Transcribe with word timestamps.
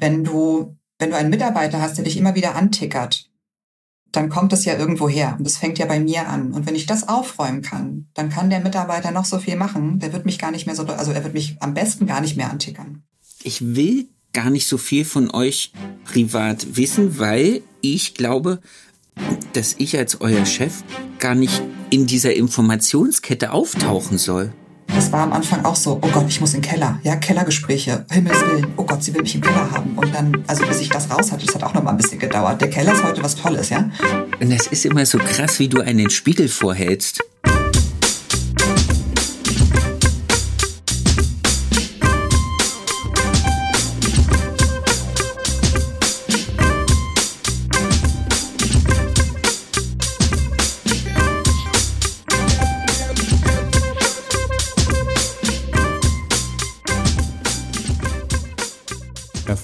wenn 0.00 0.24
du, 0.24 0.76
wenn 0.98 1.10
du 1.10 1.16
einen 1.16 1.30
Mitarbeiter 1.30 1.80
hast, 1.80 1.96
der 1.96 2.04
dich 2.04 2.16
immer 2.16 2.34
wieder 2.34 2.56
antickert, 2.56 3.30
dann 4.12 4.28
kommt 4.28 4.52
es 4.52 4.64
ja 4.64 4.76
irgendwo 4.76 5.08
her. 5.08 5.36
Und 5.38 5.46
das 5.46 5.56
fängt 5.56 5.78
ja 5.78 5.86
bei 5.86 6.00
mir 6.00 6.28
an. 6.28 6.52
Und 6.52 6.66
wenn 6.66 6.74
ich 6.74 6.86
das 6.86 7.08
aufräumen 7.08 7.62
kann, 7.62 8.08
dann 8.14 8.30
kann 8.30 8.50
der 8.50 8.60
Mitarbeiter 8.60 9.12
noch 9.12 9.24
so 9.24 9.38
viel 9.38 9.56
machen. 9.56 10.00
Der 10.00 10.12
wird 10.12 10.26
mich 10.26 10.38
gar 10.38 10.50
nicht 10.50 10.66
mehr 10.66 10.74
so, 10.74 10.84
also 10.86 11.12
er 11.12 11.22
wird 11.22 11.34
mich 11.34 11.56
am 11.60 11.74
besten 11.74 12.06
gar 12.06 12.20
nicht 12.20 12.36
mehr 12.36 12.50
antickern. 12.50 13.04
Ich 13.42 13.76
will 13.76 14.08
gar 14.32 14.50
nicht 14.50 14.66
so 14.66 14.78
viel 14.78 15.04
von 15.04 15.30
euch 15.30 15.72
privat 16.04 16.76
wissen, 16.76 17.18
weil 17.18 17.62
ich 17.80 18.14
glaube, 18.14 18.60
dass 19.52 19.74
ich 19.78 19.96
als 19.96 20.20
euer 20.20 20.46
Chef 20.46 20.82
gar 21.18 21.34
nicht 21.34 21.62
in 21.90 22.06
dieser 22.06 22.34
Informationskette 22.34 23.52
auftauchen 23.52 24.18
soll. 24.18 24.52
Das 24.94 25.12
war 25.12 25.22
am 25.22 25.32
Anfang 25.32 25.64
auch 25.64 25.76
so, 25.76 25.98
oh 26.02 26.08
Gott, 26.12 26.26
ich 26.28 26.40
muss 26.40 26.54
in 26.54 26.60
den 26.60 26.68
Keller. 26.68 27.00
Ja, 27.02 27.16
Kellergespräche, 27.16 28.04
Himmels 28.10 28.40
Willen. 28.40 28.66
Oh 28.76 28.84
Gott, 28.84 29.02
sie 29.02 29.14
will 29.14 29.22
mich 29.22 29.34
im 29.34 29.40
Keller 29.40 29.70
haben. 29.70 29.96
Und 29.96 30.14
dann, 30.14 30.44
also 30.46 30.66
bis 30.66 30.80
ich 30.80 30.88
das 30.88 31.10
raus 31.10 31.32
hatte, 31.32 31.46
das 31.46 31.54
hat 31.54 31.62
auch 31.62 31.74
noch 31.74 31.82
mal 31.82 31.90
ein 31.92 31.96
bisschen 31.96 32.18
gedauert. 32.18 32.60
Der 32.60 32.70
Keller 32.70 32.92
ist 32.92 33.02
heute 33.02 33.22
was 33.22 33.36
Tolles, 33.36 33.70
ja? 33.70 33.90
Und 34.40 34.50
das 34.50 34.66
ist 34.66 34.84
immer 34.84 35.06
so 35.06 35.18
krass, 35.18 35.58
wie 35.58 35.68
du 35.68 35.80
einen 35.80 36.10
Spiegel 36.10 36.48
vorhältst. 36.48 37.22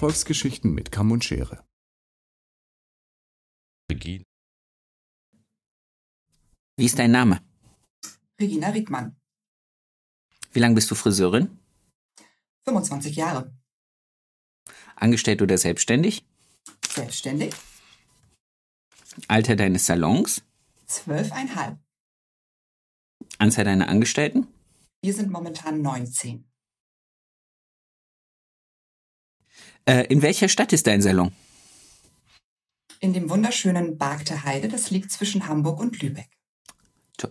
Erfolgsgeschichten 0.07 0.73
mit 0.73 0.93
Kamm 0.93 1.11
und 1.11 1.25
Schere. 1.25 1.67
Regina. 3.91 4.23
Wie 6.77 6.85
ist 6.85 6.97
dein 7.01 7.11
Name? 7.11 7.43
Regina 8.41 8.69
Riedmann. 8.69 9.17
Wie 10.53 10.61
lange 10.61 10.77
bist 10.77 10.89
du 10.93 10.95
Friseurin? 10.95 11.59
25 12.69 13.17
Jahre. 13.17 13.53
Angestellt 14.95 15.43
oder 15.43 15.59
selbstständig? 15.59 16.25
Selbstständig. 16.87 17.53
Alter 19.27 19.57
deines 19.57 19.87
Salons? 19.87 20.45
Zwölfeinhalb. 20.87 21.81
Anzahl 23.39 23.65
deiner 23.65 23.89
Angestellten? 23.89 24.47
Wir 25.03 25.15
sind 25.15 25.33
momentan 25.33 25.83
19. 25.83 26.49
Äh, 29.87 30.07
in 30.09 30.23
welcher 30.23 30.49
Stadt 30.49 30.73
ist 30.73 30.87
dein 30.87 31.01
Salon? 31.01 31.33
In 33.01 33.13
dem 33.13 33.31
wunderschönen 33.31 33.99
Bargte 33.99 34.45
Heide, 34.45 34.69
das 34.69 34.91
liegt 34.91 35.11
zwischen 35.13 35.49
Hamburg 35.49 35.81
und 35.81 36.01
Lübeck. 36.03 36.29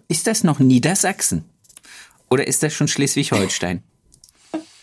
Ist 0.08 0.28
das 0.28 0.44
noch 0.44 0.60
Niedersachsen? 0.60 1.46
Oder 2.30 2.48
ist 2.48 2.64
das 2.64 2.74
schon 2.74 2.88
Schleswig-Holstein? 2.88 3.84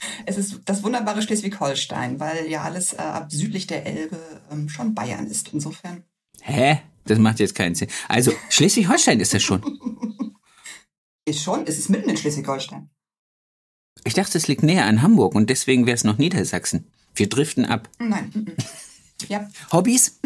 es 0.27 0.37
ist 0.37 0.61
das 0.65 0.83
wunderbare 0.83 1.23
Schleswig-Holstein, 1.23 2.21
weil 2.21 2.49
ja 2.49 2.63
alles 2.63 2.95
äh, 2.95 2.99
ab 2.99 3.33
südlich 3.33 3.67
der 3.67 3.87
Elbe 3.87 4.19
ähm, 4.51 4.69
schon 4.69 4.95
Bayern 4.95 5.27
ist. 5.27 5.53
Insofern. 5.53 6.05
Hä? 6.41 6.81
Das 7.05 7.19
macht 7.19 7.41
jetzt 7.41 7.55
keinen 7.55 7.75
Sinn. 7.75 7.89
Also 8.09 8.33
Schleswig-Holstein 8.49 9.21
ist 9.21 9.35
das 9.35 9.43
schon. 9.43 9.63
ist 11.25 11.43
schon, 11.43 11.67
es 11.67 11.79
ist 11.79 11.89
mitten 11.89 12.09
in 12.09 12.17
Schleswig-Holstein. 12.17 12.91
Ich 14.05 14.15
dachte, 14.15 14.39
es 14.39 14.49
liegt 14.49 14.63
näher 14.63 14.87
an 14.87 15.03
Hamburg 15.03 15.35
und 15.35 15.51
deswegen 15.51 15.87
wäre 15.87 15.97
es 15.97 16.05
noch 16.05 16.19
Niedersachsen. 16.19 16.87
Wir 17.15 17.29
driften 17.29 17.65
ab. 17.67 17.89
Nein. 17.99 18.57
Ja. 19.29 19.49
Hobbys? 19.71 20.19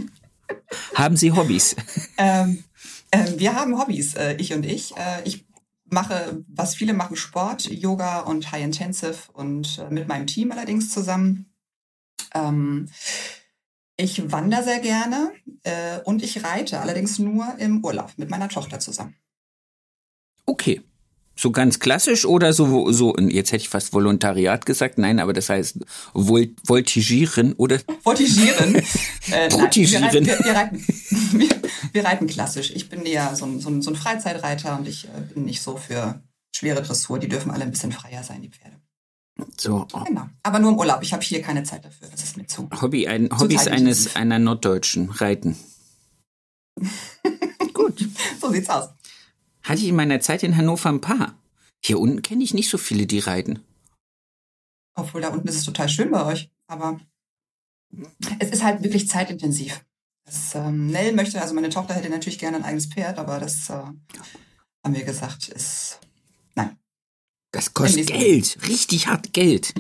haben 0.95 1.17
Sie 1.17 1.33
Hobbys? 1.33 1.77
Ähm, 2.19 2.65
äh, 3.11 3.33
wir 3.37 3.55
haben 3.55 3.79
Hobbys, 3.79 4.15
äh, 4.15 4.37
ich 4.37 4.53
und 4.53 4.65
ich. 4.65 4.97
Äh, 4.97 5.23
ich 5.25 5.45
mache, 5.85 6.43
was 6.49 6.75
viele 6.75 6.95
machen, 6.95 7.17
Sport, 7.17 7.65
Yoga 7.67 8.21
und 8.21 8.51
High 8.53 8.65
Intensive 8.65 9.17
und 9.33 9.79
äh, 9.79 9.93
mit 9.93 10.09
meinem 10.09 10.27
Team 10.27 10.53
allerdings 10.53 10.91
zusammen. 10.91 11.53
Ähm, 12.35 12.89
ich 13.97 14.31
wandere 14.31 14.63
sehr 14.63 14.81
gerne 14.81 15.33
äh, 15.63 16.01
und 16.05 16.23
ich 16.23 16.45
reite, 16.45 16.81
allerdings 16.81 17.19
nur 17.19 17.57
im 17.59 17.85
Urlaub 17.85 18.13
mit 18.17 18.31
meiner 18.31 18.49
Tochter 18.49 18.79
zusammen. 18.79 19.17
Okay. 20.45 20.83
So 21.39 21.51
ganz 21.51 21.79
klassisch 21.79 22.25
oder 22.25 22.55
so, 22.55 22.91
so, 22.93 23.15
jetzt 23.19 23.53
hätte 23.53 23.63
ich 23.63 23.69
fast 23.69 23.93
Volontariat 23.93 24.65
gesagt, 24.65 24.97
nein, 24.97 25.21
aber 25.21 25.35
das 25.35 25.51
heißt 25.51 25.79
Vol 26.15 26.49
Voltigieren 26.65 27.53
oder? 27.55 27.79
Voltigieren. 28.05 28.75
äh. 28.75 29.49
Nein, 29.49 29.71
wir, 29.75 30.01
reiten, 30.01 30.27
wir, 30.27 30.39
wir, 30.39 30.53
reiten, 30.53 30.87
wir, 31.33 31.49
wir, 31.93 32.05
reiten 32.05 32.27
klassisch. 32.27 32.73
Ich 32.75 32.89
bin 32.89 33.05
eher 33.05 33.37
so 33.37 33.45
ein, 33.45 33.61
so 33.61 33.69
ein, 33.69 33.83
so 33.83 33.91
ein 33.91 33.97
Freizeitreiter 33.97 34.79
und 34.79 34.89
ich 34.89 35.05
äh, 35.09 35.35
bin 35.35 35.45
nicht 35.45 35.61
so 35.61 35.77
für 35.77 36.23
schwere 36.57 36.83
Dressur. 36.83 37.19
Die 37.19 37.29
dürfen 37.29 37.51
alle 37.51 37.65
ein 37.65 37.71
bisschen 37.71 37.93
freier 37.93 38.23
sein, 38.23 38.41
die 38.41 38.49
Pferde. 38.49 38.77
So. 39.59 39.87
Genau. 40.07 40.29
Aber 40.43 40.59
nur 40.59 40.73
im 40.73 40.79
Urlaub. 40.79 41.03
Ich 41.03 41.13
habe 41.13 41.23
hier 41.23 41.43
keine 41.43 41.65
Zeit 41.65 41.85
dafür. 41.85 42.09
Das 42.11 42.23
ist 42.23 42.39
mir 42.39 42.47
zu. 42.47 42.69
Hobby, 42.81 43.07
ein, 43.07 43.29
Hobbys 43.39 43.67
eines, 43.67 44.17
einer 44.17 44.39
Norddeutschen. 44.39 45.11
Reiten. 45.11 45.57
Gut. 47.75 48.09
so 48.41 48.51
sieht's 48.51 48.71
aus. 48.71 48.89
Hatte 49.67 49.81
ich 49.81 49.89
in 49.89 49.97
meiner 49.97 50.21
Zeit 50.21 50.45
in 50.45 50.57
Hannover 50.57 50.91
ein 50.91 51.01
paar. 51.01 51.37
Hier 51.85 51.99
unten 51.99 52.23
kenne 52.23 52.45
ich 52.45 52.55
nicht 52.55 52.71
so 52.71 52.79
viele, 52.79 53.07
die 53.07 53.19
reiten. 53.19 53.65
Obwohl 54.95 55.21
da 55.21 55.31
unten 55.31 55.49
ist 55.49 55.57
es 55.57 55.65
total 55.65 55.89
schön 55.89 56.13
bei 56.13 56.25
euch. 56.25 56.53
Aber 56.69 57.01
es 58.39 58.51
ist 58.51 58.63
halt 58.63 58.85
wirklich 58.85 59.09
zeitintensiv. 59.09 59.85
Das, 60.25 60.55
ähm, 60.55 60.87
Nell 60.87 61.13
möchte, 61.13 61.43
also 61.43 61.53
meine 61.53 61.69
Tochter 61.69 61.95
hätte 61.95 62.09
natürlich 62.11 62.39
gerne 62.39 62.59
ein 62.59 62.65
eigenes 62.65 62.87
Pferd, 62.87 63.19
aber 63.19 63.41
das 63.41 63.69
äh, 63.69 63.73
haben 63.73 64.95
wir 64.95 65.05
gesagt, 65.05 65.49
ist 65.49 65.99
nein. 66.55 66.79
Das 67.51 67.75
kostet 67.75 68.07
Geld, 68.07 68.59
richtig 68.69 69.09
hart 69.09 69.33
Geld. 69.33 69.75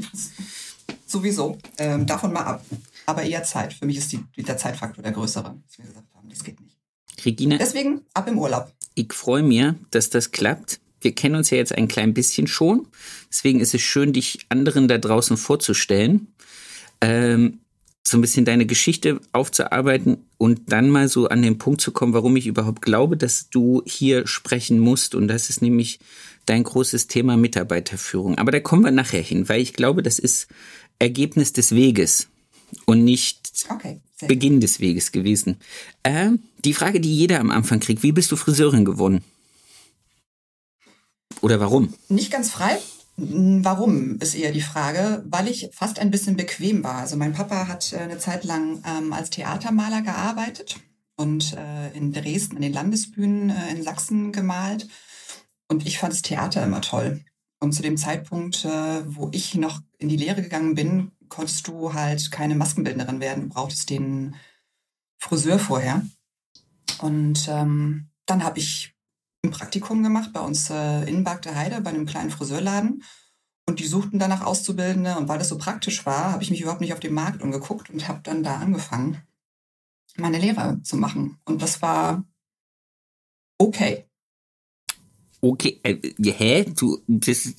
Sowieso. 1.06 1.58
Ähm, 1.78 2.06
davon 2.06 2.32
mal 2.32 2.42
ab. 2.44 2.64
Aber 3.06 3.22
eher 3.22 3.44
Zeit. 3.44 3.72
Für 3.72 3.86
mich 3.86 3.98
ist 3.98 4.10
die, 4.10 4.24
der 4.36 4.56
Zeitfaktor 4.56 5.02
der 5.02 5.12
größere, 5.12 5.56
dass 5.64 5.78
wir 5.78 5.84
gesagt 5.84 6.12
haben, 6.12 6.28
das 6.28 6.42
geht 6.42 6.60
nicht. 6.60 6.76
Regina. 7.24 7.56
Deswegen 7.56 8.04
ab 8.14 8.26
im 8.26 8.38
Urlaub. 8.38 8.75
Ich 8.96 9.12
freue 9.12 9.42
mich, 9.42 9.74
dass 9.90 10.10
das 10.10 10.32
klappt. 10.32 10.80
Wir 11.02 11.14
kennen 11.14 11.36
uns 11.36 11.50
ja 11.50 11.58
jetzt 11.58 11.76
ein 11.76 11.86
klein 11.86 12.14
bisschen 12.14 12.46
schon. 12.46 12.88
Deswegen 13.30 13.60
ist 13.60 13.74
es 13.74 13.82
schön, 13.82 14.14
dich 14.14 14.46
anderen 14.48 14.88
da 14.88 14.96
draußen 14.96 15.36
vorzustellen. 15.36 16.28
Ähm, 17.02 17.60
so 18.02 18.16
ein 18.16 18.22
bisschen 18.22 18.46
deine 18.46 18.64
Geschichte 18.64 19.20
aufzuarbeiten 19.32 20.24
und 20.38 20.72
dann 20.72 20.88
mal 20.88 21.08
so 21.08 21.28
an 21.28 21.42
den 21.42 21.58
Punkt 21.58 21.82
zu 21.82 21.92
kommen, 21.92 22.14
warum 22.14 22.36
ich 22.36 22.46
überhaupt 22.46 22.80
glaube, 22.80 23.18
dass 23.18 23.50
du 23.50 23.82
hier 23.84 24.26
sprechen 24.26 24.78
musst. 24.78 25.14
Und 25.14 25.28
das 25.28 25.50
ist 25.50 25.60
nämlich 25.60 25.98
dein 26.46 26.62
großes 26.62 27.06
Thema 27.06 27.36
Mitarbeiterführung. 27.36 28.38
Aber 28.38 28.50
da 28.50 28.60
kommen 28.60 28.84
wir 28.84 28.92
nachher 28.92 29.22
hin, 29.22 29.48
weil 29.50 29.60
ich 29.60 29.74
glaube, 29.74 30.02
das 30.02 30.18
ist 30.18 30.48
Ergebnis 30.98 31.52
des 31.52 31.74
Weges 31.74 32.28
und 32.84 33.04
nicht 33.04 33.66
okay, 33.68 34.00
Beginn 34.26 34.60
des 34.60 34.80
Weges 34.80 35.12
gewesen. 35.12 35.58
Äh, 36.02 36.30
die 36.64 36.74
Frage, 36.74 37.00
die 37.00 37.14
jeder 37.14 37.40
am 37.40 37.50
Anfang 37.50 37.80
kriegt, 37.80 38.02
wie 38.02 38.12
bist 38.12 38.30
du 38.32 38.36
Friseurin 38.36 38.84
geworden? 38.84 39.22
Oder 41.40 41.60
warum? 41.60 41.94
Nicht 42.08 42.30
ganz 42.30 42.50
frei. 42.50 42.78
Warum 43.18 44.18
ist 44.18 44.34
eher 44.34 44.52
die 44.52 44.60
Frage, 44.60 45.24
weil 45.28 45.48
ich 45.48 45.70
fast 45.72 45.98
ein 45.98 46.10
bisschen 46.10 46.36
bequem 46.36 46.84
war. 46.84 46.96
Also 46.96 47.16
mein 47.16 47.32
Papa 47.32 47.66
hat 47.66 47.92
äh, 47.92 47.98
eine 47.98 48.18
Zeit 48.18 48.44
lang 48.44 48.82
ähm, 48.86 49.12
als 49.12 49.30
Theatermaler 49.30 50.02
gearbeitet 50.02 50.76
und 51.16 51.54
äh, 51.54 51.96
in 51.96 52.12
Dresden 52.12 52.56
an 52.56 52.62
den 52.62 52.74
Landesbühnen 52.74 53.50
äh, 53.50 53.70
in 53.70 53.82
Sachsen 53.82 54.32
gemalt. 54.32 54.86
Und 55.68 55.86
ich 55.86 55.98
fand 55.98 56.12
das 56.12 56.22
Theater 56.22 56.62
immer 56.62 56.82
toll. 56.82 57.24
Und 57.58 57.72
zu 57.72 57.82
dem 57.82 57.96
Zeitpunkt, 57.96 58.66
äh, 58.66 59.02
wo 59.06 59.30
ich 59.32 59.54
noch 59.54 59.80
in 59.98 60.08
die 60.08 60.18
Lehre 60.18 60.42
gegangen 60.42 60.74
bin, 60.74 61.12
konntest 61.28 61.68
du 61.68 61.94
halt 61.94 62.30
keine 62.30 62.54
Maskenbildnerin 62.54 63.20
werden. 63.20 63.44
Du 63.44 63.54
brauchtest 63.54 63.90
den 63.90 64.36
Friseur 65.18 65.58
vorher. 65.58 66.04
Und 67.00 67.48
ähm, 67.48 68.08
dann 68.26 68.44
habe 68.44 68.58
ich 68.58 68.94
ein 69.44 69.50
Praktikum 69.50 70.02
gemacht 70.02 70.32
bei 70.32 70.40
uns 70.40 70.70
äh, 70.70 71.08
in 71.08 71.24
Bagde 71.24 71.54
Heide 71.54 71.80
bei 71.80 71.90
einem 71.90 72.06
kleinen 72.06 72.30
Friseurladen. 72.30 73.02
Und 73.68 73.80
die 73.80 73.86
suchten 73.86 74.18
danach 74.18 74.42
Auszubildende. 74.42 75.16
Und 75.16 75.28
weil 75.28 75.38
das 75.38 75.48
so 75.48 75.58
praktisch 75.58 76.06
war, 76.06 76.32
habe 76.32 76.42
ich 76.42 76.50
mich 76.50 76.60
überhaupt 76.60 76.80
nicht 76.80 76.92
auf 76.92 77.00
den 77.00 77.14
Markt 77.14 77.42
umgeguckt 77.42 77.90
und 77.90 78.08
habe 78.08 78.20
dann 78.22 78.42
da 78.42 78.56
angefangen, 78.56 79.22
meine 80.16 80.38
Lehre 80.38 80.80
zu 80.82 80.96
machen. 80.96 81.38
Und 81.44 81.62
das 81.62 81.82
war 81.82 82.24
okay. 83.58 84.06
Okay, 85.40 85.80
äh, 85.82 85.98
hä? 86.18 86.64
Du, 86.64 87.02
das, 87.06 87.54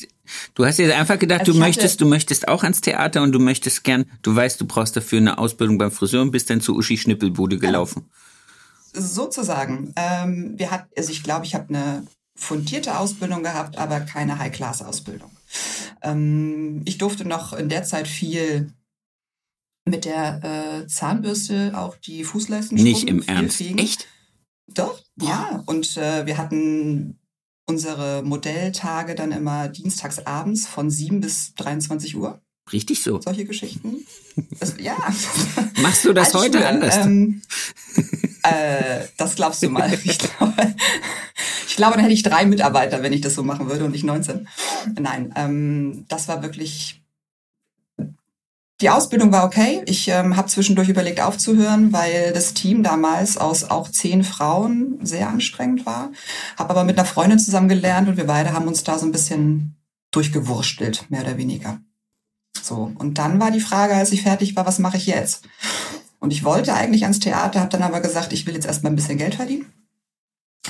du 0.56 0.66
hast 0.66 0.78
jetzt 0.78 0.94
einfach 0.94 1.20
gedacht, 1.20 1.42
also 1.42 1.54
du 1.54 1.60
möchtest, 1.60 2.02
du 2.02 2.06
möchtest 2.06 2.48
auch 2.48 2.64
ans 2.64 2.82
Theater 2.82 3.22
und 3.24 3.32
du 3.32 3.40
möchtest 3.40 3.84
gern, 3.84 4.06
du 4.22 4.36
weißt, 4.36 4.60
du 4.60 4.66
brauchst 4.66 4.96
dafür 4.96 5.20
eine 5.20 5.38
Ausbildung 5.38 5.78
beim 5.78 5.92
Friseur 5.92 6.22
und 6.22 6.32
bist 6.32 6.50
dann 6.50 6.62
zu 6.62 6.76
Uschi 6.76 6.98
Schnippelbude 6.98 7.58
gelaufen. 7.58 8.06
Ja 8.08 8.18
sozusagen. 8.94 9.94
Ähm, 9.96 10.54
wir 10.58 10.72
hat, 10.72 10.88
also 10.98 11.12
ich 11.12 11.24
glaube, 11.24 11.46
ich 11.46 11.56
habe 11.56 11.70
eine 11.70 12.06
fundierte 12.36 12.98
Ausbildung 12.98 13.44
gehabt, 13.44 13.78
aber 13.78 14.02
keine 14.02 14.40
High-Class-Ausbildung. 14.40 15.32
Ähm, 16.02 16.82
ich 16.86 16.98
durfte 16.98 17.28
noch 17.28 17.54
in 17.54 17.70
der 17.70 17.84
Zeit 17.84 18.08
viel 18.08 18.72
mit 19.86 20.06
der 20.06 20.44
äh, 20.84 20.88
Zahnbürste 20.88 21.72
auch 21.76 21.96
die 21.96 22.24
Fußleisten 22.24 22.78
Nicht 22.78 23.08
im 23.08 23.24
Ernst. 23.24 23.58
Fegen. 23.58 23.78
Echt? 23.78 24.08
Doch, 24.68 25.02
ja. 25.16 25.64
Und 25.66 25.96
äh, 25.98 26.26
wir 26.26 26.38
hatten 26.38 27.18
unsere 27.68 28.24
Modelltage 28.24 29.14
dann 29.14 29.32
immer 29.32 29.68
dienstags 29.68 30.26
abends 30.26 30.68
von 30.68 30.90
7 30.90 31.22
bis 31.22 31.54
23 31.56 32.16
Uhr. 32.16 32.42
Richtig 32.72 33.02
so. 33.02 33.22
Solche 33.22 33.46
Geschichten. 33.46 34.06
Das, 34.60 34.76
ja. 34.80 34.96
Machst 35.82 36.04
du 36.06 36.14
das 36.14 36.28
Als 36.28 36.44
heute 36.44 36.58
Schule, 36.58 36.68
anders? 36.68 36.98
Ähm, 36.98 37.42
äh, 38.44 39.06
das 39.18 39.36
glaubst 39.36 39.64
du 39.64 39.70
mal. 39.70 39.94
Ich 39.94 40.18
glaube, 40.18 40.76
ich 41.68 41.76
glaube, 41.76 41.94
dann 41.94 42.02
hätte 42.02 42.14
ich 42.14 42.24
drei 42.24 42.46
Mitarbeiter, 42.46 43.04
wenn 43.04 43.14
ich 43.14 43.22
das 43.22 43.36
so 43.36 43.44
machen 43.44 43.70
würde 43.70 43.86
und 43.86 43.92
nicht 43.92 44.04
19. 44.04 44.48
Nein, 45.00 45.34
ähm, 45.36 46.06
das 46.08 46.28
war 46.28 46.42
wirklich. 46.42 47.04
Die 48.80 48.92
Ausbildung 48.92 49.32
war 49.32 49.44
okay. 49.44 49.82
Ich 49.88 50.08
ähm, 50.08 50.38
habe 50.38 50.50
zwischendurch 50.50 50.88
überlegt 50.88 51.20
aufzuhören, 51.20 51.94
weil 51.94 52.32
das 52.32 52.54
Team 52.54 52.84
damals 52.84 53.38
aus 53.38 53.64
auch 53.64 53.90
zehn 53.90 54.24
Frauen 54.24 55.00
sehr 55.02 55.30
anstrengend 55.30 55.88
war. 55.88 56.12
Habe 56.58 56.70
aber 56.70 56.84
mit 56.84 56.98
einer 56.98 57.08
Freundin 57.08 57.40
zusammen 57.40 57.70
gelernt 57.70 58.08
und 58.08 58.18
wir 58.18 58.28
beide 58.28 58.54
haben 58.54 58.68
uns 58.68 58.84
da 58.84 59.00
so 59.00 59.08
ein 59.08 59.12
bisschen 59.12 59.76
durchgewurstelt, 60.12 61.10
mehr 61.10 61.22
oder 61.22 61.38
weniger. 61.38 61.80
So, 62.62 62.92
und 63.00 63.18
dann 63.18 63.40
war 63.40 63.50
die 63.50 63.62
Frage, 63.62 63.96
als 63.96 64.12
ich 64.12 64.22
fertig 64.22 64.56
war, 64.56 64.68
was 64.68 64.78
mache 64.78 64.98
ich 64.98 65.08
jetzt? 65.08 65.48
Und 66.20 66.32
ich 66.32 66.44
wollte 66.44 66.74
eigentlich 66.74 67.04
ans 67.04 67.20
Theater, 67.20 67.60
habe 67.62 67.70
dann 67.70 67.84
aber 67.84 68.00
gesagt, 68.00 68.32
ich 68.32 68.46
will 68.46 68.54
jetzt 68.54 68.68
erstmal 68.68 68.92
ein 68.92 68.96
bisschen 68.96 69.18
Geld 69.18 69.36
verdienen 69.36 69.66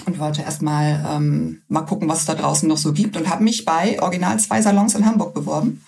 und 0.05 0.19
wollte 0.19 0.43
erstmal 0.43 1.05
ähm, 1.09 1.63
mal 1.67 1.81
gucken, 1.81 2.07
was 2.07 2.19
es 2.19 2.25
da 2.25 2.35
draußen 2.35 2.69
noch 2.69 2.77
so 2.77 2.93
gibt 2.93 3.17
und 3.17 3.29
habe 3.29 3.43
mich 3.43 3.65
bei 3.65 4.01
Original 4.01 4.39
zwei 4.39 4.61
Salons 4.61 4.95
in 4.95 5.05
Hamburg 5.05 5.33
beworben 5.33 5.81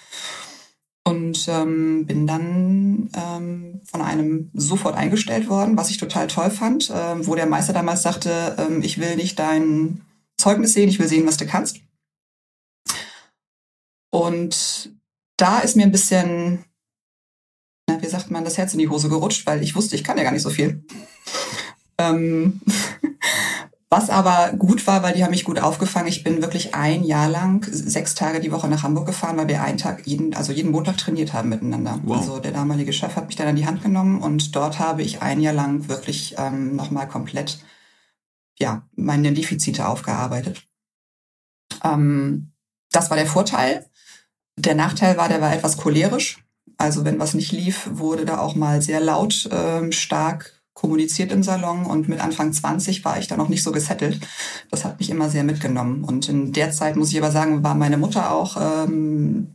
und 1.09 1.47
ähm, 1.47 2.05
bin 2.05 2.27
dann 2.27 3.09
ähm, 3.15 3.81
von 3.83 4.01
einem 4.01 4.51
sofort 4.53 4.95
eingestellt 4.95 5.49
worden, 5.49 5.75
was 5.75 5.89
ich 5.89 5.97
total 5.97 6.27
toll 6.27 6.51
fand, 6.51 6.91
ähm, 6.93 7.25
wo 7.25 7.35
der 7.35 7.47
Meister 7.47 7.73
damals 7.73 8.03
sagte, 8.03 8.55
ähm, 8.59 8.83
ich 8.83 8.99
will 8.99 9.15
nicht 9.15 9.39
dein 9.39 10.01
Zeugnis 10.37 10.73
sehen, 10.73 10.87
ich 10.87 10.99
will 10.99 11.07
sehen, 11.07 11.27
was 11.27 11.37
du 11.37 11.47
kannst. 11.47 11.79
Und 14.11 14.93
da 15.37 15.59
ist 15.59 15.75
mir 15.75 15.83
ein 15.83 15.91
bisschen, 15.91 16.63
na, 17.87 18.01
wie 18.01 18.07
sagt 18.07 18.29
man, 18.29 18.43
das 18.43 18.57
Herz 18.57 18.73
in 18.73 18.79
die 18.79 18.89
Hose 18.89 19.09
gerutscht, 19.09 19.45
weil 19.47 19.63
ich 19.63 19.75
wusste, 19.75 19.95
ich 19.95 20.03
kann 20.03 20.17
ja 20.17 20.23
gar 20.23 20.31
nicht 20.31 20.43
so 20.43 20.49
viel. 20.49 20.83
Ähm, 21.97 22.61
was 23.89 24.11
aber 24.11 24.53
gut 24.55 24.85
war, 24.85 25.01
weil 25.01 25.13
die 25.15 25.23
haben 25.23 25.31
mich 25.31 25.43
gut 25.43 25.59
aufgefangen. 25.59 26.07
Ich 26.07 26.23
bin 26.23 26.43
wirklich 26.43 26.75
ein 26.75 27.03
Jahr 27.03 27.27
lang 27.27 27.65
sechs 27.71 28.13
Tage 28.13 28.39
die 28.39 28.51
Woche 28.51 28.67
nach 28.67 28.83
Hamburg 28.83 29.07
gefahren, 29.07 29.37
weil 29.37 29.47
wir 29.47 29.63
einen 29.63 29.79
Tag, 29.79 30.05
jeden, 30.05 30.35
also 30.35 30.51
jeden 30.51 30.71
Montag 30.71 30.97
trainiert 30.97 31.33
haben 31.33 31.49
miteinander. 31.49 31.99
Wow. 32.03 32.17
Also 32.17 32.39
der 32.39 32.51
damalige 32.51 32.93
Chef 32.93 33.15
hat 33.15 33.25
mich 33.25 33.35
dann 33.35 33.47
an 33.47 33.55
die 33.55 33.65
Hand 33.65 33.81
genommen 33.81 34.21
und 34.21 34.55
dort 34.55 34.77
habe 34.77 35.01
ich 35.01 35.23
ein 35.23 35.41
Jahr 35.41 35.55
lang 35.55 35.87
wirklich 35.87 36.35
ähm, 36.37 36.75
nochmal 36.75 37.07
komplett 37.07 37.59
ja, 38.59 38.87
meine 38.95 39.31
Defizite 39.33 39.87
aufgearbeitet. 39.87 40.63
Ähm, 41.83 42.51
das 42.91 43.09
war 43.09 43.17
der 43.17 43.25
Vorteil. 43.25 43.89
Der 44.55 44.75
Nachteil 44.75 45.17
war, 45.17 45.29
der 45.29 45.41
war 45.41 45.53
etwas 45.53 45.77
cholerisch. 45.77 46.43
Also 46.77 47.05
wenn 47.05 47.19
was 47.19 47.33
nicht 47.33 47.51
lief, 47.51 47.89
wurde 47.91 48.25
da 48.25 48.39
auch 48.39 48.55
mal 48.55 48.81
sehr 48.81 48.99
laut, 48.99 49.49
ähm, 49.51 49.91
stark 49.91 50.58
kommuniziert 50.79 51.33
im 51.33 51.43
Salon 51.43 51.85
und 51.85 52.07
mit 52.07 52.21
Anfang 52.21 52.53
20 52.53 53.03
war 53.03 53.19
ich 53.19 53.27
da 53.27 53.35
noch 53.35 53.49
nicht 53.49 53.63
so 53.63 53.73
gesettelt. 53.73 54.17
Das 54.71 54.85
hat 54.85 54.97
mich 54.99 55.09
immer 55.09 55.29
sehr 55.29 55.43
mitgenommen. 55.43 56.05
Und 56.05 56.29
in 56.29 56.53
der 56.53 56.71
Zeit, 56.71 56.95
muss 56.95 57.11
ich 57.11 57.17
aber 57.17 57.31
sagen, 57.31 57.63
war 57.63 57.75
meine 57.75 57.97
Mutter 57.97 58.31
auch, 58.31 58.55
ähm, 58.55 59.47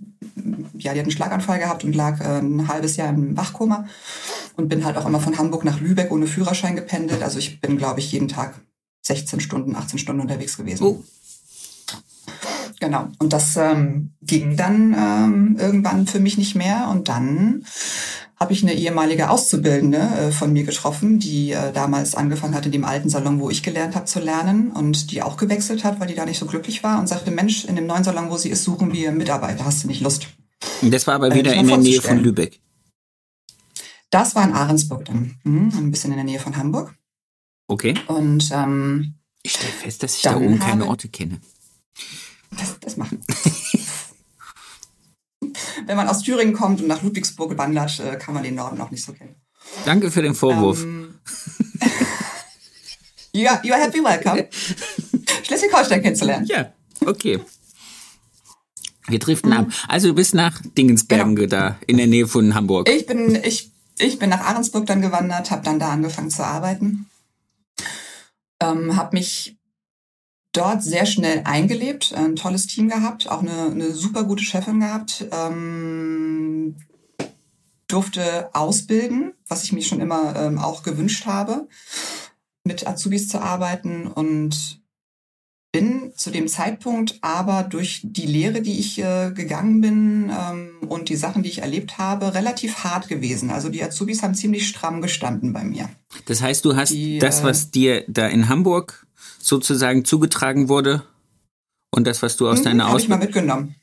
ja, 0.75 0.93
die 0.93 0.99
hat 0.99 1.07
einen 1.07 1.11
Schlaganfall 1.13 1.59
gehabt 1.59 1.83
und 1.83 1.95
lag 1.95 2.21
äh, 2.21 2.41
ein 2.41 2.69
halbes 2.69 2.97
Jahr 2.97 3.09
im 3.09 3.39
Wachkoma 3.39 3.87
und 4.57 4.69
bin 4.69 4.85
halt 4.85 4.99
auch 4.99 5.07
immer 5.07 5.19
von 5.19 5.39
Hamburg 5.39 5.65
nach 5.65 5.81
Lübeck 5.81 6.13
ohne 6.13 6.27
Führerschein 6.27 6.77
gependelt. 6.77 7.23
Also 7.23 7.39
ich 7.39 7.59
bin, 7.63 7.79
glaube 7.79 8.01
ich, 8.01 8.13
jeden 8.13 8.29
Tag 8.29 8.61
16 9.01 9.41
Stunden, 9.41 9.77
18 9.77 9.99
Stunden 9.99 10.21
unterwegs 10.21 10.59
gewesen. 10.59 10.85
Oh. 10.85 11.03
Genau. 12.81 13.09
Und 13.19 13.33
das 13.33 13.57
ähm, 13.57 14.13
ging 14.21 14.59
dann 14.59 14.95
ähm, 14.95 15.57
irgendwann 15.59 16.07
für 16.07 16.21
mich 16.21 16.37
nicht 16.37 16.55
mehr. 16.55 16.89
Und 16.91 17.09
dann 17.09 17.65
habe 18.45 18.53
ich 18.53 18.63
eine 18.63 18.75
ehemalige 18.75 19.31
Auszubildende 19.31 19.97
äh, 19.97 20.31
von 20.31 20.53
mir 20.53 20.65
getroffen, 20.65 21.19
die 21.19 21.53
äh, 21.53 21.73
damals 21.73 22.15
angefangen 22.15 22.55
hat 22.55 22.67
in 22.67 22.73
dem 22.73 22.85
alten 22.85 23.09
Salon, 23.09 23.41
wo 23.41 23.49
ich 23.49 23.63
gelernt 23.63 23.95
habe 23.97 24.05
zu 24.05 24.21
lernen 24.21 24.71
und 24.71 25.11
die 25.11 25.23
auch 25.23 25.39
gewechselt 25.39 25.83
hat, 25.83 25.99
weil 25.99 26.09
die 26.09 26.15
da 26.15 26.27
nicht 26.27 26.39
so 26.39 26.45
glücklich 26.45 26.83
war 26.83 27.01
und 27.01 27.07
sagte, 27.09 27.31
Mensch, 27.31 27.65
in 27.65 27.75
dem 27.75 27.87
neuen 27.87 28.05
Salon, 28.05 28.29
wo 28.29 28.37
sie 28.37 28.51
ist, 28.51 28.63
suchen 28.63 28.93
wir 28.93 29.13
Mitarbeiter. 29.13 29.65
Hast 29.65 29.83
du 29.83 29.89
nicht 29.89 30.03
Lust? 30.03 30.27
Das 30.83 31.07
war 31.07 31.15
aber 31.15 31.29
Äh, 31.29 31.37
wieder 31.37 31.53
dich 31.53 31.61
in 31.61 31.69
der 31.69 31.79
Nähe 31.79 32.03
von. 32.03 32.19
Lübeck. 32.19 32.61
Das 34.11 34.35
war 34.35 34.45
in 34.45 34.53
Ahrensburg 34.53 35.07
dann, 35.07 35.37
mhm, 35.43 35.73
ein 35.75 35.91
bisschen 35.91 36.11
in 36.11 36.19
der 36.19 36.25
Nähe 36.25 36.39
von 36.39 36.55
Hamburg. 36.59 36.95
Okay. 37.67 37.95
Und 38.09 38.51
ähm, 38.53 39.15
Ich 39.43 39.53
stelle 39.53 39.73
fest, 39.73 40.03
dass 40.03 40.17
ich 40.17 40.23
da 40.23 40.37
oben 40.37 40.59
keine 40.59 40.87
Orte 40.87 41.09
kenne. 41.09 41.41
das, 42.51 42.79
das 42.79 42.99
machen. 42.99 43.21
Wenn 45.95 46.07
man 46.07 46.09
aus 46.09 46.23
Thüringen 46.23 46.55
kommt 46.55 46.81
und 46.81 46.89
nach 46.89 47.05
Ludwigsburg 47.05 47.57
wandert, 47.57 48.01
äh, 48.01 48.17
kann 48.17 48.35
man 48.35 48.43
den 48.43 48.57
Norden 48.57 48.81
auch 48.81 48.91
nicht 48.91 49.05
so 49.05 49.13
kennen. 49.13 49.37
Danke 49.85 50.11
für 50.11 50.23
den 50.23 50.35
Vorwurf. 50.35 50.83
Ähm, 50.83 51.21
you, 53.33 53.47
are, 53.47 53.61
you 53.63 53.73
are 53.73 53.81
happy 53.81 54.03
welcome. 54.03 54.49
Schleswig-Holstein 55.45 56.03
kennenzulernen. 56.03 56.47
ja, 56.47 56.73
okay. 57.07 57.39
Wir 59.07 59.21
driften 59.21 59.53
ab. 59.53 59.69
Also 59.87 60.09
du 60.09 60.15
bist 60.15 60.35
nach 60.35 60.61
Dingensbergen 60.77 61.37
Genau. 61.37 61.49
da, 61.49 61.79
in 61.87 61.99
der 61.99 62.09
Nähe 62.09 62.27
von 62.27 62.57
Hamburg. 62.57 62.89
Ich 62.89 63.07
bin, 63.07 63.37
ich, 63.45 63.71
ich 63.99 64.19
bin 64.19 64.31
nach 64.31 64.41
Ahrensburg 64.41 64.87
dann 64.87 65.01
gewandert, 65.01 65.53
habe 65.53 65.63
dann 65.63 65.79
da 65.79 65.91
angefangen 65.91 66.31
zu 66.31 66.45
arbeiten. 66.45 67.09
Ähm, 68.61 68.97
habe 68.97 69.17
mich 69.17 69.57
dort 70.55 70.83
sehr 70.83 71.05
schnell 71.05 71.43
eingelebt, 71.45 72.15
ein 72.15 72.37
tolles 72.37 72.67
Team 72.67 72.89
gehabt, 72.89 73.29
auch 73.29 73.43
eine, 73.43 73.71
eine 73.71 73.93
super 73.93 74.25
gute 74.25 74.45
Chefin 74.45 74.81
gehabt. 74.81 75.27
Ähm, 75.31 76.77
durfte 77.89 78.51
ausbilden, 78.55 79.35
was 79.47 79.65
ich 79.65 79.73
mich 79.73 79.87
schon 79.87 80.01
immer 80.01 80.35
ähm, 80.37 80.59
auch 80.59 80.83
gewünscht 80.83 81.27
habe, 81.27 81.69
mit 82.65 82.87
Azubis 82.87 83.29
zu 83.29 83.41
arbeiten 83.41 84.07
und 84.07 84.81
bin 85.71 86.13
zu 86.17 86.31
dem 86.31 86.47
Zeitpunkt 86.47 87.19
aber 87.21 87.65
durch 87.65 88.01
die 88.05 88.27
Lehre, 88.27 88.63
die 88.63 88.79
ich 88.79 89.01
äh, 89.01 89.33
gegangen 89.35 89.81
bin 89.81 90.31
ähm, 90.31 90.89
und 90.89 91.09
die 91.09 91.17
Sachen, 91.17 91.43
die 91.43 91.49
ich 91.49 91.63
erlebt 91.63 91.99
habe, 91.99 92.33
relativ 92.33 92.85
hart 92.85 93.09
gewesen. 93.09 93.51
Also 93.51 93.69
die 93.69 93.83
Azubis 93.83 94.23
haben 94.23 94.37
ziemlich 94.37 94.69
stramm 94.69 95.03
gestanden 95.03 95.53
bei 95.53 95.65
mir. 95.65 95.89
Das 96.27 96.41
heißt, 96.43 96.65
du 96.65 96.77
hast 96.77 96.91
Die, 96.91 97.19
das, 97.19 97.41
äh, 97.41 97.45
was 97.45 97.73
dir 97.73 98.05
da 98.07 98.29
in 98.29 98.49
Hamburg 98.49 99.04
sozusagen 99.45 100.05
zugetragen 100.05 100.69
wurde 100.69 101.03
und 101.91 102.07
das, 102.07 102.23
was 102.23 102.37
du 102.37 102.49
aus 102.49 102.61
Mhm, 102.61 102.65
deiner 102.65 102.89
Habe 102.89 103.01
ich 103.01 103.09
mal 103.09 103.17
Ausbildung... 103.17 103.45
mitgenommen. 103.45 103.75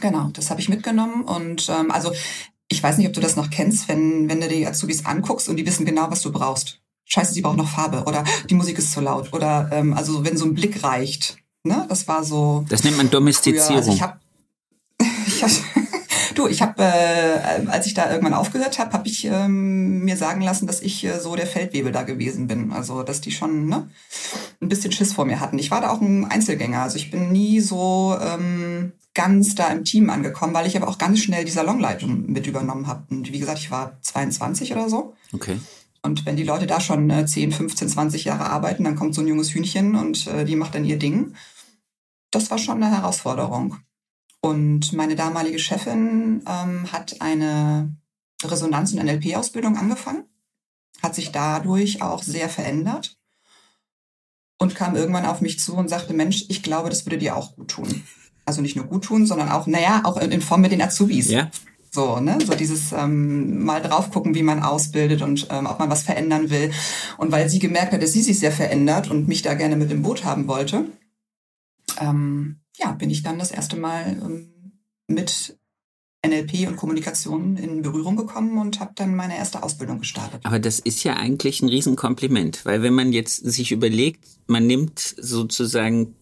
Genau, 0.00 0.30
das 0.32 0.50
habe 0.50 0.60
ich 0.60 0.68
mitgenommen 0.68 1.22
und 1.24 1.68
ähm, 1.68 1.90
also 1.90 2.12
ich 2.68 2.82
weiß 2.82 2.96
nicht, 2.96 3.06
ob 3.08 3.12
du 3.12 3.20
das 3.20 3.36
noch 3.36 3.50
kennst, 3.50 3.88
wenn 3.88 4.28
wenn 4.30 4.40
du 4.40 4.48
die 4.48 4.66
Azubis 4.66 5.04
anguckst 5.04 5.48
und 5.48 5.56
die 5.56 5.66
wissen 5.66 5.84
genau, 5.84 6.10
was 6.10 6.22
du 6.22 6.32
brauchst. 6.32 6.80
Scheiße, 7.04 7.34
sie 7.34 7.42
brauchen 7.42 7.58
noch 7.58 7.68
Farbe 7.68 8.04
oder 8.06 8.24
die 8.48 8.54
Musik 8.54 8.78
ist 8.78 8.92
zu 8.92 9.00
laut 9.02 9.32
oder 9.34 9.68
ähm, 9.70 9.92
also 9.92 10.24
wenn 10.24 10.36
so 10.38 10.46
ein 10.46 10.54
Blick 10.54 10.82
reicht. 10.82 11.36
Ne, 11.64 11.84
das 11.88 12.08
war 12.08 12.24
so. 12.24 12.64
Das 12.70 12.82
nennt 12.84 12.96
man 12.96 13.06
Früher, 13.06 13.20
Domestizierung. 13.20 13.76
also 13.76 13.92
ich 13.92 14.02
habe, 14.02 14.18
ich 15.26 15.42
hab, 15.44 15.50
du, 16.38 16.48
ich 16.48 16.62
habe, 16.62 16.82
äh, 16.82 17.66
als 17.66 17.86
ich 17.86 17.94
da 17.94 18.10
irgendwann 18.10 18.34
aufgehört 18.34 18.78
habe, 18.78 18.92
habe 18.92 19.08
ich 19.08 19.24
ähm, 19.24 20.04
mir 20.04 20.16
sagen 20.16 20.40
lassen, 20.40 20.66
dass 20.66 20.80
ich 20.80 21.04
äh, 21.04 21.18
so 21.18 21.36
der 21.36 21.46
Feldwebel 21.46 21.92
da 21.92 22.02
gewesen 22.02 22.46
bin. 22.46 22.72
Also, 22.72 23.02
dass 23.02 23.20
die 23.20 23.30
schon 23.30 23.66
ne, 23.66 23.90
ein 24.60 24.68
bisschen 24.68 24.92
Schiss 24.92 25.12
vor 25.12 25.24
mir 25.24 25.40
hatten. 25.40 25.58
Ich 25.58 25.70
war 25.70 25.80
da 25.80 25.90
auch 25.90 26.00
ein 26.00 26.24
Einzelgänger. 26.24 26.82
Also 26.82 26.96
ich 26.96 27.10
bin 27.10 27.32
nie 27.32 27.60
so 27.60 28.16
ähm, 28.20 28.92
ganz 29.14 29.54
da 29.54 29.68
im 29.68 29.84
Team 29.84 30.10
angekommen, 30.10 30.54
weil 30.54 30.66
ich 30.66 30.76
aber 30.76 30.88
auch 30.88 30.98
ganz 30.98 31.20
schnell 31.20 31.44
die 31.44 31.50
Salonleitung 31.50 32.30
mit 32.30 32.46
übernommen 32.46 32.86
habe. 32.86 33.04
Und 33.10 33.32
wie 33.32 33.38
gesagt, 33.38 33.58
ich 33.58 33.70
war 33.70 33.98
22 34.02 34.72
oder 34.72 34.88
so. 34.88 35.14
okay. 35.32 35.58
Und 36.04 36.26
wenn 36.26 36.36
die 36.36 36.42
Leute 36.42 36.66
da 36.66 36.80
schon 36.80 37.10
äh, 37.10 37.26
10, 37.26 37.52
15, 37.52 37.88
20 37.88 38.24
Jahre 38.24 38.46
arbeiten, 38.46 38.82
dann 38.82 38.96
kommt 38.96 39.14
so 39.14 39.20
ein 39.20 39.28
junges 39.28 39.54
Hühnchen 39.54 39.94
und 39.94 40.26
äh, 40.26 40.44
die 40.44 40.56
macht 40.56 40.74
dann 40.74 40.84
ihr 40.84 40.98
Ding. 40.98 41.34
Das 42.32 42.50
war 42.50 42.58
schon 42.58 42.82
eine 42.82 42.96
Herausforderung. 42.96 43.76
Und 44.44 44.92
meine 44.92 45.14
damalige 45.14 45.60
Chefin 45.60 46.42
ähm, 46.46 46.90
hat 46.92 47.20
eine 47.20 47.94
Resonanz- 48.42 48.92
und 48.92 49.02
NLP-Ausbildung 49.02 49.76
angefangen, 49.76 50.24
hat 51.00 51.14
sich 51.14 51.30
dadurch 51.30 52.02
auch 52.02 52.22
sehr 52.24 52.48
verändert 52.48 53.16
und 54.58 54.74
kam 54.74 54.96
irgendwann 54.96 55.26
auf 55.26 55.40
mich 55.40 55.60
zu 55.60 55.76
und 55.76 55.88
sagte, 55.88 56.12
Mensch, 56.12 56.46
ich 56.48 56.62
glaube, 56.64 56.90
das 56.90 57.06
würde 57.06 57.18
dir 57.18 57.36
auch 57.36 57.54
gut 57.54 57.68
tun. 57.68 58.02
Also 58.44 58.62
nicht 58.62 58.74
nur 58.74 58.86
gut 58.86 59.04
tun, 59.04 59.26
sondern 59.26 59.48
auch, 59.48 59.68
naja, 59.68 60.00
auch 60.04 60.16
in 60.16 60.32
in 60.32 60.42
Form 60.42 60.60
mit 60.60 60.72
den 60.72 60.82
Azubis. 60.82 61.28
Ja, 61.28 61.48
So, 61.92 62.18
ne? 62.18 62.38
So 62.44 62.54
dieses 62.54 62.90
ähm, 62.90 63.62
mal 63.62 63.80
drauf 63.80 64.10
gucken, 64.10 64.34
wie 64.34 64.42
man 64.42 64.62
ausbildet 64.62 65.22
und 65.22 65.46
ähm, 65.50 65.66
ob 65.66 65.78
man 65.78 65.90
was 65.90 66.02
verändern 66.02 66.50
will. 66.50 66.72
Und 67.16 67.30
weil 67.30 67.48
sie 67.48 67.60
gemerkt 67.60 67.92
hat, 67.92 68.02
dass 68.02 68.12
sie 68.12 68.22
sich 68.22 68.40
sehr 68.40 68.50
verändert 68.50 69.08
und 69.08 69.28
mich 69.28 69.42
da 69.42 69.54
gerne 69.54 69.76
mit 69.76 69.92
im 69.92 70.02
Boot 70.02 70.24
haben 70.24 70.48
wollte, 70.48 70.86
ähm, 72.00 72.61
ja, 72.76 72.92
bin 72.92 73.10
ich 73.10 73.22
dann 73.22 73.38
das 73.38 73.50
erste 73.50 73.76
Mal 73.76 74.18
ähm, 74.22 74.80
mit 75.08 75.58
NLP 76.24 76.68
und 76.68 76.76
Kommunikation 76.76 77.56
in 77.56 77.82
Berührung 77.82 78.16
gekommen 78.16 78.58
und 78.58 78.78
habe 78.78 78.92
dann 78.94 79.16
meine 79.16 79.36
erste 79.36 79.62
Ausbildung 79.62 79.98
gestartet. 79.98 80.40
Aber 80.44 80.60
das 80.60 80.78
ist 80.78 81.02
ja 81.02 81.14
eigentlich 81.14 81.62
ein 81.62 81.68
Riesenkompliment, 81.68 82.64
weil 82.64 82.82
wenn 82.82 82.94
man 82.94 83.12
jetzt 83.12 83.36
sich 83.36 83.72
überlegt, 83.72 84.24
man 84.46 84.66
nimmt 84.66 85.00
sozusagen, 85.00 86.14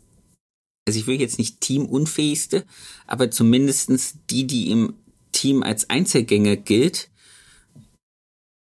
also 0.86 0.98
ich 0.98 1.06
will 1.06 1.20
jetzt 1.20 1.38
nicht 1.38 1.60
Teamunfähigste, 1.60 2.64
aber 3.06 3.30
zumindestens 3.30 4.14
die, 4.30 4.46
die 4.46 4.70
im 4.70 4.94
Team 5.32 5.62
als 5.62 5.90
Einzelgänger 5.90 6.56
gilt, 6.56 7.10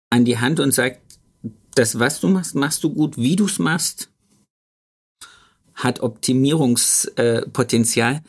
an 0.10 0.26
die 0.26 0.38
Hand 0.38 0.60
und 0.60 0.74
sagt, 0.74 1.00
das, 1.76 1.98
was 2.00 2.20
du 2.20 2.28
machst, 2.28 2.54
machst 2.54 2.84
du 2.84 2.94
gut, 2.94 3.18
wie 3.18 3.36
du 3.36 3.46
es 3.46 3.60
machst, 3.60 4.13
hat 5.76 6.02
Optimierungspotenzial. 6.02 8.22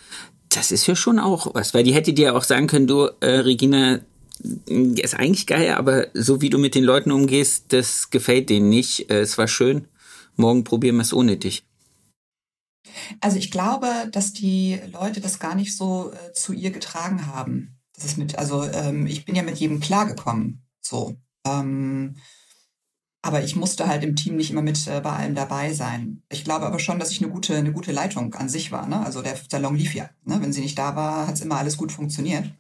Das 0.49 0.71
ist 0.71 0.87
ja 0.87 0.95
schon 0.95 1.19
auch 1.19 1.55
was, 1.55 1.75
weil 1.75 1.85
die 1.85 1.95
hätte 1.95 2.13
dir 2.13 2.37
auch 2.37 2.45
sagen 2.45 2.67
können, 2.67 2.87
du, 2.87 3.09
äh, 3.21 3.41
Regina, 3.41 4.01
ist 4.67 5.15
eigentlich 5.15 5.47
geil, 5.47 5.73
aber 5.73 6.09
so 6.13 6.41
wie 6.41 6.51
du 6.51 6.59
mit 6.59 6.75
den 6.75 6.85
Leuten 6.85 7.13
umgehst, 7.13 7.73
das 7.73 8.11
gefällt 8.11 8.51
denen 8.51 8.69
nicht. 8.69 9.11
Äh, 9.11 9.21
es 9.21 9.39
war 9.39 9.49
schön. 9.49 9.87
Morgen 10.37 10.65
probieren 10.65 10.97
wir 10.97 11.03
es 11.03 11.13
ohne 11.13 11.37
dich. 11.37 11.65
Also 13.21 13.39
ich 13.39 13.51
glaube, 13.51 13.89
dass 14.13 14.33
die 14.33 14.81
Leute 14.93 15.21
das 15.21 15.39
gar 15.39 15.55
nicht 15.55 15.77
so 15.77 16.13
äh, 16.13 16.33
zu 16.33 16.53
ihr 16.53 16.71
getragen 16.71 17.27
haben. 17.27 17.77
Das 17.95 18.05
ist 18.05 18.19
mit, 18.19 18.39
also 18.39 18.65
ähm, 18.65 19.07
ich 19.07 19.25
bin 19.25 19.35
ja 19.35 19.43
mit 19.43 19.59
jedem 19.59 19.81
klargekommen. 19.81 20.63
So. 20.81 21.17
Ähm, 21.47 22.17
aber 23.25 23.43
ich 23.43 23.57
musste 23.57 23.87
halt 23.87 24.05
im 24.05 24.17
Team 24.17 24.37
nicht 24.37 24.51
immer 24.51 24.61
mit 24.61 24.87
äh, 24.87 25.01
bei 25.01 25.15
allem 25.15 25.35
dabei 25.35 25.73
sein. 25.73 26.23
Ich 26.29 26.45
glaube 26.45 26.67
aber 26.67 26.79
schon, 26.79 26.99
dass 26.99 27.11
ich 27.11 27.23
eine 27.23 27.33
gute, 27.33 27.57
eine 27.57 27.73
gute 27.73 27.91
Leitung 27.91 28.35
an 28.35 28.51
sich 28.51 28.71
war. 28.71 28.87
Ne? 28.87 29.01
Also 29.03 29.23
der 29.23 29.35
Salon 29.49 29.77
lief 29.77 29.95
ja. 29.95 30.11
Ne? 30.27 30.43
Wenn 30.43 30.53
sie 30.53 30.61
nicht 30.61 30.79
da 30.79 30.95
war, 30.95 31.27
hat 31.27 31.37
es 31.37 31.41
immer 31.41 31.57
alles 31.57 31.79
gut 31.79 31.91
funktioniert. 31.91 32.53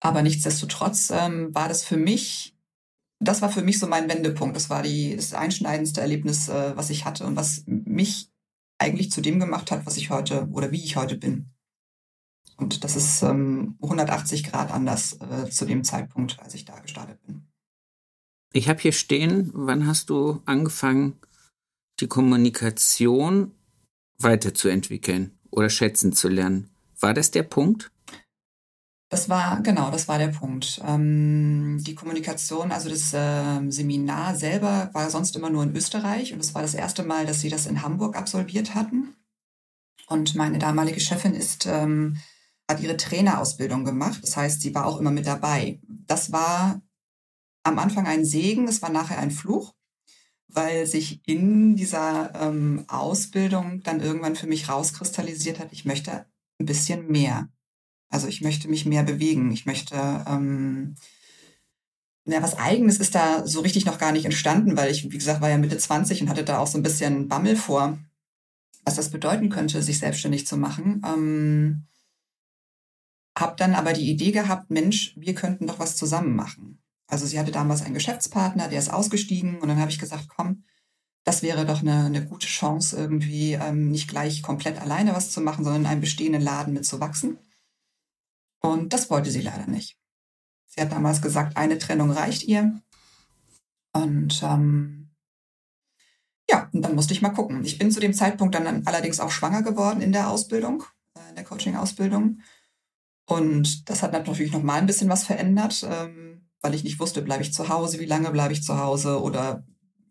Aber 0.00 0.22
nichtsdestotrotz 0.22 1.12
ähm, 1.14 1.54
war 1.54 1.68
das 1.68 1.84
für 1.84 1.96
mich, 1.96 2.56
das 3.20 3.42
war 3.42 3.48
für 3.48 3.62
mich 3.62 3.78
so 3.78 3.86
mein 3.86 4.08
Wendepunkt. 4.08 4.56
Das 4.56 4.70
war 4.70 4.82
die, 4.82 5.14
das 5.14 5.34
einschneidendste 5.34 6.00
Erlebnis, 6.00 6.48
äh, 6.48 6.76
was 6.76 6.90
ich 6.90 7.04
hatte 7.04 7.26
und 7.26 7.36
was 7.36 7.62
mich 7.66 8.32
eigentlich 8.78 9.12
zu 9.12 9.20
dem 9.20 9.38
gemacht 9.38 9.70
hat, 9.70 9.86
was 9.86 9.96
ich 9.96 10.10
heute 10.10 10.48
oder 10.50 10.72
wie 10.72 10.82
ich 10.82 10.96
heute 10.96 11.16
bin. 11.16 11.52
Und 12.56 12.82
das 12.82 12.96
ist 12.96 13.22
ähm, 13.22 13.78
180 13.82 14.42
Grad 14.42 14.72
anders 14.72 15.20
äh, 15.20 15.48
zu 15.48 15.64
dem 15.64 15.84
Zeitpunkt, 15.84 16.40
als 16.40 16.54
ich 16.54 16.64
da 16.64 16.80
gestartet 16.80 17.24
bin. 17.24 17.46
Ich 18.52 18.68
habe 18.68 18.80
hier 18.80 18.92
stehen, 18.92 19.50
wann 19.52 19.86
hast 19.86 20.10
du 20.10 20.40
angefangen, 20.46 21.18
die 22.00 22.06
Kommunikation 22.06 23.52
weiterzuentwickeln 24.18 25.38
oder 25.50 25.70
schätzen 25.70 26.12
zu 26.12 26.28
lernen? 26.28 26.70
War 27.00 27.14
das 27.14 27.30
der 27.30 27.42
Punkt? 27.42 27.90
Das 29.08 29.28
war, 29.28 29.62
genau, 29.62 29.90
das 29.90 30.08
war 30.08 30.18
der 30.18 30.28
Punkt. 30.28 30.80
Ähm, 30.84 31.78
die 31.86 31.94
Kommunikation, 31.94 32.72
also 32.72 32.88
das 32.88 33.12
äh, 33.12 33.70
Seminar 33.70 34.34
selber 34.34 34.90
war 34.94 35.10
sonst 35.10 35.36
immer 35.36 35.48
nur 35.48 35.62
in 35.62 35.76
Österreich 35.76 36.32
und 36.32 36.40
es 36.40 36.54
war 36.54 36.62
das 36.62 36.74
erste 36.74 37.04
Mal, 37.04 37.24
dass 37.24 37.40
sie 37.40 37.48
das 37.48 37.66
in 37.66 37.82
Hamburg 37.82 38.16
absolviert 38.16 38.74
hatten. 38.74 39.14
Und 40.08 40.34
meine 40.34 40.58
damalige 40.58 41.00
Chefin 41.00 41.34
ist, 41.34 41.66
ähm, 41.66 42.16
hat 42.68 42.80
ihre 42.80 42.96
Trainerausbildung 42.96 43.84
gemacht. 43.84 44.20
Das 44.22 44.36
heißt, 44.36 44.60
sie 44.60 44.74
war 44.74 44.86
auch 44.86 44.98
immer 44.98 45.12
mit 45.12 45.26
dabei. 45.26 45.80
Das 45.86 46.32
war 46.32 46.80
am 47.66 47.78
Anfang 47.78 48.06
ein 48.06 48.24
Segen, 48.24 48.68
es 48.68 48.80
war 48.80 48.90
nachher 48.90 49.18
ein 49.18 49.30
Fluch, 49.30 49.74
weil 50.48 50.86
sich 50.86 51.20
in 51.26 51.76
dieser 51.76 52.32
ähm, 52.40 52.84
Ausbildung 52.88 53.82
dann 53.82 54.00
irgendwann 54.00 54.36
für 54.36 54.46
mich 54.46 54.68
rauskristallisiert 54.68 55.58
hat, 55.58 55.72
ich 55.72 55.84
möchte 55.84 56.26
ein 56.58 56.66
bisschen 56.66 57.08
mehr. 57.08 57.48
Also 58.08 58.28
ich 58.28 58.40
möchte 58.40 58.68
mich 58.68 58.86
mehr 58.86 59.02
bewegen. 59.02 59.50
Ich 59.50 59.66
möchte, 59.66 59.96
ähm, 60.28 60.94
ja, 62.24 62.42
was 62.42 62.56
Eigenes 62.56 62.98
ist 62.98 63.14
da 63.14 63.46
so 63.46 63.60
richtig 63.60 63.84
noch 63.84 63.98
gar 63.98 64.12
nicht 64.12 64.24
entstanden, 64.24 64.76
weil 64.76 64.90
ich, 64.90 65.04
wie 65.10 65.18
gesagt, 65.18 65.40
war 65.40 65.50
ja 65.50 65.58
Mitte 65.58 65.76
20 65.76 66.22
und 66.22 66.28
hatte 66.28 66.44
da 66.44 66.58
auch 66.58 66.68
so 66.68 66.78
ein 66.78 66.84
bisschen 66.84 67.28
Bammel 67.28 67.56
vor, 67.56 67.98
was 68.84 68.94
das 68.94 69.10
bedeuten 69.10 69.50
könnte, 69.50 69.82
sich 69.82 69.98
selbstständig 69.98 70.46
zu 70.46 70.56
machen. 70.56 71.02
Ähm, 71.04 71.86
hab 73.36 73.56
dann 73.56 73.74
aber 73.74 73.92
die 73.92 74.08
Idee 74.08 74.30
gehabt, 74.30 74.70
Mensch, 74.70 75.14
wir 75.16 75.34
könnten 75.34 75.66
doch 75.66 75.80
was 75.80 75.96
zusammen 75.96 76.36
machen. 76.36 76.78
Also 77.08 77.26
sie 77.26 77.38
hatte 77.38 77.52
damals 77.52 77.82
einen 77.82 77.94
Geschäftspartner, 77.94 78.68
der 78.68 78.78
ist 78.78 78.92
ausgestiegen 78.92 79.60
und 79.60 79.68
dann 79.68 79.78
habe 79.78 79.90
ich 79.90 79.98
gesagt, 79.98 80.28
komm, 80.28 80.64
das 81.24 81.42
wäre 81.42 81.66
doch 81.66 81.80
eine, 81.80 82.04
eine 82.04 82.24
gute 82.24 82.46
Chance, 82.46 82.96
irgendwie 82.96 83.54
ähm, 83.54 83.90
nicht 83.90 84.08
gleich 84.08 84.42
komplett 84.42 84.80
alleine 84.80 85.14
was 85.14 85.30
zu 85.30 85.40
machen, 85.40 85.64
sondern 85.64 85.82
in 85.82 85.88
einem 85.88 86.00
bestehenden 86.00 86.42
Laden 86.42 86.72
mitzuwachsen. 86.72 87.38
Und 88.60 88.92
das 88.92 89.10
wollte 89.10 89.30
sie 89.30 89.42
leider 89.42 89.66
nicht. 89.66 89.98
Sie 90.66 90.80
hat 90.80 90.92
damals 90.92 91.22
gesagt, 91.22 91.56
eine 91.56 91.78
Trennung 91.78 92.10
reicht 92.10 92.44
ihr. 92.44 92.80
Und 93.92 94.40
ähm, 94.42 95.10
ja, 96.48 96.68
und 96.72 96.82
dann 96.82 96.94
musste 96.94 97.12
ich 97.12 97.22
mal 97.22 97.30
gucken. 97.30 97.64
Ich 97.64 97.78
bin 97.78 97.90
zu 97.90 98.00
dem 98.00 98.14
Zeitpunkt 98.14 98.54
dann 98.54 98.86
allerdings 98.86 99.20
auch 99.20 99.30
schwanger 99.30 99.62
geworden 99.62 100.00
in 100.00 100.12
der 100.12 100.28
Ausbildung, 100.30 100.84
äh, 101.14 101.28
in 101.30 101.34
der 101.34 101.44
Coaching-Ausbildung. 101.44 102.40
Und 103.26 103.90
das 103.90 104.02
hat 104.02 104.12
natürlich 104.12 104.52
noch 104.52 104.62
mal 104.62 104.78
ein 104.78 104.86
bisschen 104.86 105.08
was 105.08 105.24
verändert. 105.24 105.84
Ähm, 105.88 106.35
weil 106.62 106.74
ich 106.74 106.84
nicht 106.84 107.00
wusste, 107.00 107.22
bleibe 107.22 107.42
ich 107.42 107.52
zu 107.52 107.68
Hause, 107.68 108.00
wie 108.00 108.06
lange 108.06 108.30
bleibe 108.30 108.52
ich 108.52 108.62
zu 108.62 108.78
Hause 108.78 109.20
oder 109.20 109.64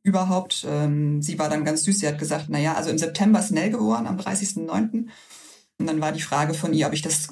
überhaupt. 0.03 0.65
Ähm, 0.69 1.21
sie 1.21 1.39
war 1.39 1.49
dann 1.49 1.65
ganz 1.65 1.83
süß, 1.83 1.99
sie 1.99 2.07
hat 2.07 2.19
gesagt, 2.19 2.49
naja, 2.49 2.75
also 2.75 2.89
im 2.89 2.97
September 2.97 3.39
ist 3.39 3.51
Nell 3.51 3.71
geboren, 3.71 4.07
am 4.07 4.17
30.09. 4.17 5.07
Und 5.77 5.87
dann 5.87 5.99
war 5.99 6.11
die 6.11 6.21
Frage 6.21 6.53
von 6.53 6.73
ihr, 6.73 6.87
ob 6.87 6.93
ich 6.93 7.01
das 7.01 7.29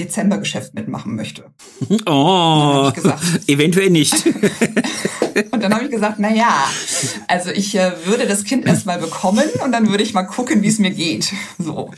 Dezembergeschäft 0.00 0.74
mitmachen 0.74 1.14
möchte. 1.14 1.50
Oh, 2.06 2.90
gesagt, 2.92 3.22
eventuell 3.48 3.90
nicht. 3.90 4.14
und 5.50 5.62
dann 5.62 5.74
habe 5.74 5.84
ich 5.84 5.90
gesagt, 5.90 6.16
na 6.18 6.32
ja, 6.32 6.68
also 7.26 7.50
ich 7.50 7.74
äh, 7.74 7.92
würde 8.04 8.26
das 8.26 8.44
Kind 8.44 8.66
erstmal 8.66 8.98
bekommen 8.98 9.48
und 9.64 9.72
dann 9.72 9.90
würde 9.90 10.02
ich 10.02 10.14
mal 10.14 10.24
gucken, 10.24 10.62
wie 10.62 10.68
es 10.68 10.78
mir 10.78 10.90
geht. 10.90 11.32
So. 11.58 11.90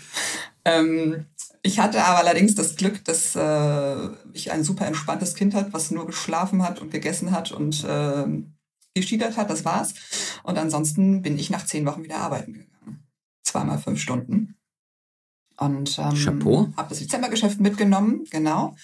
Ähm, 0.64 1.26
ich 1.62 1.78
hatte 1.78 2.04
aber 2.04 2.18
allerdings 2.18 2.54
das 2.54 2.76
Glück, 2.76 3.04
dass 3.04 3.36
äh, 3.36 4.08
ich 4.32 4.50
ein 4.50 4.64
super 4.64 4.86
entspanntes 4.86 5.34
Kind 5.34 5.54
hatte, 5.54 5.72
was 5.72 5.90
nur 5.90 6.06
geschlafen 6.06 6.62
hat 6.62 6.80
und 6.80 6.90
gegessen 6.90 7.30
hat 7.30 7.52
und 7.52 7.84
äh, 7.84 8.24
geschiedert 8.94 9.36
hat. 9.36 9.48
Das 9.48 9.64
war's. 9.64 9.94
Und 10.42 10.58
ansonsten 10.58 11.22
bin 11.22 11.38
ich 11.38 11.50
nach 11.50 11.64
zehn 11.64 11.86
Wochen 11.86 12.02
wieder 12.02 12.18
arbeiten 12.18 12.54
gegangen. 12.54 13.04
Zweimal 13.44 13.78
fünf 13.78 14.00
Stunden. 14.00 14.56
Und 15.56 15.98
ähm, 15.98 16.16
habe 16.76 16.88
das 16.88 16.98
Dezembergeschäft 16.98 17.60
mitgenommen, 17.60 18.24
genau. 18.30 18.74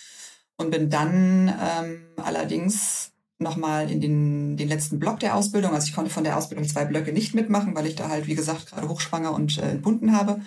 Und 0.57 0.71
bin 0.71 0.91
dann 0.91 1.53
ähm, 1.61 2.03
allerdings 2.17 3.11
nochmal 3.39 3.91
in 3.91 4.01
den, 4.01 4.57
den 4.57 4.69
letzten 4.69 5.01
Block 5.01 5.19
der 5.21 5.35
Ausbildung. 5.35 5.73
Also 5.73 5.89
ich 5.89 5.95
konnte 5.95 6.11
von 6.11 6.25
der 6.25 6.37
Ausbildung 6.37 6.67
zwei 6.69 6.85
Blöcke 6.85 7.13
nicht 7.13 7.35
mitmachen, 7.35 7.75
weil 7.75 7.87
ich 7.87 7.97
da 7.97 8.09
halt, 8.09 8.29
wie 8.29 8.35
gesagt, 8.35 8.67
gerade 8.67 8.89
hochschwanger 8.89 9.33
und 9.33 9.59
äh, 9.59 9.71
entbunden 9.71 10.17
habe. 10.17 10.41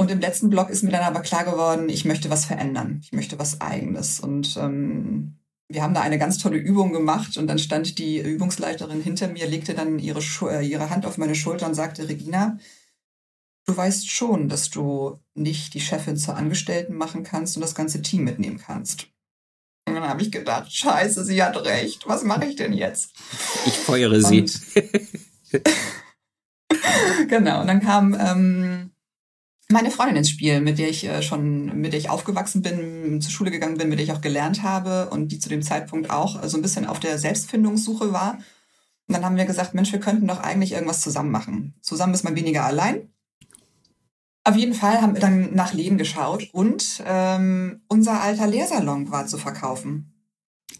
Und 0.00 0.12
im 0.12 0.20
letzten 0.20 0.48
Blog 0.48 0.70
ist 0.70 0.84
mir 0.84 0.92
dann 0.92 1.02
aber 1.02 1.20
klar 1.20 1.44
geworden, 1.44 1.88
ich 1.88 2.04
möchte 2.04 2.30
was 2.30 2.44
verändern. 2.44 3.00
Ich 3.02 3.12
möchte 3.12 3.38
was 3.38 3.60
Eigenes. 3.60 4.20
Und 4.20 4.56
ähm, 4.56 5.38
wir 5.68 5.82
haben 5.82 5.92
da 5.92 6.00
eine 6.00 6.18
ganz 6.18 6.38
tolle 6.38 6.56
Übung 6.56 6.92
gemacht 6.92 7.36
und 7.36 7.48
dann 7.48 7.58
stand 7.58 7.98
die 7.98 8.18
Übungsleiterin 8.18 9.02
hinter 9.02 9.26
mir, 9.28 9.48
legte 9.48 9.74
dann 9.74 9.98
ihre, 9.98 10.20
äh, 10.50 10.64
ihre 10.64 10.90
Hand 10.90 11.04
auf 11.04 11.18
meine 11.18 11.34
Schulter 11.34 11.66
und 11.66 11.74
sagte, 11.74 12.08
Regina, 12.08 12.58
du 13.66 13.76
weißt 13.76 14.08
schon, 14.08 14.48
dass 14.48 14.70
du 14.70 15.18
nicht 15.34 15.74
die 15.74 15.80
Chefin 15.80 16.16
zur 16.16 16.36
Angestellten 16.36 16.94
machen 16.94 17.24
kannst 17.24 17.56
und 17.56 17.62
das 17.62 17.74
ganze 17.74 18.00
Team 18.00 18.22
mitnehmen 18.22 18.58
kannst. 18.58 19.08
Und 19.86 19.94
dann 19.94 20.08
habe 20.08 20.22
ich 20.22 20.30
gedacht, 20.30 20.72
scheiße, 20.72 21.24
sie 21.24 21.42
hat 21.42 21.56
recht, 21.64 22.06
was 22.06 22.22
mache 22.22 22.44
ich 22.46 22.54
denn 22.54 22.72
jetzt? 22.72 23.14
Ich 23.66 23.74
feuere 23.74 24.20
sie. 24.20 24.44
genau, 27.28 27.62
und 27.62 27.66
dann 27.66 27.80
kam 27.80 28.16
ähm, 28.18 28.90
meine 29.70 29.90
Freundin 29.90 30.16
ins 30.16 30.30
Spiel, 30.30 30.60
mit 30.60 30.78
der 30.78 30.88
ich 30.88 31.04
äh, 31.04 31.22
schon, 31.22 31.80
mit 31.80 31.92
der 31.92 32.00
ich 32.00 32.10
aufgewachsen 32.10 32.62
bin, 32.62 33.20
zur 33.20 33.30
Schule 33.30 33.50
gegangen 33.50 33.76
bin, 33.76 33.88
mit 33.88 33.98
der 33.98 34.04
ich 34.04 34.12
auch 34.12 34.22
gelernt 34.22 34.62
habe 34.62 35.10
und 35.10 35.28
die 35.28 35.38
zu 35.38 35.48
dem 35.48 35.62
Zeitpunkt 35.62 36.10
auch 36.10 36.42
äh, 36.42 36.48
so 36.48 36.56
ein 36.56 36.62
bisschen 36.62 36.86
auf 36.86 37.00
der 37.00 37.18
Selbstfindungssuche 37.18 38.12
war. 38.12 38.38
Und 39.06 39.14
dann 39.14 39.24
haben 39.24 39.36
wir 39.36 39.44
gesagt, 39.44 39.74
Mensch, 39.74 39.92
wir 39.92 40.00
könnten 40.00 40.26
doch 40.26 40.40
eigentlich 40.40 40.72
irgendwas 40.72 41.00
zusammen 41.00 41.30
machen. 41.30 41.74
Zusammen 41.82 42.14
ist 42.14 42.24
man 42.24 42.36
weniger 42.36 42.64
allein. 42.64 43.10
Auf 44.44 44.56
jeden 44.56 44.74
Fall 44.74 45.02
haben 45.02 45.14
wir 45.14 45.20
dann 45.20 45.54
nach 45.54 45.74
Läden 45.74 45.98
geschaut 45.98 46.48
und 46.52 47.02
ähm, 47.06 47.82
unser 47.88 48.22
alter 48.22 48.46
Lehrsalon 48.46 49.10
war 49.10 49.26
zu 49.26 49.36
verkaufen. 49.36 50.14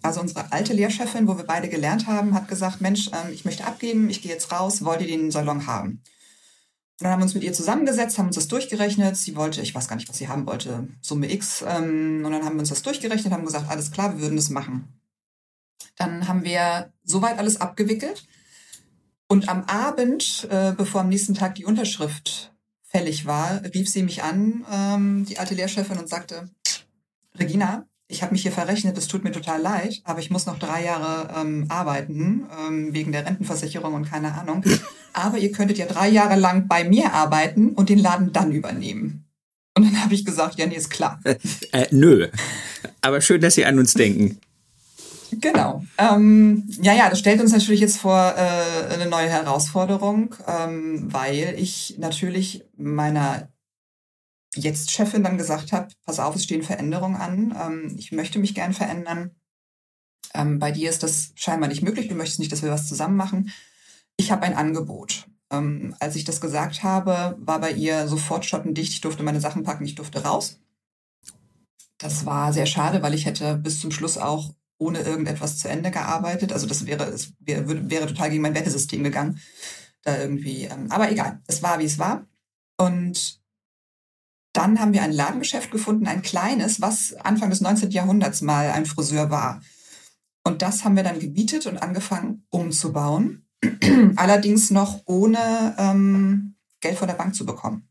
Also 0.01 0.21
unsere 0.21 0.53
alte 0.53 0.73
Lehrchefin, 0.73 1.29
wo 1.29 1.37
wir 1.37 1.45
beide 1.45 1.69
gelernt 1.69 2.07
haben, 2.07 2.35
hat 2.35 2.49
gesagt, 2.49 2.81
Mensch, 2.81 3.09
ähm, 3.09 3.33
ich 3.33 3.45
möchte 3.45 3.67
abgeben, 3.67 4.09
ich 4.09 4.23
gehe 4.23 4.33
jetzt 4.33 4.53
raus, 4.53 4.85
wollt 4.85 5.03
ihr 5.03 5.07
den 5.07 5.31
Salon 5.31 5.67
haben? 5.67 6.03
Dann 6.99 7.13
haben 7.13 7.21
wir 7.21 7.25
uns 7.25 7.35
mit 7.35 7.45
ihr 7.45 7.53
zusammengesetzt, 7.53 8.19
haben 8.19 8.27
uns 8.27 8.37
das 8.37 8.49
durchgerechnet. 8.49 9.17
Sie 9.17 9.37
wollte, 9.37 9.61
ich 9.63 9.75
weiß 9.75 9.87
gar 9.87 9.97
nicht, 9.97 10.09
was 10.09 10.19
sie 10.19 10.29
haben 10.29 10.47
wollte, 10.47 10.89
Summe 11.01 11.33
X. 11.33 11.65
Ähm, 11.67 12.23
und 12.25 12.33
dann 12.33 12.45
haben 12.45 12.57
wir 12.57 12.61
uns 12.61 12.71
das 12.71 12.83
durchgerechnet, 12.83 13.33
haben 13.33 13.45
gesagt, 13.45 13.71
alles 13.71 13.93
klar, 13.93 14.15
wir 14.15 14.23
würden 14.23 14.37
das 14.37 14.51
machen. 14.51 14.89
Dann 15.97 16.27
haben 16.27 16.45
wir 16.45 16.93
soweit 17.05 17.39
alles 17.39 17.61
abgewickelt. 17.61 18.27
Und 19.29 19.49
am 19.49 19.65
Abend, 19.65 20.49
äh, 20.51 20.73
bevor 20.73 21.03
am 21.03 21.09
nächsten 21.09 21.35
Tag 21.35 21.55
die 21.55 21.65
Unterschrift 21.65 22.53
fällig 22.83 23.27
war, 23.27 23.63
rief 23.75 23.89
sie 23.89 24.03
mich 24.03 24.23
an, 24.23 24.65
ähm, 24.73 25.27
die 25.27 25.39
alte 25.39 25.55
Lehrchefin, 25.55 25.99
und 25.99 26.09
sagte, 26.09 26.49
Regina, 27.39 27.87
ich 28.09 28.23
habe 28.23 28.33
mich 28.33 28.43
hier 28.43 28.53
verrechnet, 28.53 28.97
es 28.97 29.07
tut 29.07 29.23
mir 29.23 29.33
total 29.33 29.61
leid, 29.61 30.01
aber 30.05 30.21
ich 30.21 30.31
muss 30.31 30.47
noch 30.47 30.59
drei 30.59 30.83
Jahre 30.83 31.29
ähm, 31.39 31.67
arbeiten, 31.69 32.47
ähm, 32.67 32.95
wegen 32.95 33.13
der 33.13 33.27
Rentenversicherung 33.27 33.93
und 33.93 34.11
keine 34.11 34.33
Ahnung. 34.35 34.65
Aber 35.13 35.39
ihr 35.39 35.53
könntet 35.53 35.79
ja 35.79 35.87
drei 35.87 36.09
Jahre 36.09 36.37
lang 36.37 36.69
bei 36.69 36.85
mir 36.85 37.13
arbeiten 37.13 37.71
und 37.71 37.91
den 37.91 37.99
Laden 37.99 38.33
dann 38.33 38.53
übernehmen. 38.53 39.27
Und 39.77 39.85
dann 39.85 40.03
habe 40.03 40.15
ich 40.15 40.25
gesagt, 40.25 40.59
ja, 40.59 40.67
nee, 40.67 40.77
ist 40.77 40.91
klar. 40.91 41.21
Äh, 41.73 41.87
nö. 41.91 42.29
Aber 43.03 43.21
schön, 43.21 43.41
dass 43.43 43.55
Sie 43.55 43.67
an 43.67 43.79
uns 43.79 43.93
denken. 43.93 44.39
Genau. 45.31 45.85
Ähm, 45.99 46.65
ja, 46.81 46.95
ja, 46.95 47.11
das 47.11 47.19
stellt 47.19 47.41
uns 47.41 47.53
natürlich 47.53 47.81
jetzt 47.81 47.99
vor 47.99 48.35
äh, 48.37 48.95
eine 48.95 49.07
neue 49.07 49.29
Herausforderung, 49.29 50.35
ähm, 50.47 51.13
weil 51.13 51.55
ich 51.59 51.97
natürlich 51.99 52.65
meiner 52.79 53.49
jetzt 54.59 54.91
Chefin 54.91 55.23
dann 55.23 55.39
gesagt 55.39 55.73
habe, 55.73 55.89
pass 56.05 56.21
auf, 56.21 56.35
es 56.35 56.45
stehen 56.45 56.63
Veränderungen 56.63 57.17
an, 57.17 57.57
ähm, 57.61 57.95
ich 57.99 58.13
möchte 58.13 58.39
mich 58.39 58.55
gern 58.55 58.73
verändern. 58.73 59.35
Ähm, 60.35 60.59
bei 60.59 60.73
dir 60.73 60.91
ist 60.91 61.03
das 61.03 61.33
scheinbar 61.35 61.69
nicht 61.69 61.83
möglich, 61.83 62.09
du 62.09 62.15
möchtest 62.15 62.39
nicht, 62.39 62.53
dass 62.53 62.63
wir 62.63 62.71
was 62.71 62.89
zusammen 62.89 63.17
machen. 63.17 63.51
Ich 64.17 64.31
habe 64.31 64.43
ein 64.43 64.55
Angebot. 64.55 65.27
Ähm, 65.51 65.95
als 66.01 66.17
ich 66.17 66.25
das 66.25 66.41
gesagt 66.41 66.83
habe, 66.83 67.37
war 67.39 67.61
bei 67.61 67.73
ihr 67.73 68.09
sofort 68.09 68.45
schottendicht, 68.45 68.93
ich 68.93 69.01
durfte 69.01 69.23
meine 69.23 69.41
Sachen 69.41 69.63
packen, 69.63 69.85
ich 69.85 69.95
durfte 69.95 70.25
raus. 70.25 70.61
Das 71.99 72.27
war 72.27 72.53
sehr 72.53 72.67
schade, 72.67 73.03
weil 73.03 73.15
ich 73.15 73.27
hätte 73.27 73.57
bis 73.57 73.81
zum 73.81 73.91
Schluss 73.91 74.19
auch 74.19 74.53
ohne 74.79 75.01
irgendetwas 75.01 75.59
zu 75.59 75.69
Ende 75.69 75.91
gearbeitet. 75.91 76.53
Also 76.53 76.67
das 76.67 76.87
wäre, 76.87 77.05
es 77.05 77.33
wäre, 77.41 77.91
wäre 77.91 78.07
total 78.07 78.31
gegen 78.31 78.43
mein 78.43 78.55
Wertesystem 78.55 79.03
gegangen. 79.03 79.41
Da 80.03 80.17
irgendwie, 80.17 80.65
ähm, 80.65 80.91
aber 80.91 81.11
egal, 81.11 81.41
es 81.47 81.63
war, 81.63 81.81
wie 81.81 81.85
es 81.85 81.99
war. 81.99 82.27
Und 82.77 83.41
dann 84.59 84.81
haben 84.81 84.93
wir 84.93 85.03
ein 85.03 85.13
Ladengeschäft 85.13 85.71
gefunden, 85.71 86.09
ein 86.09 86.21
kleines, 86.21 86.81
was 86.81 87.15
Anfang 87.23 87.49
des 87.49 87.61
19. 87.61 87.93
Jahrhunderts 87.93 88.43
mal 88.43 88.73
ein 88.73 88.87
Friseur 88.87 89.31
war. 89.31 89.61
Und 90.43 90.63
das 90.63 90.85
haben 90.85 90.97
wir 90.97 91.05
dann 91.05 91.21
gebietet 91.21 91.67
und 91.67 91.79
angefangen 91.79 92.45
umzubauen. 92.51 93.47
Allerdings 94.17 94.71
noch 94.71 95.01
ohne 95.05 95.77
ähm, 95.79 96.57
Geld 96.81 96.99
von 96.99 97.07
der 97.07 97.15
Bank 97.15 97.37
zu 97.37 97.47
bekommen. 97.47 97.89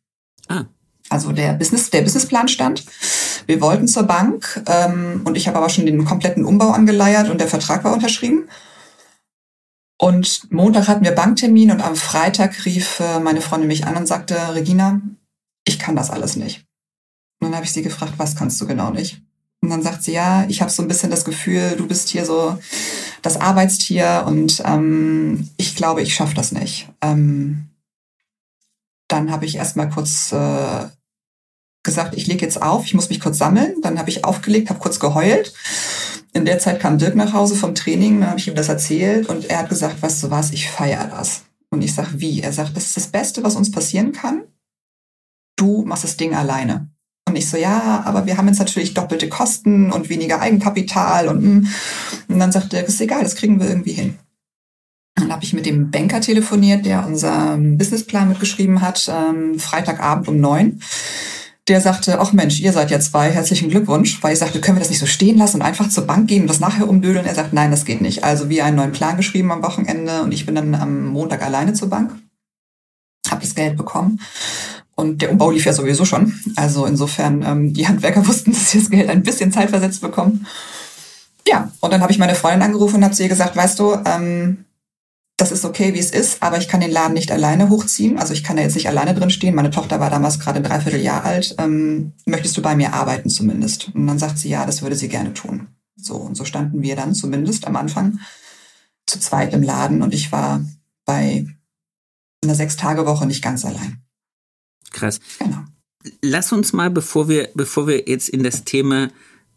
Ah. 0.50 0.65
Also 1.09 1.31
der 1.31 1.53
Business, 1.53 1.89
der 1.89 2.01
Businessplan 2.01 2.50
stand. 2.50 2.83
Wir 3.45 3.62
wollten 3.62 3.88
zur 3.88 4.03
Bank 4.03 4.62
ähm, 4.67 5.21
und 5.24 5.38
ich 5.38 5.47
habe 5.47 5.57
aber 5.59 5.69
schon 5.69 5.86
den 5.86 6.03
kompletten 6.03 6.43
Umbau 6.43 6.71
angeleiert 6.71 7.29
und 7.29 7.39
der 7.39 7.47
Vertrag 7.47 7.86
war 7.86 7.93
unterschrieben. 7.93 8.50
Und 9.97 10.51
Montag 10.51 10.89
hatten 10.89 11.05
wir 11.05 11.12
Banktermin 11.12 11.71
und 11.71 11.81
am 11.81 11.95
Freitag 11.95 12.65
rief 12.65 13.00
äh, 13.00 13.21
meine 13.21 13.39
Freundin 13.39 13.69
mich 13.69 13.88
an 13.88 13.95
und 13.95 14.05
sagte, 14.05 14.36
Regina, 14.53 15.00
ich 15.67 15.79
kann 15.79 15.95
das 15.95 16.09
alles 16.09 16.36
nicht. 16.36 16.65
Und 17.39 17.50
dann 17.50 17.55
habe 17.55 17.65
ich 17.65 17.74
sie 17.74 17.83
gefragt, 17.83 18.13
was 18.17 18.36
kannst 18.36 18.59
du 18.62 18.65
genau 18.65 18.89
nicht? 18.89 19.21
Und 19.62 19.69
dann 19.69 19.83
sagt 19.83 20.03
sie, 20.03 20.13
ja, 20.13 20.45
ich 20.47 20.62
habe 20.62 20.71
so 20.71 20.81
ein 20.81 20.88
bisschen 20.88 21.12
das 21.12 21.25
Gefühl, 21.25 21.75
du 21.77 21.88
bist 21.88 22.09
hier 22.09 22.25
so 22.25 22.57
das 23.21 23.39
Arbeitstier 23.39 24.24
und 24.27 24.62
ähm, 24.65 25.50
ich 25.57 25.75
glaube, 25.75 26.01
ich 26.01 26.13
schaffe 26.13 26.36
das 26.36 26.51
nicht. 26.51 26.89
Ähm, 27.01 27.67
dann 29.07 29.31
habe 29.31 29.45
ich 29.45 29.55
erstmal 29.55 29.89
kurz 29.89 30.31
äh, 30.31 30.88
gesagt, 31.83 32.15
ich 32.15 32.27
lege 32.27 32.45
jetzt 32.45 32.62
auf, 32.62 32.86
ich 32.86 32.93
muss 32.93 33.09
mich 33.09 33.19
kurz 33.19 33.38
sammeln. 33.38 33.75
Dann 33.81 34.00
habe 34.00 34.09
ich 34.09 34.25
aufgelegt, 34.25 34.69
habe 34.69 34.79
kurz 34.79 35.00
geheult. 35.00 35.53
In 36.33 36.45
der 36.45 36.59
Zeit 36.59 36.79
kam 36.79 36.97
Dirk 36.97 37.15
nach 37.15 37.33
Hause 37.33 37.55
vom 37.55 37.74
Training, 37.74 38.19
dann 38.19 38.29
habe 38.29 38.39
ich 38.39 38.47
ihm 38.47 38.55
das 38.55 38.69
erzählt 38.69 39.27
und 39.27 39.45
er 39.45 39.59
hat 39.59 39.69
gesagt, 39.69 40.01
weißt 40.01 40.24
du 40.24 40.29
was, 40.29 40.51
ich 40.51 40.69
feiere 40.69 41.07
das. 41.07 41.43
Und 41.69 41.81
ich 41.81 41.95
sage, 41.95 42.09
wie? 42.21 42.41
Er 42.41 42.53
sagt, 42.53 42.77
das 42.77 42.86
ist 42.86 42.97
das 42.97 43.07
Beste, 43.07 43.43
was 43.43 43.55
uns 43.55 43.71
passieren 43.71 44.12
kann. 44.12 44.43
Du 45.57 45.83
machst 45.83 46.05
das 46.05 46.15
Ding 46.15 46.33
alleine. 46.33 46.89
Und 47.27 47.35
ich 47.35 47.49
so, 47.49 47.57
ja, 47.57 48.03
aber 48.05 48.25
wir 48.25 48.37
haben 48.37 48.47
jetzt 48.47 48.59
natürlich 48.59 48.93
doppelte 48.93 49.27
Kosten 49.27 49.91
und 49.91 50.09
weniger 50.09 50.39
Eigenkapital 50.39 51.27
und, 51.27 51.41
hm. 51.41 51.67
und 52.29 52.39
dann 52.39 52.53
sagt 52.53 52.73
er, 52.73 52.85
ist 52.85 53.01
egal, 53.01 53.23
das 53.23 53.35
kriegen 53.35 53.59
wir 53.59 53.67
irgendwie 53.67 53.91
hin. 53.91 54.17
Dann 55.15 55.31
habe 55.31 55.43
ich 55.43 55.51
mit 55.51 55.65
dem 55.65 55.91
Banker 55.91 56.22
telefoniert, 56.22 56.85
der 56.85 57.05
unseren 57.05 57.77
Businessplan 57.77 58.29
mitgeschrieben 58.29 58.81
hat, 58.81 59.11
ähm, 59.13 59.59
Freitagabend 59.59 60.29
um 60.29 60.39
neun 60.39 60.79
der 61.67 61.81
sagte, 61.81 62.20
ach 62.20 62.31
Mensch, 62.31 62.61
ihr 62.61 62.72
seid 62.72 62.91
ja 62.91 63.00
zwei, 63.00 63.29
herzlichen 63.29 63.70
Glückwunsch, 63.70 64.24
weil 64.24 64.33
ich 64.33 64.39
sagte, 64.39 64.61
können 64.61 64.77
wir 64.77 64.79
das 64.79 64.89
nicht 64.89 65.00
so 65.00 65.05
stehen 65.05 65.37
lassen 65.37 65.57
und 65.57 65.63
einfach 65.63 65.89
zur 65.89 66.07
Bank 66.07 66.27
gehen 66.27 66.43
und 66.43 66.50
das 66.50 66.61
nachher 66.61 66.87
umdödeln? 66.87 67.25
Er 67.25 67.35
sagt, 67.35 67.51
nein, 67.53 67.72
das 67.72 67.83
geht 67.83 68.01
nicht. 68.01 68.24
Also 68.24 68.50
wir 68.50 68.63
einen 68.63 68.77
neuen 68.77 68.93
Plan 68.93 69.17
geschrieben 69.17 69.51
am 69.51 69.63
Wochenende 69.63 70.22
und 70.22 70.31
ich 70.31 70.46
bin 70.46 70.55
dann 70.55 70.75
am 70.75 71.07
Montag 71.07 71.43
alleine 71.43 71.74
zur 71.74 71.89
Bank, 71.89 72.15
habe 73.29 73.41
das 73.41 73.55
Geld 73.55 73.75
bekommen 73.75 74.22
und 74.98 75.22
der 75.22 75.31
Umbau 75.31 75.51
lief 75.51 75.66
ja 75.66 75.74
sowieso 75.74 76.05
schon. 76.05 76.33
Also 76.55 76.86
insofern, 76.86 77.44
ähm, 77.44 77.74
die 77.74 77.88
Handwerker 77.88 78.27
wussten, 78.27 78.51
dass 78.51 78.72
sie 78.72 78.79
das 78.79 78.90
Geld 78.90 79.10
ein 79.10 79.24
bisschen 79.24 79.51
zeitversetzt 79.51 80.01
bekommen. 80.01 80.48
Ja, 81.48 81.72
und 81.79 81.94
dann 81.94 82.01
habe 82.01 82.12
ich 82.12 82.18
meine 82.18 82.36
Freundin 82.36 82.64
angerufen 82.64 82.98
und 82.98 83.03
habe 83.03 83.14
zu 83.14 83.24
ihr 83.24 83.29
gesagt, 83.29 83.55
weißt 83.55 83.79
du, 83.79 83.96
ähm, 84.05 84.66
das 85.38 85.51
ist 85.51 85.66
okay, 85.66 85.94
wie 85.94 86.00
es 86.00 86.10
ist, 86.10 86.42
aber 86.42 86.57
ich 86.57 86.68
kann 86.68 86.81
den 86.81 86.92
Laden 86.92 87.14
nicht 87.14 87.31
alleine 87.31 87.70
hochziehen. 87.70 88.18
Also 88.18 88.33
ich 88.33 88.44
kann 88.44 88.57
da 88.57 88.64
jetzt 88.64 88.74
nicht 88.74 88.90
alleine 88.90 89.14
drin 89.14 89.29
stehen. 89.29 89.53
Meine 89.53 89.70
Tochter 89.70 90.00
war 90.00 90.10
damals 90.10 90.40
gerade 90.40 90.57
ein 90.57 90.64
Dreivierteljahr 90.64 91.24
alt. 91.24 91.55
Ähm, 91.60 92.14
möchtest 92.25 92.57
du 92.57 92.64
bei 92.64 92.75
mir 92.75 92.94
arbeiten 92.94 93.29
zumindest? 93.29 93.94
Und 93.94 94.07
dann 94.07 94.18
sagt 94.18 94.40
sie, 94.40 94.50
ja, 94.50 94.66
das 94.66 94.81
würde 94.81 94.96
sie 94.96 95.10
gerne 95.10 95.33
tun. 95.33 95.68
So, 95.96 96.16
und 96.16 96.36
so 96.36 96.44
standen 96.44 96.81
wir 96.81 96.96
dann 96.96 97.14
zumindest 97.14 97.68
am 97.68 97.75
Anfang 97.75 98.20
zu 99.05 99.20
zweit 99.20 99.53
im 99.53 99.62
Laden 99.62 100.01
und 100.01 100.14
ich 100.14 100.31
war 100.31 100.66
bei 101.05 101.46
einer 102.44 102.55
Sechs-Tage-Woche 102.55 103.27
nicht 103.27 103.44
ganz 103.44 103.64
allein. 103.64 104.01
Krass. 104.91 105.19
Genau. 105.39 105.63
Lass 106.21 106.51
uns 106.51 106.73
mal, 106.73 106.89
bevor 106.89 107.27
wir, 107.27 107.50
bevor 107.53 107.87
wir 107.87 108.07
jetzt 108.07 108.29
in 108.29 108.43
das 108.43 108.63
Thema 108.63 109.09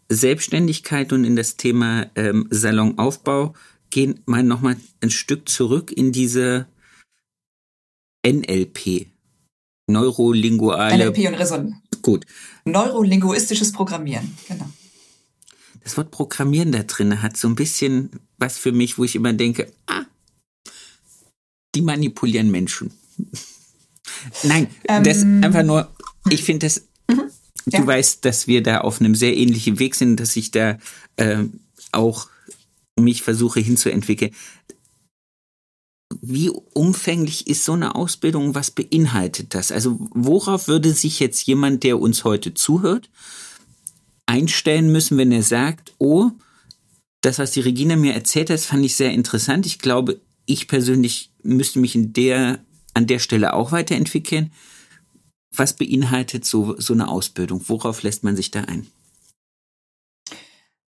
Selbstständigkeit 0.09 1.13
und 1.13 1.25
in 1.25 1.37
das 1.37 1.57
Thema 1.57 2.11
ähm, 2.17 2.49
Salonaufbau 2.51 3.55
gehen 3.91 4.21
mal 4.27 4.43
nochmal 4.43 4.77
ein 5.01 5.11
Stück 5.11 5.49
zurück 5.49 5.93
in 5.93 6.13
diese 6.13 6.67
NLP. 8.27 9.07
Neurolinguale. 9.87 10.97
NLP 10.97 11.29
und 11.29 11.35
Resonanz. 11.35 11.75
Gut. 12.03 12.27
Neurolinguistisches 12.65 13.73
Programmieren, 13.73 14.37
genau. 14.49 14.71
Das 15.83 15.97
Wort 15.97 16.11
Programmieren 16.11 16.73
da 16.73 16.83
drin 16.83 17.23
hat 17.23 17.37
so 17.37 17.49
ein 17.49 17.55
bisschen 17.55 18.11
was 18.39 18.59
für 18.59 18.73
mich, 18.73 18.99
wo 18.99 19.05
ich 19.05 19.17
immer 19.17 19.33
denke, 19.33 19.73
ah, 19.87 20.05
die 21.75 21.83
manipulieren 21.83 22.51
Menschen. 22.51 22.93
Nein, 24.43 24.69
ähm, 24.89 25.05
das 25.05 25.23
einfach 25.23 25.63
nur, 25.63 25.91
ich 26.29 26.45
finde 26.45 26.67
das, 26.67 26.89
mhm, 27.09 27.31
du 27.67 27.79
ja. 27.79 27.87
weißt, 27.87 28.25
dass 28.25 28.47
wir 28.47 28.63
da 28.63 28.79
auf 28.79 29.01
einem 29.01 29.15
sehr 29.15 29.37
ähnlichen 29.37 29.79
Weg 29.79 29.95
sind, 29.95 30.17
dass 30.19 30.37
ich 30.37 30.51
da 30.51 30.79
äh, 31.17 31.45
auch 31.93 32.29
mich 32.97 33.23
versuche 33.23 33.61
hinzuentwickeln. 33.61 34.33
Wie 36.21 36.51
umfänglich 36.51 37.47
ist 37.47 37.65
so 37.65 37.73
eine 37.73 37.95
Ausbildung? 37.95 38.55
Was 38.55 38.71
beinhaltet 38.71 39.55
das? 39.55 39.71
Also 39.73 39.99
worauf 40.13 40.69
würde 40.69 40.93
sich 40.93 41.21
jetzt 41.21 41.47
jemand, 41.47 41.85
der 41.85 42.01
uns 42.01 42.25
heute 42.25 42.53
zuhört, 42.53 43.09
einstellen 44.27 44.93
müssen, 44.93 45.19
wenn 45.19 45.33
er 45.33 45.43
sagt, 45.43 45.95
oh, 45.99 46.31
das, 47.21 47.39
was 47.39 47.53
die 47.53 47.61
Regina 47.61 47.97
mir 47.97 48.15
erzählt 48.15 48.51
hat, 48.51 48.61
fand 48.61 48.85
ich 48.85 48.97
sehr 48.97 49.11
interessant. 49.13 49.67
Ich 49.67 49.79
glaube, 49.79 50.21
ich 50.47 50.69
persönlich 50.69 51.31
müsste 51.43 51.79
mich 51.79 51.95
in 51.95 52.13
der, 52.13 52.65
an 53.01 53.07
der 53.07 53.19
Stelle 53.19 53.55
auch 53.55 53.73
weiterentwickeln. 53.73 54.53
Was 55.53 55.73
beinhaltet 55.73 56.45
so, 56.45 56.79
so 56.79 56.93
eine 56.93 57.09
Ausbildung? 57.09 57.63
Worauf 57.67 58.03
lässt 58.03 58.23
man 58.23 58.37
sich 58.37 58.51
da 58.51 58.61
ein? 58.61 58.87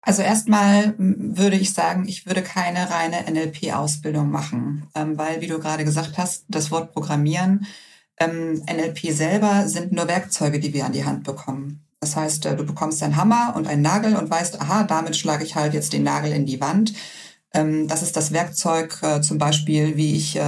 Also 0.01 0.23
erstmal 0.23 0.94
würde 0.97 1.57
ich 1.57 1.75
sagen, 1.75 2.09
ich 2.09 2.27
würde 2.27 2.42
keine 2.42 2.88
reine 2.90 3.31
NLP-Ausbildung 3.31 4.31
machen, 4.31 4.87
ähm, 4.94 5.18
weil, 5.18 5.42
wie 5.42 5.49
du 5.49 5.59
gerade 5.59 5.85
gesagt 5.85 6.16
hast, 6.16 6.47
das 6.49 6.71
Wort 6.71 6.94
Programmieren, 6.94 7.66
ähm, 8.18 8.62
NLP 8.64 9.12
selber 9.12 9.68
sind 9.68 9.92
nur 9.92 10.09
Werkzeuge, 10.09 10.61
die 10.61 10.73
wir 10.73 10.87
an 10.87 10.92
die 10.92 11.05
Hand 11.05 11.25
bekommen. 11.25 11.85
Das 12.01 12.16
heißt, 12.16 12.47
äh, 12.47 12.57
du 12.57 12.64
bekommst 12.64 13.03
einen 13.03 13.16
Hammer 13.16 13.53
und 13.55 13.66
einen 13.66 13.83
Nagel 13.83 14.16
und 14.16 14.31
weißt, 14.31 14.61
aha, 14.62 14.85
damit 14.85 15.14
schlage 15.14 15.44
ich 15.44 15.57
halt 15.57 15.75
jetzt 15.75 15.92
den 15.92 16.05
Nagel 16.05 16.33
in 16.33 16.47
die 16.47 16.61
Wand. 16.61 16.94
Ähm, 17.53 17.87
das 17.87 18.03
ist 18.03 18.16
das 18.16 18.33
Werkzeug 18.33 18.99
äh, 19.03 19.21
zum 19.21 19.37
Beispiel, 19.37 19.97
wie 19.97 20.16
ich 20.16 20.38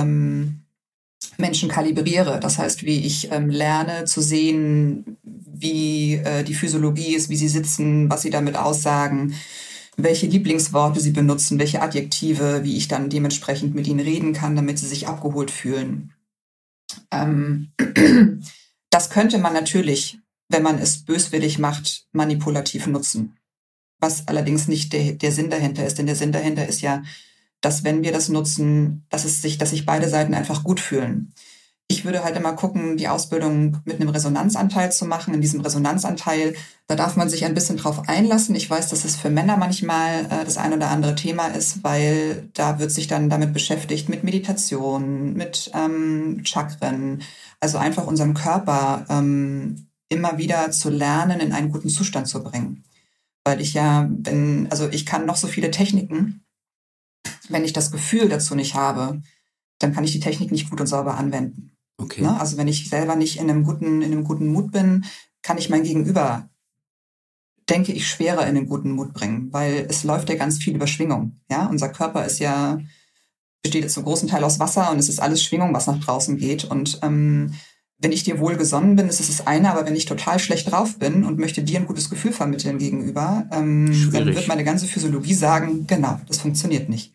Menschen 1.38 1.69
kalibriere. 1.69 2.40
Das 2.40 2.59
heißt, 2.59 2.85
wie 2.85 3.05
ich 3.07 3.31
lerne 3.31 4.05
zu 4.05 4.21
sehen, 4.21 5.16
wie 5.23 6.14
äh, 6.14 6.43
die 6.45 6.55
Physiologie 6.55 7.14
ist, 7.14 7.29
wie 7.29 7.37
sie 7.37 7.49
sitzen, 7.49 8.11
was 8.11 8.23
sie 8.23 8.31
damit 8.31 8.57
aussagen, 8.57 9.35
welche 9.97 10.27
Lieblingsworte 10.27 11.01
sie 11.01 11.11
benutzen, 11.11 11.59
welche 11.59 11.83
Adjektive, 11.83 12.64
wie 12.64 12.77
ich 12.77 12.88
dann 12.88 13.11
dementsprechend 13.11 13.75
mit 13.75 13.87
ihnen 13.87 14.01
reden 14.01 14.33
kann, 14.33 14.57
damit 14.57 14.79
sie 14.79 14.87
sich 14.87 15.09
abgeholt 15.09 15.51
fühlen. 15.51 16.12
Ähm, 17.11 17.73
das 18.90 19.11
könnte 19.11 19.38
man 19.38 19.53
natürlich, 19.53 20.19
wenn 20.49 20.62
man 20.62 20.79
es 20.79 21.05
böswillig 21.05 21.59
macht, 21.59 22.07
manipulativ 22.12 22.87
nutzen. 22.87 23.37
Was 24.01 24.29
allerdings 24.29 24.66
nicht 24.66 24.93
der, 24.93 25.12
der 25.12 25.33
Sinn 25.33 25.51
dahinter 25.51 25.87
ist, 25.87 25.99
denn 25.99 26.07
der 26.07 26.16
Sinn 26.16 26.33
dahinter 26.33 26.66
ist 26.66 26.81
ja, 26.81 27.03
dass 27.61 27.85
wenn 27.85 28.03
wir 28.03 28.12
das 28.12 28.29
nutzen, 28.29 29.05
dass 29.11 29.25
es 29.25 29.42
sich, 29.42 29.59
dass 29.59 29.70
sich 29.70 29.87
beide 29.87 30.09
Seiten 30.09 30.35
einfach 30.35 30.64
gut 30.64 30.81
fühlen. 30.81 31.33
ich 31.90 32.05
würde 32.05 32.23
halt 32.23 32.37
immer 32.37 32.53
gucken, 32.53 32.96
die 32.96 33.09
Ausbildung 33.09 33.79
mit 33.85 34.01
einem 34.01 34.11
Resonanzanteil 34.11 34.92
zu 34.92 35.07
machen. 35.07 35.35
In 35.35 35.40
diesem 35.40 35.61
Resonanzanteil, 35.61 36.55
da 36.87 36.94
darf 36.94 37.16
man 37.16 37.29
sich 37.29 37.44
ein 37.44 37.55
bisschen 37.55 37.79
drauf 37.79 38.09
einlassen. 38.09 38.55
Ich 38.55 38.70
weiß, 38.70 38.90
dass 38.90 39.05
es 39.05 39.16
für 39.16 39.29
Männer 39.29 39.57
manchmal 39.57 40.27
äh, 40.27 40.44
das 40.44 40.57
ein 40.57 40.73
oder 40.73 40.88
andere 40.88 41.16
Thema 41.16 41.49
ist, 41.49 41.83
weil 41.83 42.49
da 42.55 42.79
wird 42.79 42.92
sich 42.92 43.09
dann 43.09 43.29
damit 43.29 43.53
beschäftigt 43.53 44.09
mit 44.09 44.23
Meditation, 44.23 45.35
mit 45.35 45.73
ähm, 45.75 46.42
Chakren, 46.44 47.23
also 47.59 47.79
einfach 47.79 48.07
unseren 48.07 48.35
Körper 48.35 49.05
ähm, 49.09 49.88
immer 50.09 50.38
wieder 50.38 50.70
zu 50.70 50.90
lernen, 50.90 51.40
in 51.40 51.53
einen 51.53 51.73
guten 51.73 51.88
Zustand 51.88 52.29
zu 52.29 52.44
bringen. 52.44 52.85
Weil 53.44 53.61
ich 53.61 53.75
ja 53.75 54.07
bin, 54.09 54.68
also 54.70 54.88
ich 54.88 55.07
kann 55.07 55.27
noch 55.27 55.37
so 55.37 55.49
viele 55.49 55.73
Techniken, 55.73 56.44
wenn 57.51 57.65
ich 57.65 57.73
das 57.73 57.91
Gefühl 57.91 58.29
dazu 58.29 58.55
nicht 58.55 58.75
habe, 58.75 59.23
dann 59.79 59.93
kann 59.93 60.05
ich 60.05 60.13
die 60.13 60.21
Technik 60.21 60.53
nicht 60.53 60.71
gut 60.71 60.81
und 60.81 60.87
sauber 60.87 61.17
anwenden. 61.17 61.73
Okay. 61.99 62.23
Ne? 62.23 62.41
Also 62.41 62.57
wenn 62.57 62.69
ich 62.69 62.89
selber 62.89 63.17
nicht 63.17 63.39
in 63.39 63.51
einem 63.51 63.65
guten, 63.65 64.03
in 64.03 64.13
einem 64.13 64.25
guten 64.25 64.49
Mut 64.49 64.73
bin, 64.73 65.05
kann 65.43 65.59
ich 65.59 65.71
mein 65.71 65.83
Gegenüber, 65.83 66.49
denke 67.69 67.93
ich, 67.93 68.07
schwerer 68.07 68.47
in 68.47 68.57
einen 68.57 68.67
guten 68.67 68.93
Mut 68.93 69.13
bringen, 69.13 69.53
weil 69.53 69.87
es 69.89 70.05
läuft 70.05 70.29
ja 70.29 70.37
ganz 70.37 70.59
viel 70.59 70.75
über 70.75 70.87
Schwingung. 70.87 71.41
Ja, 71.51 71.67
unser 71.67 71.89
Körper 71.89 72.25
ist 72.25 72.39
ja 72.39 72.79
besteht 73.63 73.91
zum 73.91 74.05
großen 74.05 74.29
Teil 74.29 74.45
aus 74.45 74.59
Wasser 74.59 74.91
und 74.91 74.99
es 74.99 75.09
ist 75.09 75.21
alles 75.21 75.43
Schwingung, 75.43 75.75
was 75.75 75.87
nach 75.87 76.01
draußen 76.01 76.39
geht. 76.39 76.65
Und 76.65 76.99
ähm, 77.03 77.55
wenn 77.99 78.13
ich 78.13 78.25
dir 78.25 78.41
wohl 78.41 78.57
gesonnen 78.57 78.97
bin, 78.97 79.09
ist 79.09 79.21
es 79.21 79.27
das 79.29 79.47
eine, 79.47 79.71
aber 79.71 79.87
wenn 79.87 79.97
ich 79.97 80.07
total 80.07 80.39
schlecht 80.39 80.71
drauf 80.71 80.99
bin 80.99 81.25
und 81.25 81.39
möchte 81.39 81.63
dir 81.63 81.79
ein 81.79 81.87
gutes 81.87 82.09
Gefühl 82.09 82.33
vermitteln 82.33 82.79
gegenüber, 82.79 83.47
ähm, 83.53 84.11
dann 84.13 84.27
wird 84.35 84.49
meine 84.49 84.65
ganze 84.65 84.87
Physiologie 84.87 85.35
sagen, 85.35 85.87
genau, 85.87 86.19
das 86.27 86.39
funktioniert 86.39 86.89
nicht. 86.89 87.13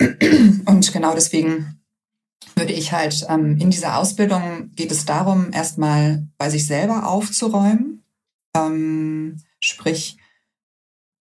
Und 0.00 0.92
genau 0.92 1.14
deswegen 1.14 1.80
würde 2.54 2.72
ich 2.72 2.92
halt 2.92 3.26
ähm, 3.28 3.58
in 3.58 3.70
dieser 3.70 3.98
Ausbildung 3.98 4.70
geht 4.74 4.90
es 4.90 5.04
darum, 5.04 5.52
erstmal 5.52 6.26
bei 6.38 6.50
sich 6.50 6.66
selber 6.66 7.06
aufzuräumen. 7.06 8.02
Ähm, 8.54 9.42
sprich, 9.60 10.16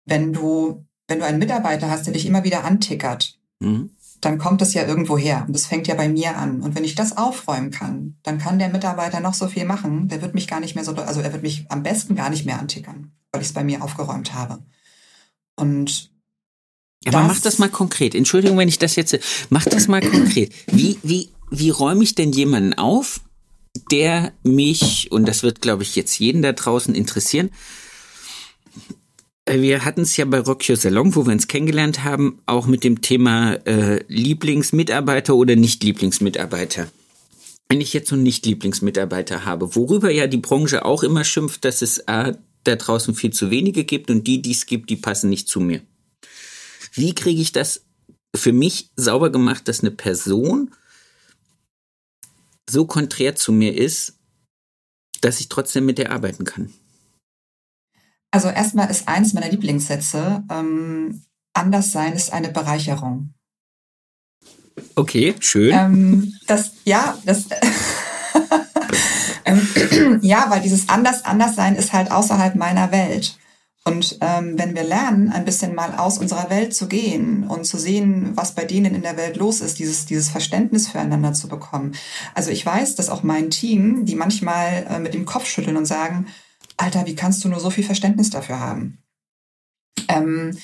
wenn 0.04 0.32
du, 0.32 0.84
wenn 1.08 1.18
du 1.18 1.24
einen 1.24 1.38
Mitarbeiter 1.38 1.90
hast, 1.90 2.06
der 2.06 2.12
dich 2.12 2.26
immer 2.26 2.44
wieder 2.44 2.64
antickert, 2.64 3.38
mhm. 3.60 3.90
dann 4.20 4.38
kommt 4.38 4.62
es 4.62 4.74
ja 4.74 4.86
irgendwo 4.86 5.16
her. 5.16 5.44
Und 5.46 5.54
das 5.54 5.66
fängt 5.66 5.86
ja 5.86 5.94
bei 5.94 6.08
mir 6.08 6.36
an. 6.36 6.60
Und 6.60 6.74
wenn 6.74 6.84
ich 6.84 6.94
das 6.94 7.16
aufräumen 7.16 7.70
kann, 7.70 8.16
dann 8.22 8.38
kann 8.38 8.58
der 8.58 8.68
Mitarbeiter 8.68 9.20
noch 9.20 9.34
so 9.34 9.48
viel 9.48 9.64
machen. 9.64 10.08
Der 10.08 10.20
wird 10.22 10.34
mich 10.34 10.46
gar 10.46 10.60
nicht 10.60 10.74
mehr 10.74 10.84
so, 10.84 10.94
also 10.94 11.20
er 11.20 11.32
wird 11.32 11.42
mich 11.42 11.66
am 11.70 11.82
besten 11.82 12.14
gar 12.14 12.30
nicht 12.30 12.44
mehr 12.44 12.58
antickern, 12.58 13.12
weil 13.32 13.40
ich 13.40 13.48
es 13.48 13.54
bei 13.54 13.64
mir 13.64 13.82
aufgeräumt 13.82 14.34
habe. 14.34 14.62
Und 15.56 16.10
aber 17.06 17.22
mach 17.22 17.40
das 17.40 17.58
mal 17.58 17.68
konkret. 17.68 18.14
Entschuldigung, 18.14 18.58
wenn 18.58 18.68
ich 18.68 18.78
das 18.78 18.96
jetzt. 18.96 19.18
Mach 19.50 19.64
das 19.64 19.88
mal 19.88 20.00
konkret. 20.00 20.52
Wie, 20.66 20.98
wie, 21.02 21.28
wie 21.50 21.70
räume 21.70 22.02
ich 22.02 22.14
denn 22.14 22.32
jemanden 22.32 22.74
auf, 22.74 23.20
der 23.90 24.32
mich, 24.42 25.08
und 25.10 25.26
das 25.26 25.42
wird, 25.42 25.60
glaube 25.60 25.82
ich, 25.82 25.96
jetzt 25.96 26.18
jeden 26.18 26.42
da 26.42 26.52
draußen 26.52 26.94
interessieren, 26.94 27.50
wir 29.48 29.84
hatten 29.84 30.00
es 30.00 30.16
ja 30.16 30.24
bei 30.24 30.40
Rock 30.40 30.68
Your 30.68 30.76
Salon, 30.76 31.14
wo 31.14 31.24
wir 31.24 31.32
uns 31.32 31.46
kennengelernt 31.46 32.02
haben, 32.02 32.40
auch 32.46 32.66
mit 32.66 32.82
dem 32.82 33.00
Thema 33.00 33.54
äh, 33.64 34.02
Lieblingsmitarbeiter 34.08 35.36
oder 35.36 35.54
Nicht-Lieblingsmitarbeiter. 35.54 36.88
Wenn 37.68 37.80
ich 37.80 37.92
jetzt 37.92 38.08
so 38.08 38.16
einen 38.16 38.24
Nicht-Lieblingsmitarbeiter 38.24 39.44
habe, 39.44 39.76
worüber 39.76 40.10
ja 40.10 40.26
die 40.26 40.38
Branche 40.38 40.84
auch 40.84 41.04
immer 41.04 41.22
schimpft, 41.22 41.64
dass 41.64 41.80
es 41.82 41.98
äh, 41.98 42.34
da 42.64 42.76
draußen 42.76 43.14
viel 43.14 43.32
zu 43.32 43.50
wenige 43.50 43.84
gibt 43.84 44.10
und 44.10 44.26
die, 44.26 44.42
die 44.42 44.50
es 44.50 44.66
gibt, 44.66 44.90
die 44.90 44.96
passen 44.96 45.30
nicht 45.30 45.48
zu 45.48 45.60
mir. 45.60 45.80
Wie 46.96 47.14
kriege 47.14 47.40
ich 47.40 47.52
das 47.52 47.84
für 48.34 48.52
mich 48.52 48.90
sauber 48.96 49.30
gemacht, 49.30 49.68
dass 49.68 49.80
eine 49.80 49.90
Person 49.90 50.74
so 52.68 52.86
konträr 52.86 53.36
zu 53.36 53.52
mir 53.52 53.76
ist, 53.76 54.14
dass 55.20 55.40
ich 55.40 55.48
trotzdem 55.48 55.84
mit 55.84 55.98
der 55.98 56.10
arbeiten 56.10 56.44
kann? 56.44 56.72
Also 58.30 58.48
erstmal 58.48 58.90
ist 58.90 59.08
eins 59.08 59.34
meiner 59.34 59.50
Lieblingssätze, 59.50 60.42
ähm, 60.50 61.22
anders 61.54 61.92
sein 61.92 62.14
ist 62.14 62.32
eine 62.32 62.50
Bereicherung. 62.50 63.34
Okay, 64.94 65.34
schön. 65.40 65.72
Ähm, 65.72 66.34
das, 66.46 66.72
ja, 66.84 67.16
das, 67.24 67.46
ähm, 69.44 70.20
ja, 70.22 70.50
weil 70.50 70.60
dieses 70.62 70.88
anders, 70.88 71.24
anders 71.24 71.56
sein 71.56 71.76
ist 71.76 71.92
halt 71.92 72.10
außerhalb 72.10 72.54
meiner 72.56 72.90
Welt. 72.90 73.38
Und 73.86 74.18
ähm, 74.20 74.58
wenn 74.58 74.74
wir 74.74 74.82
lernen, 74.82 75.30
ein 75.30 75.44
bisschen 75.44 75.72
mal 75.72 75.94
aus 75.94 76.18
unserer 76.18 76.50
Welt 76.50 76.74
zu 76.74 76.88
gehen 76.88 77.44
und 77.44 77.66
zu 77.66 77.78
sehen, 77.78 78.32
was 78.34 78.52
bei 78.52 78.64
denen 78.64 78.96
in 78.96 79.02
der 79.02 79.16
Welt 79.16 79.36
los 79.36 79.60
ist, 79.60 79.78
dieses, 79.78 80.06
dieses 80.06 80.28
Verständnis 80.28 80.88
füreinander 80.88 81.34
zu 81.34 81.46
bekommen. 81.46 81.94
Also 82.34 82.50
ich 82.50 82.66
weiß, 82.66 82.96
dass 82.96 83.10
auch 83.10 83.22
mein 83.22 83.48
Team, 83.48 84.04
die 84.04 84.16
manchmal 84.16 84.88
äh, 84.90 84.98
mit 84.98 85.14
dem 85.14 85.24
Kopf 85.24 85.46
schütteln 85.46 85.76
und 85.76 85.86
sagen, 85.86 86.26
Alter, 86.76 87.06
wie 87.06 87.14
kannst 87.14 87.44
du 87.44 87.48
nur 87.48 87.60
so 87.60 87.70
viel 87.70 87.84
Verständnis 87.84 88.28
dafür 88.28 88.58
haben? 88.58 88.98
Ähm, 90.08 90.58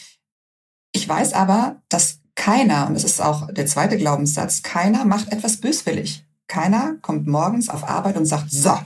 ich 0.91 1.09
weiß 1.09 1.33
aber, 1.35 1.81
dass 1.89 2.19
keiner, 2.35 2.89
und 2.89 2.95
das 2.95 3.05
ist 3.05 3.23
auch 3.23 3.53
der 3.53 3.67
zweite 3.67 3.99
Glaubenssatz, 3.99 4.65
keiner 4.65 5.05
macht 5.05 5.31
etwas 5.31 5.59
böswillig. 5.59 6.27
Keiner 6.49 6.97
kommt 7.03 7.29
morgens 7.29 7.69
auf 7.69 7.89
Arbeit 7.89 8.17
und 8.17 8.27
sagt, 8.27 8.51
so, 8.51 8.77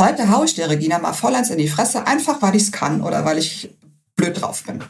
Heute 0.00 0.30
haue 0.30 0.44
ich 0.44 0.54
der 0.54 0.68
Regina 0.70 0.98
mal 0.98 1.12
voll 1.12 1.34
eins 1.34 1.50
in 1.50 1.58
die 1.58 1.68
Fresse, 1.68 2.06
einfach 2.06 2.42
weil 2.42 2.56
ich 2.56 2.64
es 2.64 2.72
kann 2.72 3.00
oder 3.00 3.24
weil 3.24 3.38
ich 3.38 3.70
blöd 4.16 4.40
drauf 4.40 4.64
bin. 4.64 4.82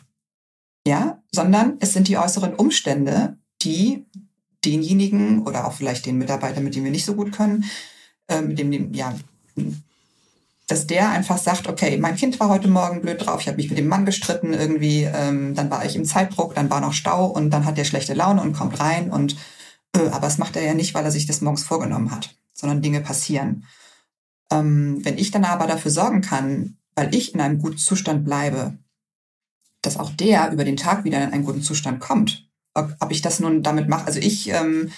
Ja, 0.86 1.22
sondern 1.32 1.76
es 1.80 1.92
sind 1.92 2.08
die 2.08 2.18
äußeren 2.18 2.54
Umstände, 2.54 3.38
die 3.62 4.06
denjenigen 4.64 5.42
oder 5.46 5.66
auch 5.66 5.72
vielleicht 5.72 6.06
den 6.06 6.18
Mitarbeiter, 6.18 6.60
mit 6.60 6.74
dem 6.74 6.84
wir 6.84 6.90
nicht 6.90 7.04
so 7.04 7.14
gut 7.14 7.32
können, 7.32 7.64
äh, 8.28 8.40
mit 8.40 8.58
dem, 8.58 8.92
ja, 8.94 9.14
dass 10.66 10.86
der 10.86 11.10
einfach 11.10 11.38
sagt, 11.38 11.68
okay, 11.68 11.98
mein 11.98 12.16
Kind 12.16 12.40
war 12.40 12.48
heute 12.48 12.68
Morgen 12.68 13.02
blöd 13.02 13.24
drauf, 13.24 13.40
ich 13.40 13.48
habe 13.48 13.58
mich 13.58 13.68
mit 13.68 13.78
dem 13.78 13.88
Mann 13.88 14.06
gestritten 14.06 14.54
irgendwie, 14.54 15.02
ähm, 15.02 15.54
dann 15.54 15.70
war 15.70 15.84
ich 15.84 15.96
im 15.96 16.06
Zeitdruck, 16.06 16.54
dann 16.54 16.70
war 16.70 16.80
noch 16.80 16.94
Stau 16.94 17.26
und 17.26 17.50
dann 17.50 17.66
hat 17.66 17.76
der 17.76 17.84
schlechte 17.84 18.14
Laune 18.14 18.40
und 18.40 18.54
kommt 18.54 18.80
rein 18.80 19.10
und 19.10 19.36
äh, 19.94 20.08
aber 20.08 20.20
das 20.26 20.38
macht 20.38 20.56
er 20.56 20.62
ja 20.62 20.74
nicht, 20.74 20.94
weil 20.94 21.04
er 21.04 21.10
sich 21.10 21.26
das 21.26 21.42
morgens 21.42 21.64
vorgenommen 21.64 22.10
hat, 22.10 22.34
sondern 22.54 22.80
Dinge 22.80 23.00
passieren. 23.00 23.66
Ähm, 24.54 25.04
wenn 25.04 25.18
ich 25.18 25.30
dann 25.30 25.44
aber 25.44 25.66
dafür 25.66 25.90
sorgen 25.90 26.20
kann, 26.20 26.76
weil 26.94 27.14
ich 27.14 27.34
in 27.34 27.40
einem 27.40 27.58
guten 27.58 27.78
Zustand 27.78 28.24
bleibe, 28.24 28.78
dass 29.82 29.98
auch 29.98 30.10
der 30.10 30.52
über 30.52 30.64
den 30.64 30.76
Tag 30.76 31.04
wieder 31.04 31.22
in 31.22 31.32
einen 31.32 31.44
guten 31.44 31.62
Zustand 31.62 32.00
kommt. 32.00 32.48
Ob, 32.74 32.94
ob 33.00 33.10
ich 33.10 33.22
das 33.22 33.40
nun 33.40 33.62
damit 33.62 33.88
mache, 33.88 34.06
also 34.06 34.18
ich, 34.20 34.48
ähm, 34.50 34.90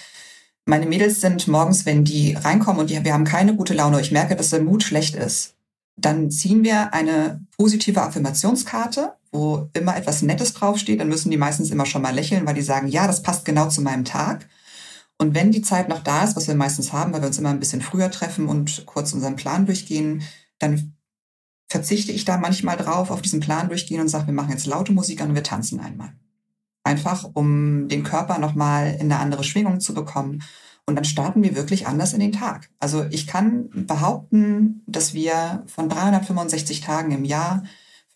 meine 0.65 0.85
Mädels 0.85 1.21
sind 1.21 1.47
morgens, 1.47 1.85
wenn 1.85 2.03
die 2.03 2.33
reinkommen 2.33 2.81
und 2.81 2.89
die, 2.89 3.03
wir 3.03 3.13
haben 3.13 3.23
keine 3.23 3.55
gute 3.55 3.73
Laune, 3.73 4.01
ich 4.01 4.11
merke, 4.11 4.35
dass 4.35 4.49
der 4.49 4.61
Mut 4.61 4.83
schlecht 4.83 5.15
ist, 5.15 5.55
dann 5.95 6.29
ziehen 6.29 6.63
wir 6.63 6.93
eine 6.93 7.41
positive 7.57 8.01
Affirmationskarte, 8.01 9.13
wo 9.31 9.69
immer 9.73 9.97
etwas 9.97 10.21
Nettes 10.21 10.53
draufsteht. 10.53 10.99
Dann 10.99 11.09
müssen 11.09 11.31
die 11.31 11.37
meistens 11.37 11.71
immer 11.71 11.85
schon 11.85 12.03
mal 12.03 12.13
lächeln, 12.13 12.45
weil 12.45 12.53
die 12.53 12.61
sagen, 12.61 12.87
ja, 12.87 13.07
das 13.07 13.23
passt 13.23 13.45
genau 13.45 13.67
zu 13.69 13.81
meinem 13.81 14.05
Tag. 14.05 14.47
Und 15.19 15.33
wenn 15.33 15.51
die 15.51 15.61
Zeit 15.61 15.89
noch 15.89 16.03
da 16.03 16.23
ist, 16.23 16.35
was 16.35 16.47
wir 16.47 16.55
meistens 16.55 16.93
haben, 16.93 17.11
weil 17.11 17.21
wir 17.21 17.27
uns 17.27 17.39
immer 17.39 17.49
ein 17.49 17.59
bisschen 17.59 17.81
früher 17.81 18.11
treffen 18.11 18.47
und 18.47 18.85
kurz 18.85 19.13
unseren 19.13 19.35
Plan 19.35 19.65
durchgehen, 19.65 20.23
dann 20.59 20.95
verzichte 21.69 22.11
ich 22.11 22.25
da 22.25 22.37
manchmal 22.37 22.77
drauf, 22.77 23.11
auf 23.11 23.21
diesen 23.21 23.39
Plan 23.39 23.67
durchgehen 23.67 23.99
und 23.99 24.09
sage, 24.09 24.27
wir 24.27 24.33
machen 24.33 24.51
jetzt 24.51 24.67
laute 24.67 24.93
Musik 24.93 25.21
an 25.21 25.29
und 25.29 25.35
wir 25.35 25.43
tanzen 25.43 25.79
einmal. 25.79 26.13
Einfach, 26.83 27.29
um 27.33 27.89
den 27.89 28.03
Körper 28.03 28.37
nochmal 28.37 28.93
in 28.93 29.11
eine 29.11 29.19
andere 29.19 29.43
Schwingung 29.43 29.79
zu 29.79 29.93
bekommen. 29.93 30.43
Und 30.85 30.95
dann 30.95 31.03
starten 31.03 31.43
wir 31.43 31.55
wirklich 31.55 31.85
anders 31.85 32.13
in 32.13 32.21
den 32.21 32.31
Tag. 32.31 32.69
Also 32.79 33.05
ich 33.09 33.27
kann 33.27 33.69
behaupten, 33.87 34.83
dass 34.87 35.13
wir 35.13 35.63
von 35.67 35.89
365 35.89 36.79
Tagen 36.79 37.11
im 37.11 37.25
Jahr 37.25 37.63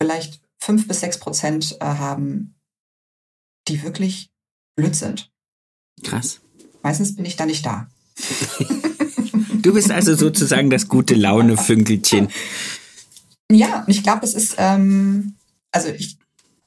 vielleicht 0.00 0.40
fünf 0.58 0.88
bis 0.88 1.00
sechs 1.00 1.18
Prozent 1.18 1.76
äh, 1.80 1.84
haben, 1.84 2.54
die 3.68 3.82
wirklich 3.82 4.32
blöd 4.74 4.96
sind. 4.96 5.30
Krass. 6.02 6.41
Meistens 6.82 7.16
bin 7.16 7.24
ich 7.24 7.36
da 7.36 7.46
nicht 7.46 7.64
da. 7.64 7.86
du 9.62 9.72
bist 9.72 9.90
also 9.90 10.14
sozusagen 10.14 10.70
das 10.70 10.88
gute 10.88 11.14
Laune-Fünkelchen. 11.14 12.28
Ja, 13.50 13.84
ich 13.86 14.02
glaube, 14.02 14.24
es 14.24 14.34
ist, 14.34 14.56
ähm, 14.58 15.34
also 15.70 15.88
ich, 15.88 16.18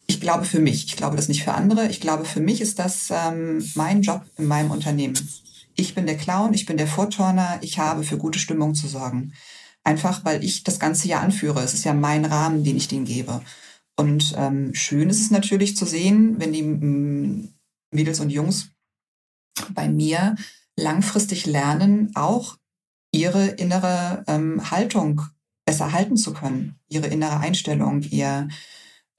ich 0.07 0.21
glaube 0.21 0.45
für 0.45 0.59
mich, 0.59 0.85
ich 0.85 0.95
glaube 0.95 1.15
das 1.15 1.27
nicht 1.27 1.43
für 1.43 1.53
andere, 1.53 1.87
ich 1.89 1.99
glaube 1.99 2.25
für 2.25 2.39
mich 2.39 2.61
ist 2.61 2.79
das 2.79 3.07
ähm, 3.09 3.63
mein 3.75 4.01
Job 4.01 4.23
in 4.37 4.45
meinem 4.45 4.71
Unternehmen. 4.71 5.17
Ich 5.75 5.95
bin 5.95 6.05
der 6.05 6.17
Clown, 6.17 6.53
ich 6.53 6.65
bin 6.65 6.77
der 6.77 6.87
Vorturner, 6.87 7.59
ich 7.61 7.79
habe 7.79 8.03
für 8.03 8.17
gute 8.17 8.39
Stimmung 8.39 8.75
zu 8.75 8.87
sorgen. 8.87 9.33
Einfach, 9.83 10.23
weil 10.23 10.43
ich 10.43 10.63
das 10.63 10.79
ganze 10.79 11.07
Jahr 11.07 11.21
anführe. 11.21 11.61
Es 11.61 11.73
ist 11.73 11.83
ja 11.83 11.93
mein 11.93 12.25
Rahmen, 12.25 12.63
den 12.63 12.77
ich 12.77 12.87
denen 12.87 13.05
gebe. 13.05 13.41
Und 13.97 14.33
ähm, 14.37 14.73
schön 14.73 15.09
ist 15.09 15.21
es 15.21 15.31
natürlich 15.31 15.75
zu 15.75 15.85
sehen, 15.85 16.35
wenn 16.39 16.53
die 16.53 16.63
mm, 16.63 17.49
Mädels 17.91 18.19
und 18.19 18.29
Jungs 18.29 18.69
bei 19.73 19.87
mir 19.87 20.35
langfristig 20.77 21.45
lernen, 21.45 22.11
auch 22.15 22.57
ihre 23.11 23.47
innere 23.47 24.23
ähm, 24.27 24.71
Haltung 24.71 25.21
besser 25.65 25.91
halten 25.91 26.17
zu 26.17 26.33
können, 26.33 26.79
ihre 26.87 27.07
innere 27.07 27.39
Einstellung, 27.39 28.01
ihr, 28.03 28.49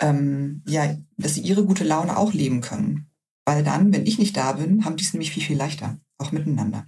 ähm, 0.01 0.63
ja, 0.67 0.97
dass 1.17 1.35
sie 1.35 1.41
ihre 1.41 1.65
gute 1.65 1.85
Laune 1.85 2.17
auch 2.17 2.33
leben 2.33 2.61
können. 2.61 3.11
Weil 3.45 3.65
dann, 3.65 3.93
wenn 3.93 4.07
ich 4.07 4.19
nicht 4.19 4.37
da 4.37 4.53
bin, 4.53 4.85
haben 4.85 4.97
die 4.97 5.05
es 5.05 5.13
nämlich 5.13 5.33
viel, 5.33 5.43
viel 5.43 5.57
leichter, 5.57 5.99
auch 6.19 6.33
miteinander. 6.33 6.87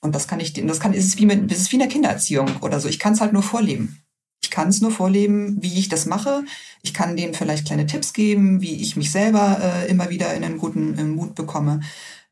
Und 0.00 0.14
das 0.14 0.26
kann 0.26 0.40
ich, 0.40 0.52
das 0.52 0.80
kann, 0.80 0.94
ist 0.94 1.06
es 1.06 1.18
wie 1.18 1.26
mit, 1.26 1.50
ist 1.50 1.70
wie 1.70 1.76
in 1.76 1.80
der 1.80 1.88
Kindererziehung 1.88 2.56
oder 2.60 2.80
so. 2.80 2.88
Ich 2.88 2.98
kann 2.98 3.12
es 3.12 3.20
halt 3.20 3.32
nur 3.32 3.42
vorleben. 3.42 4.01
Ich 4.42 4.50
kann 4.50 4.68
es 4.68 4.80
nur 4.80 4.90
vorleben, 4.90 5.56
wie 5.60 5.78
ich 5.78 5.88
das 5.88 6.06
mache. 6.06 6.44
Ich 6.82 6.92
kann 6.92 7.16
denen 7.16 7.32
vielleicht 7.34 7.66
kleine 7.66 7.86
Tipps 7.86 8.12
geben, 8.12 8.60
wie 8.60 8.82
ich 8.82 8.96
mich 8.96 9.10
selber 9.10 9.58
äh, 9.62 9.90
immer 9.90 10.10
wieder 10.10 10.34
in 10.34 10.44
einen 10.44 10.58
guten 10.58 10.98
äh, 10.98 11.04
Mut 11.04 11.34
bekomme. 11.34 11.80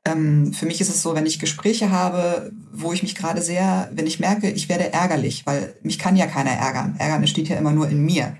Ähm, 0.05 0.53
für 0.53 0.66
mich 0.66 0.81
ist 0.81 0.88
es 0.88 1.03
so, 1.03 1.14
wenn 1.14 1.27
ich 1.27 1.38
Gespräche 1.38 1.90
habe, 1.90 2.53
wo 2.73 2.92
ich 2.92 3.03
mich 3.03 3.14
gerade 3.14 3.42
sehr, 3.42 3.90
wenn 3.92 4.07
ich 4.07 4.18
merke, 4.18 4.51
ich 4.51 4.68
werde 4.68 4.92
ärgerlich, 4.92 5.46
weil 5.46 5.75
mich 5.83 5.99
kann 5.99 6.16
ja 6.16 6.27
keiner 6.27 6.51
ärgern. 6.51 6.96
Ärgern 6.99 7.27
steht 7.27 7.49
ja 7.49 7.57
immer 7.57 7.73
nur 7.73 7.88
in 7.88 8.05
mir. 8.05 8.37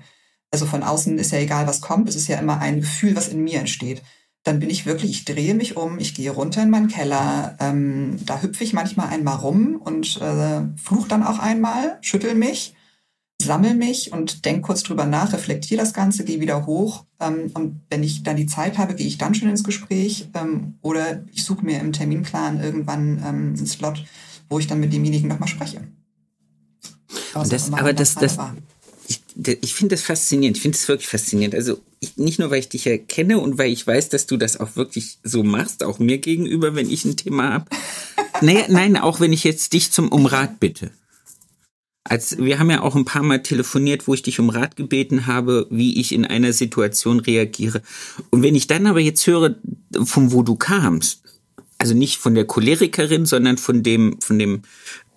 Also 0.51 0.65
von 0.65 0.83
außen 0.83 1.17
ist 1.17 1.31
ja 1.31 1.39
egal, 1.39 1.65
was 1.65 1.81
kommt. 1.81 2.09
Es 2.09 2.15
ist 2.15 2.27
ja 2.27 2.39
immer 2.39 2.59
ein 2.59 2.81
Gefühl, 2.81 3.15
was 3.15 3.29
in 3.29 3.43
mir 3.43 3.59
entsteht. 3.59 4.01
Dann 4.43 4.59
bin 4.59 4.69
ich 4.69 4.85
wirklich, 4.85 5.11
ich 5.11 5.25
drehe 5.25 5.53
mich 5.53 5.77
um, 5.77 5.99
ich 5.99 6.15
gehe 6.15 6.31
runter 6.31 6.63
in 6.63 6.71
meinen 6.71 6.87
Keller, 6.87 7.55
ähm, 7.59 8.17
da 8.25 8.41
hüpfe 8.41 8.63
ich 8.63 8.73
manchmal 8.73 9.09
einmal 9.09 9.35
rum 9.37 9.79
und 9.81 10.19
äh, 10.19 10.61
fluch 10.77 11.07
dann 11.07 11.23
auch 11.23 11.37
einmal, 11.37 11.99
schüttel 12.01 12.33
mich 12.33 12.73
sammel 13.43 13.75
mich 13.75 14.11
und 14.11 14.45
denk 14.45 14.63
kurz 14.63 14.83
drüber 14.83 15.05
nach, 15.05 15.33
reflektiere 15.33 15.79
das 15.81 15.93
Ganze, 15.93 16.23
gehe 16.23 16.39
wieder 16.39 16.65
hoch. 16.65 17.05
Ähm, 17.19 17.51
und 17.53 17.81
wenn 17.89 18.03
ich 18.03 18.23
dann 18.23 18.35
die 18.35 18.45
Zeit 18.45 18.77
habe, 18.77 18.95
gehe 18.95 19.07
ich 19.07 19.17
dann 19.17 19.35
schon 19.35 19.49
ins 19.49 19.63
Gespräch 19.63 20.27
ähm, 20.33 20.75
oder 20.81 21.23
ich 21.31 21.43
suche 21.43 21.65
mir 21.65 21.79
im 21.79 21.93
Terminplan 21.93 22.61
irgendwann 22.61 23.17
ähm, 23.17 23.55
einen 23.57 23.67
Slot, 23.67 24.03
wo 24.49 24.59
ich 24.59 24.67
dann 24.67 24.79
mit 24.79 24.93
demjenigen 24.93 25.27
nochmal 25.27 25.49
spreche. 25.49 25.81
Das, 27.33 27.71
aber 27.71 27.93
das, 27.93 28.15
das, 28.15 28.37
ich, 29.07 29.21
ich 29.61 29.73
finde 29.73 29.95
das 29.95 30.03
faszinierend. 30.03 30.57
Ich 30.57 30.61
finde 30.61 30.77
es 30.77 30.87
wirklich 30.87 31.07
faszinierend. 31.07 31.55
Also 31.55 31.79
ich, 31.99 32.17
nicht 32.17 32.39
nur, 32.39 32.51
weil 32.51 32.59
ich 32.59 32.69
dich 32.69 32.87
erkenne 32.87 33.39
und 33.39 33.57
weil 33.57 33.71
ich 33.71 33.85
weiß, 33.85 34.09
dass 34.09 34.25
du 34.25 34.37
das 34.37 34.59
auch 34.59 34.75
wirklich 34.75 35.17
so 35.23 35.43
machst, 35.43 35.83
auch 35.83 35.99
mir 35.99 36.17
gegenüber, 36.17 36.75
wenn 36.75 36.89
ich 36.89 37.05
ein 37.05 37.17
Thema 37.17 37.53
habe. 37.53 37.65
nee, 38.41 38.63
nein, 38.69 38.97
auch 38.97 39.19
wenn 39.19 39.33
ich 39.33 39.43
jetzt 39.43 39.73
dich 39.73 39.91
zum 39.91 40.09
um 40.09 40.25
Rat 40.25 40.59
bitte. 40.59 40.91
Als, 42.03 42.37
wir 42.39 42.57
haben 42.57 42.71
ja 42.71 42.81
auch 42.81 42.95
ein 42.95 43.05
paar 43.05 43.21
Mal 43.21 43.43
telefoniert, 43.43 44.07
wo 44.07 44.13
ich 44.13 44.23
dich 44.23 44.39
um 44.39 44.49
Rat 44.49 44.75
gebeten 44.75 45.27
habe, 45.27 45.67
wie 45.69 45.99
ich 45.99 46.13
in 46.13 46.25
einer 46.25 46.51
Situation 46.51 47.19
reagiere. 47.19 47.81
Und 48.31 48.41
wenn 48.41 48.55
ich 48.55 48.67
dann 48.67 48.87
aber 48.87 48.99
jetzt 48.99 49.25
höre, 49.27 49.55
von 50.03 50.31
wo 50.31 50.41
du 50.41 50.55
kamst, 50.55 51.21
also 51.77 51.93
nicht 51.93 52.17
von 52.17 52.33
der 52.33 52.45
Cholerikerin, 52.45 53.25
sondern 53.25 53.57
von 53.57 53.83
dem, 53.83 54.19
von 54.19 54.39
dem, 54.39 54.63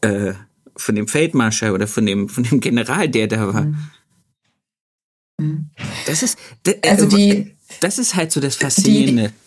äh, 0.03 0.35
von 0.77 0.95
dem 0.95 1.09
Feldmarschall 1.09 1.73
oder 1.73 1.87
von 1.87 2.05
dem, 2.05 2.29
von 2.29 2.45
dem 2.45 2.61
General, 2.61 3.09
der 3.09 3.29
da 3.29 3.53
war. 3.53 3.75
Mhm. 5.41 5.71
Das 6.07 6.23
ist, 6.23 6.39
das, 6.63 6.77
also 6.87 7.07
die, 7.07 7.55
das 7.81 7.99
ist 7.99 8.15
halt 8.15 8.33
so 8.33 8.41
das 8.41 8.57
Faszinierende. 8.57 9.29
Die, 9.29 9.44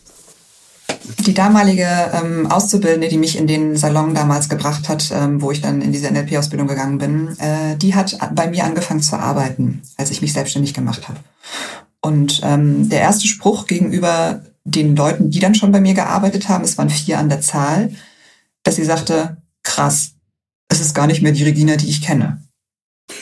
die 1.26 1.34
damalige 1.34 1.88
ähm, 2.14 2.48
Auszubildende, 2.48 3.08
die 3.08 3.18
mich 3.18 3.38
in 3.38 3.48
den 3.48 3.76
Salon 3.76 4.14
damals 4.14 4.50
gebracht 4.50 4.90
hat, 4.90 5.12
ähm, 5.14 5.42
wo 5.42 5.52
ich 5.52 5.62
dann 5.62 5.82
in 5.82 5.92
diese 5.92 6.12
NLP-Ausbildung 6.12 6.68
gegangen 6.68 6.98
bin, 6.98 7.38
äh, 7.40 7.76
die 7.78 7.96
hat 7.96 8.18
bei 8.36 8.48
mir 8.48 8.64
angefangen 8.64 9.02
zu 9.02 9.18
arbeiten, 9.18 9.82
als 9.98 10.12
ich 10.12 10.22
mich 10.22 10.34
selbstständig 10.34 10.74
gemacht 10.74 11.08
habe. 11.08 11.20
Und 12.02 12.42
ähm, 12.44 12.90
der 12.90 13.02
erste 13.02 13.28
Spruch 13.28 13.68
gegenüber 13.68 14.42
den 14.64 14.96
Leuten, 14.96 15.32
die 15.32 15.40
dann 15.40 15.56
schon 15.56 15.72
bei 15.72 15.82
mir 15.82 15.94
gearbeitet 15.94 16.50
haben, 16.50 16.64
es 16.64 16.78
waren 16.78 16.90
vier 16.90 17.20
an 17.20 17.30
der 17.30 17.42
Zahl, 17.42 17.92
dass 18.64 18.76
sie 18.76 18.86
sagte, 18.86 19.38
krass, 19.64 20.12
es 20.70 20.82
ist 20.82 20.94
gar 20.94 21.08
nicht 21.08 21.22
mehr 21.22 21.32
die 21.32 21.44
Regina, 21.44 21.78
die 21.78 21.90
ich 21.90 22.02
kenne. 22.02 22.42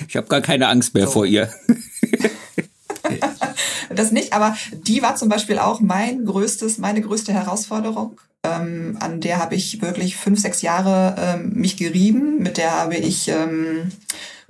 Ich 0.08 0.16
habe 0.16 0.28
gar 0.28 0.42
keine 0.42 0.68
Angst 0.68 0.94
mehr 0.94 1.06
so. 1.06 1.12
vor 1.12 1.26
ihr. 1.26 1.50
das 3.96 4.12
nicht, 4.12 4.34
aber 4.34 4.56
die 4.74 5.02
war 5.02 5.16
zum 5.16 5.30
Beispiel 5.30 5.60
auch 5.60 5.80
mein 5.80 6.26
größtes, 6.26 6.78
meine 6.78 7.02
größte 7.02 7.34
Herausforderung. 7.34 8.20
Ähm, 8.44 8.98
an 9.00 9.22
der 9.22 9.40
habe 9.40 9.56
ich 9.56 9.82
wirklich 9.82 10.18
fünf, 10.18 10.40
sechs 10.40 10.62
Jahre 10.62 11.16
ähm, 11.18 11.54
mich 11.54 11.78
gerieben. 11.78 12.42
Mit 12.42 12.58
der 12.58 12.72
habe 12.72 12.96
ich 12.96 13.28
ähm, 13.28 13.92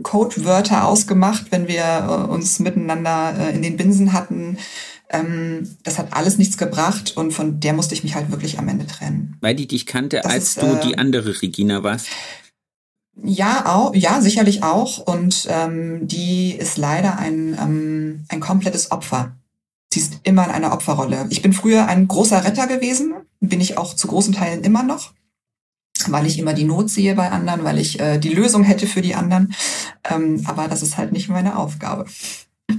Codewörter 0.03 0.86
ausgemacht, 0.86 1.47
wenn 1.51 1.67
wir 1.67 2.27
äh, 2.27 2.31
uns 2.31 2.60
miteinander 2.60 3.36
äh, 3.39 3.55
in 3.55 3.62
den 3.62 3.77
Binsen 3.77 4.13
hatten. 4.13 4.58
Ähm, 5.10 5.75
das 5.84 5.97
hat 5.97 6.08
alles 6.12 6.38
nichts 6.38 6.58
gebracht 6.58 7.13
und 7.15 7.31
von 7.31 7.60
der 7.60 7.73
musste 7.73 7.93
ich 7.93 8.03
mich 8.03 8.15
halt 8.15 8.31
wirklich 8.31 8.60
am 8.60 8.67
Ende 8.67 8.88
trennen. 8.88 9.38
Weil 9.39 9.55
die 9.55 9.67
dich 9.67 9.86
kannte, 9.86 10.19
das 10.23 10.31
als 10.31 10.43
ist, 10.43 10.62
du 10.62 10.65
äh, 10.65 10.79
die 10.81 10.97
andere 10.97 11.41
Regina 11.41 11.84
warst? 11.84 12.08
Ja, 13.23 13.65
auch, 13.65 13.95
ja, 13.95 14.21
sicherlich 14.21 14.63
auch. 14.63 14.97
Und 14.99 15.47
ähm, 15.49 16.08
die 16.08 16.54
ist 16.54 16.78
leider 16.78 17.17
ein, 17.17 17.58
ähm, 17.60 18.25
ein 18.30 18.39
komplettes 18.39 18.91
Opfer. 18.91 19.36
Sie 19.93 20.01
ist 20.01 20.19
immer 20.23 20.43
in 20.45 20.51
einer 20.51 20.73
Opferrolle. 20.73 21.25
Ich 21.30 21.41
bin 21.41 21.54
früher 21.54 21.88
ein 21.88 22.08
großer 22.08 22.43
Retter 22.43 22.67
gewesen, 22.67 23.13
bin 23.39 23.62
ich 23.62 23.78
auch 23.78 23.93
zu 23.93 24.08
großen 24.08 24.34
Teilen 24.34 24.63
immer 24.63 24.84
noch, 24.84 25.13
weil 26.08 26.25
ich 26.25 26.38
immer 26.38 26.54
die 26.54 26.65
Not 26.65 26.89
sehe 26.89 27.15
bei 27.15 27.32
anderen, 27.32 27.63
weil 27.63 27.80
ich 27.80 27.99
äh, 28.01 28.17
die 28.17 28.34
Lösung 28.34 28.63
hätte 28.63 28.88
für 28.88 29.01
die 29.01 29.15
anderen. 29.15 29.54
Ähm, 30.04 30.41
aber 30.45 30.67
das 30.67 30.82
ist 30.82 30.97
halt 30.97 31.13
nicht 31.13 31.30
meine 31.30 31.58
Aufgabe. 31.58 32.06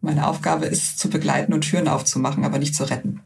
meine 0.00 0.26
Aufgabe 0.26 0.64
ist 0.64 0.98
zu 0.98 1.10
begleiten 1.10 1.52
und 1.52 1.62
Türen 1.62 1.88
aufzumachen, 1.88 2.44
aber 2.44 2.58
nicht 2.58 2.74
zu 2.74 2.84
retten. 2.84 3.20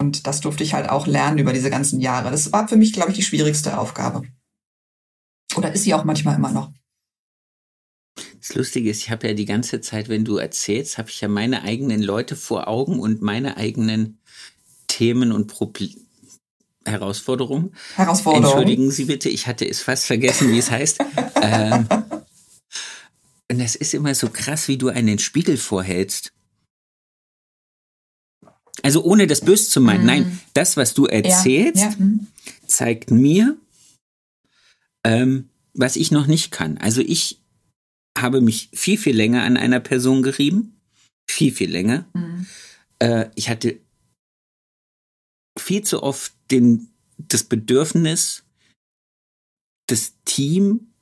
Und 0.00 0.26
das 0.26 0.40
durfte 0.40 0.64
ich 0.64 0.74
halt 0.74 0.88
auch 0.88 1.06
lernen 1.06 1.38
über 1.38 1.52
diese 1.52 1.70
ganzen 1.70 2.00
Jahre. 2.00 2.32
Das 2.32 2.52
war 2.52 2.66
für 2.66 2.76
mich, 2.76 2.92
glaube 2.92 3.10
ich, 3.10 3.16
die 3.16 3.22
schwierigste 3.22 3.78
Aufgabe. 3.78 4.22
Oder 5.54 5.72
ist 5.72 5.84
sie 5.84 5.94
auch 5.94 6.04
manchmal 6.04 6.36
immer 6.36 6.50
noch? 6.50 6.72
Das 8.40 8.54
Lustige 8.54 8.90
ist, 8.90 8.98
ich 8.98 9.10
habe 9.10 9.28
ja 9.28 9.34
die 9.34 9.44
ganze 9.44 9.80
Zeit, 9.80 10.08
wenn 10.08 10.24
du 10.24 10.36
erzählst, 10.36 10.98
habe 10.98 11.10
ich 11.10 11.20
ja 11.20 11.28
meine 11.28 11.62
eigenen 11.62 12.02
Leute 12.02 12.36
vor 12.36 12.68
Augen 12.68 13.00
und 13.00 13.22
meine 13.22 13.56
eigenen 13.56 14.18
Themen 14.86 15.32
und 15.32 15.48
Probleme. 15.48 16.00
Herausforderungen. 16.84 17.74
Herausforderungen. 17.96 18.46
Entschuldigen 18.46 18.90
Sie 18.92 19.06
bitte, 19.06 19.28
ich 19.28 19.48
hatte 19.48 19.68
es 19.68 19.82
fast 19.82 20.06
vergessen, 20.06 20.52
wie 20.52 20.58
es 20.58 20.70
heißt. 20.70 21.00
ähm, 21.42 21.88
und 23.50 23.58
das 23.58 23.74
ist 23.74 23.92
immer 23.92 24.14
so 24.14 24.28
krass, 24.28 24.68
wie 24.68 24.78
du 24.78 24.88
einen 24.88 25.18
Spiegel 25.18 25.56
vorhältst. 25.56 26.32
Also 28.82 29.02
ohne 29.02 29.26
das 29.26 29.40
böse 29.40 29.68
zu 29.68 29.80
meinen. 29.80 30.04
Mm. 30.04 30.06
Nein, 30.06 30.40
das, 30.54 30.76
was 30.76 30.94
du 30.94 31.06
erzählst, 31.06 31.82
ja, 31.82 31.90
ja. 31.90 31.96
Mm. 31.96 32.26
zeigt 32.66 33.10
mir, 33.10 33.56
ähm, 35.06 35.48
was 35.72 35.94
ich 35.94 36.10
noch 36.10 36.26
nicht 36.26 36.50
kann. 36.50 36.78
Also 36.78 37.00
ich 37.00 37.40
habe 38.18 38.40
mich 38.40 38.70
viel, 38.74 38.98
viel 38.98 39.14
länger 39.14 39.44
an 39.44 39.56
einer 39.56 39.78
Person 39.78 40.22
gerieben. 40.22 40.80
Viel, 41.30 41.52
viel 41.52 41.70
länger. 41.70 42.08
Mhm. 42.12 42.46
Äh, 42.98 43.30
ich 43.36 43.48
hatte 43.48 43.78
viel 45.56 45.82
zu 45.82 46.02
oft 46.02 46.32
den, 46.50 46.88
das 47.18 47.44
Bedürfnis, 47.44 48.44
das 49.86 50.14
Team 50.24 50.92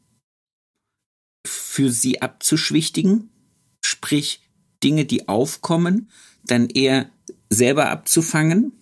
für 1.46 1.90
sie 1.90 2.20
abzuschwichtigen, 2.20 3.30
sprich 3.82 4.42
Dinge, 4.82 5.06
die 5.06 5.28
aufkommen, 5.28 6.10
dann 6.42 6.68
eher 6.68 7.10
selber 7.48 7.90
abzufangen. 7.90 8.72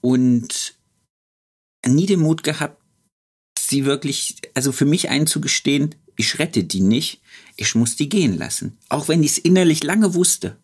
Und 0.00 0.76
nie 1.86 2.06
den 2.06 2.20
Mut 2.20 2.42
gehabt, 2.42 2.80
sie 3.58 3.84
wirklich, 3.84 4.36
also 4.54 4.72
für 4.72 4.84
mich 4.84 5.08
einzugestehen, 5.10 5.94
ich 6.16 6.38
rette 6.38 6.64
die 6.64 6.80
nicht, 6.80 7.20
ich 7.56 7.74
muss 7.74 7.96
die 7.96 8.08
gehen 8.08 8.38
lassen. 8.38 8.78
Auch 8.88 9.08
wenn 9.08 9.22
ich 9.22 9.32
es 9.32 9.38
innerlich 9.38 9.82
lange 9.82 10.14
wusste. 10.14 10.56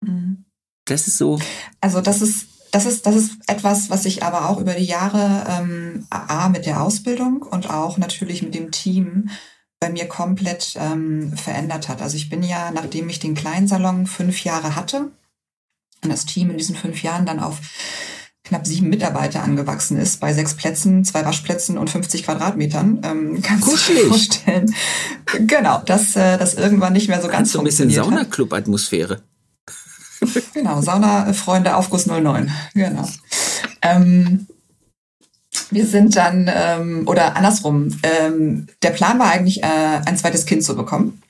Mhm. 0.00 0.44
Das 0.84 1.06
ist 1.06 1.18
so. 1.18 1.40
Also 1.80 2.00
das 2.00 2.22
ist, 2.22 2.46
das 2.72 2.86
ist, 2.86 3.06
das 3.06 3.16
ist 3.16 3.32
etwas, 3.46 3.90
was 3.90 4.04
sich 4.04 4.22
aber 4.22 4.48
auch 4.48 4.60
über 4.60 4.74
die 4.74 4.84
Jahre 4.84 5.44
ähm, 5.48 6.06
A 6.10 6.48
mit 6.48 6.66
der 6.66 6.82
Ausbildung 6.82 7.42
und 7.42 7.70
auch 7.70 7.98
natürlich 7.98 8.42
mit 8.42 8.54
dem 8.54 8.70
Team 8.70 9.30
bei 9.80 9.90
mir 9.90 10.06
komplett 10.06 10.74
ähm, 10.76 11.36
verändert 11.36 11.88
hat. 11.88 12.02
Also 12.02 12.16
ich 12.16 12.28
bin 12.28 12.42
ja, 12.42 12.70
nachdem 12.70 13.08
ich 13.08 13.18
den 13.18 13.34
kleinen 13.34 13.68
Salon 13.68 14.06
fünf 14.06 14.42
Jahre 14.44 14.74
hatte 14.74 15.10
und 16.02 16.10
das 16.10 16.24
Team 16.24 16.50
in 16.50 16.58
diesen 16.58 16.76
fünf 16.76 17.02
Jahren 17.02 17.26
dann 17.26 17.40
auf 17.40 17.60
knapp 18.46 18.66
sieben 18.66 18.88
Mitarbeiter 18.88 19.42
angewachsen 19.42 19.98
ist, 19.98 20.20
bei 20.20 20.32
sechs 20.32 20.54
Plätzen, 20.54 21.04
zwei 21.04 21.24
Waschplätzen 21.24 21.78
und 21.78 21.90
50 21.90 22.24
Quadratmetern. 22.24 23.00
Ähm, 23.02 23.42
kannst 23.42 23.66
du 23.66 23.92
dir 23.92 24.06
vorstellen. 24.06 24.74
Genau, 25.46 25.82
dass 25.84 26.14
äh, 26.16 26.38
das 26.38 26.54
irgendwann 26.54 26.92
nicht 26.92 27.08
mehr 27.08 27.20
so 27.20 27.28
ganz 27.28 27.52
so 27.52 27.58
ein 27.58 27.64
bisschen 27.64 27.90
Saunaclub-Atmosphäre. 27.90 29.22
Genau, 30.54 30.80
Sauna-Freunde 30.80 31.76
Aufguss 31.76 32.06
09. 32.06 32.50
Genau. 32.74 33.08
Ähm, 33.82 34.46
wir 35.70 35.86
sind 35.86 36.16
dann, 36.16 36.50
ähm, 36.52 37.02
oder 37.06 37.36
andersrum, 37.36 37.98
ähm, 38.02 38.66
der 38.82 38.90
Plan 38.90 39.18
war 39.18 39.30
eigentlich, 39.30 39.62
äh, 39.62 40.00
ein 40.06 40.16
zweites 40.16 40.46
Kind 40.46 40.64
zu 40.64 40.76
bekommen. 40.76 41.22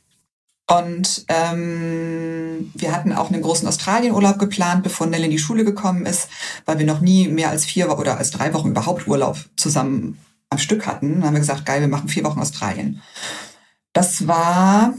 Und 0.69 1.25
ähm, 1.29 2.73
wir 2.75 2.93
hatten 2.93 3.13
auch 3.13 3.31
einen 3.31 3.43
großen 3.43 3.69
Australienurlaub 3.69 4.39
geplant, 4.39 4.83
bevor 4.83 5.07
Nell 5.07 5.25
in 5.25 5.31
die 5.31 5.39
Schule 5.39 5.65
gekommen 5.65 6.07
ist, 6.07 6.29
weil 6.65 6.79
wir 6.79 6.87
noch 6.87 7.01
nie 7.01 7.29
mehr 7.29 7.51
als 7.51 7.65
vier 7.65 7.97
oder 7.97 8.19
als 8.19 8.33
drei 8.33 8.53
Wochen 8.53 8.71
überhaupt 8.71 9.07
Urlaub 9.07 9.39
zusammen 9.55 10.19
am 10.51 10.59
Stück 10.59 10.87
hatten. 10.87 11.15
Dann 11.15 11.25
haben 11.25 11.35
wir 11.35 11.41
gesagt, 11.41 11.67
geil, 11.67 11.81
wir 11.81 11.89
machen 11.89 12.09
vier 12.09 12.25
Wochen 12.25 12.41
Australien. 12.41 13.01
Das 13.93 14.27
war 14.27 14.95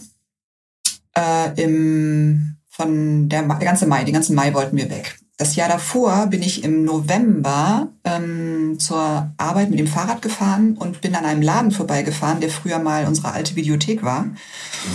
äh, 1.15 1.61
im 1.61 2.57
von 2.69 3.27
der, 3.27 3.41
der 3.41 3.67
ganze 3.67 3.87
Mai, 3.87 4.03
den 4.03 4.13
ganzen 4.13 4.35
Mai 4.35 4.53
wollten 4.53 4.77
wir 4.77 4.89
weg. 4.89 5.17
Das 5.37 5.55
Jahr 5.55 5.69
davor 5.69 6.25
bin 6.27 6.41
ich 6.41 6.63
im 6.63 6.83
November 6.83 7.89
ähm, 8.03 8.79
zur 8.79 9.31
Arbeit 9.37 9.69
mit 9.69 9.77
dem 9.77 9.85
Fahrrad 9.85 10.23
gefahren 10.23 10.75
und 10.75 11.01
bin 11.01 11.13
an 11.13 11.25
einem 11.25 11.43
Laden 11.43 11.69
vorbeigefahren, 11.69 12.41
der 12.41 12.49
früher 12.49 12.79
mal 12.79 13.05
unsere 13.05 13.31
alte 13.33 13.55
Videothek 13.55 14.01
war. 14.01 14.25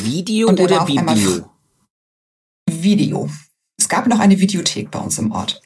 Video 0.02 0.48
oder 0.48 0.88
Video? 0.88 1.48
Video. 2.68 3.30
Es 3.78 3.88
gab 3.88 4.08
noch 4.08 4.18
eine 4.18 4.40
Videothek 4.40 4.90
bei 4.90 4.98
uns 4.98 5.16
im 5.18 5.30
Ort. 5.30 5.62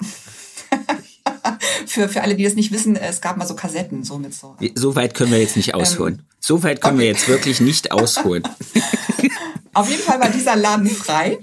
für, 1.87 2.11
für 2.11 2.21
alle, 2.21 2.37
die 2.37 2.45
das 2.45 2.55
nicht 2.55 2.71
wissen, 2.71 2.97
es 2.97 3.23
gab 3.23 3.39
mal 3.39 3.47
so 3.47 3.57
Kassetten, 3.57 4.05
so 4.05 4.19
mit 4.19 4.35
so. 4.35 4.57
So 4.75 4.95
weit 4.95 5.15
können 5.15 5.31
wir 5.31 5.41
jetzt 5.41 5.57
nicht 5.57 5.71
ähm, 5.71 5.77
ausholen. 5.77 6.15
Ähm, 6.19 6.27
so 6.39 6.63
weit 6.63 6.83
können 6.83 6.97
okay. 6.97 7.05
wir 7.05 7.13
jetzt 7.13 7.29
wirklich 7.29 7.61
nicht 7.61 7.93
ausholen. 7.93 8.43
Auf 9.73 9.89
jeden 9.89 10.03
Fall 10.03 10.21
war 10.21 10.29
dieser 10.29 10.55
Laden 10.55 10.91
frei. 10.91 11.39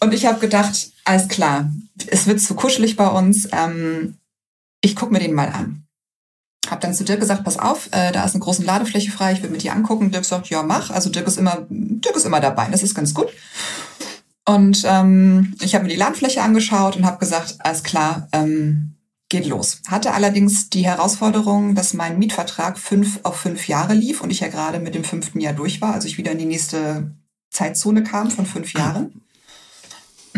Und 0.00 0.14
ich 0.14 0.24
habe 0.24 0.38
gedacht, 0.38 0.92
alles 1.08 1.28
klar, 1.28 1.72
es 2.08 2.26
wird 2.26 2.40
zu 2.40 2.54
kuschelig 2.54 2.96
bei 2.96 3.08
uns. 3.08 3.48
Ähm, 3.52 4.18
ich 4.82 4.94
gucke 4.94 5.12
mir 5.12 5.20
den 5.20 5.32
mal 5.32 5.48
an. 5.48 5.84
Hab 6.68 6.82
dann 6.82 6.92
zu 6.92 7.02
Dirk 7.04 7.20
gesagt, 7.20 7.44
pass 7.44 7.58
auf, 7.58 7.88
äh, 7.92 8.12
da 8.12 8.24
ist 8.24 8.34
eine 8.34 8.44
große 8.44 8.62
Ladefläche 8.62 9.10
frei, 9.10 9.32
ich 9.32 9.42
will 9.42 9.48
mit 9.48 9.62
dir 9.62 9.72
angucken. 9.72 10.10
Dirk 10.10 10.26
sagt, 10.26 10.50
ja, 10.50 10.62
mach. 10.62 10.90
Also 10.90 11.08
Dirk 11.08 11.26
ist 11.26 11.38
immer, 11.38 11.66
Dirk 11.70 12.14
ist 12.14 12.26
immer 12.26 12.40
dabei, 12.40 12.68
das 12.70 12.82
ist 12.82 12.94
ganz 12.94 13.14
gut. 13.14 13.28
Und 14.46 14.84
ähm, 14.86 15.54
ich 15.62 15.74
habe 15.74 15.84
mir 15.84 15.90
die 15.90 15.96
Ladefläche 15.96 16.42
angeschaut 16.42 16.96
und 16.96 17.06
habe 17.06 17.18
gesagt, 17.18 17.56
alles 17.60 17.82
klar, 17.82 18.28
ähm, 18.32 18.94
geht 19.30 19.46
los. 19.46 19.80
Hatte 19.88 20.12
allerdings 20.12 20.68
die 20.68 20.84
Herausforderung, 20.84 21.74
dass 21.74 21.94
mein 21.94 22.18
Mietvertrag 22.18 22.78
fünf 22.78 23.20
auf 23.22 23.36
fünf 23.36 23.66
Jahre 23.66 23.94
lief 23.94 24.20
und 24.20 24.30
ich 24.30 24.40
ja 24.40 24.48
gerade 24.48 24.78
mit 24.78 24.94
dem 24.94 25.04
fünften 25.04 25.40
Jahr 25.40 25.54
durch 25.54 25.80
war, 25.80 25.94
also 25.94 26.06
ich 26.06 26.18
wieder 26.18 26.32
in 26.32 26.38
die 26.38 26.44
nächste 26.44 27.12
Zeitzone 27.50 28.02
kam 28.02 28.30
von 28.30 28.44
fünf 28.44 28.74
Jahren. 28.74 29.22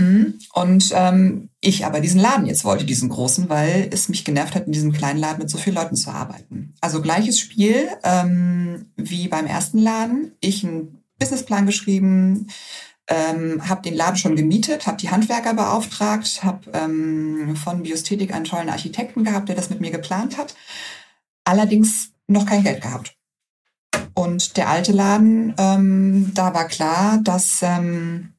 Mhm. 0.01 0.39
Und 0.53 0.91
ähm, 0.95 1.51
ich 1.61 1.85
aber 1.85 2.01
diesen 2.01 2.21
Laden 2.21 2.47
jetzt 2.47 2.65
wollte, 2.65 2.85
diesen 2.85 3.09
großen, 3.09 3.49
weil 3.49 3.89
es 3.93 4.09
mich 4.09 4.25
genervt 4.25 4.55
hat, 4.55 4.67
in 4.67 4.73
diesem 4.73 4.93
kleinen 4.93 5.19
Laden 5.19 5.39
mit 5.39 5.51
so 5.51 5.59
vielen 5.59 5.77
Leuten 5.77 5.97
zu 5.97 6.11
arbeiten. 6.11 6.75
Also 6.81 7.03
gleiches 7.03 7.39
Spiel 7.39 7.89
ähm, 8.03 8.87
wie 8.97 9.29
beim 9.29 9.47
ersten 9.47 9.79
Laden. 9.79 10.33
Ich 10.41 10.65
einen 10.65 11.03
Businessplan 11.19 11.67
geschrieben, 11.67 12.49
ähm, 13.09 13.69
habe 13.69 13.83
den 13.83 13.95
Laden 13.95 14.17
schon 14.17 14.37
gemietet, 14.37 14.87
habe 14.87 14.97
die 14.97 15.11
Handwerker 15.11 15.55
beauftragt, 15.55 16.43
habe 16.43 16.71
ähm, 16.73 17.57
von 17.57 17.83
Biosthetik 17.83 18.33
einen 18.33 18.45
tollen 18.45 18.71
Architekten 18.71 19.25
gehabt, 19.25 19.49
der 19.49 19.57
das 19.57 19.69
mit 19.69 19.81
mir 19.81 19.91
geplant 19.91 20.39
hat. 20.39 20.55
Allerdings 21.45 22.13
noch 22.27 22.47
kein 22.47 22.63
Geld 22.63 22.81
gehabt. 22.83 23.17
Und 24.15 24.57
der 24.57 24.69
alte 24.69 24.93
Laden, 24.93 25.55
ähm, 25.59 26.31
da 26.35 26.55
war 26.55 26.69
klar, 26.69 27.19
dass 27.23 27.61
ähm, 27.63 28.35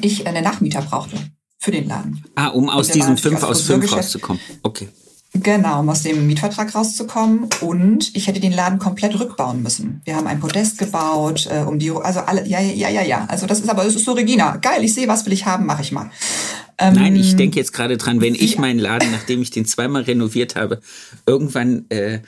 ich 0.00 0.26
eine 0.26 0.42
Nachmieter 0.42 0.82
brauchte 0.82 1.16
für 1.58 1.70
den 1.70 1.88
Laden. 1.88 2.24
Ah, 2.34 2.48
um 2.48 2.68
aus 2.68 2.88
diesen 2.88 3.16
fünf 3.16 3.42
aus 3.42 3.62
fünf 3.62 3.90
rauszukommen. 3.90 4.40
Okay. 4.62 4.88
Genau, 5.36 5.80
um 5.80 5.88
aus 5.88 6.02
dem 6.02 6.28
Mietvertrag 6.28 6.72
rauszukommen. 6.74 7.48
Und 7.60 8.14
ich 8.14 8.28
hätte 8.28 8.38
den 8.38 8.52
Laden 8.52 8.78
komplett 8.78 9.18
rückbauen 9.18 9.62
müssen. 9.62 10.00
Wir 10.04 10.14
haben 10.14 10.28
ein 10.28 10.38
Podest 10.38 10.78
gebaut, 10.78 11.48
äh, 11.50 11.64
um 11.64 11.80
die, 11.80 11.90
also 11.90 12.20
alle, 12.20 12.46
ja, 12.46 12.60
ja, 12.60 12.88
ja, 12.88 13.02
ja. 13.02 13.24
Also 13.28 13.46
das 13.46 13.58
ist 13.58 13.68
aber, 13.68 13.82
das 13.82 13.96
ist 13.96 14.04
so 14.04 14.12
Regina. 14.12 14.56
Geil, 14.58 14.84
ich 14.84 14.94
sehe, 14.94 15.08
was 15.08 15.26
will 15.26 15.32
ich 15.32 15.44
haben, 15.44 15.66
mache 15.66 15.82
ich 15.82 15.90
mal. 15.90 16.10
Ähm, 16.78 16.94
Nein, 16.94 17.16
ich 17.16 17.34
denke 17.34 17.58
jetzt 17.58 17.72
gerade 17.72 17.96
dran, 17.96 18.20
wenn 18.20 18.34
ich 18.34 18.58
meinen 18.58 18.78
Laden, 18.78 19.10
nachdem 19.10 19.42
ich 19.42 19.50
den 19.50 19.64
zweimal 19.64 20.02
renoviert 20.02 20.54
habe, 20.54 20.80
irgendwann, 21.26 21.86
äh, 21.88 22.20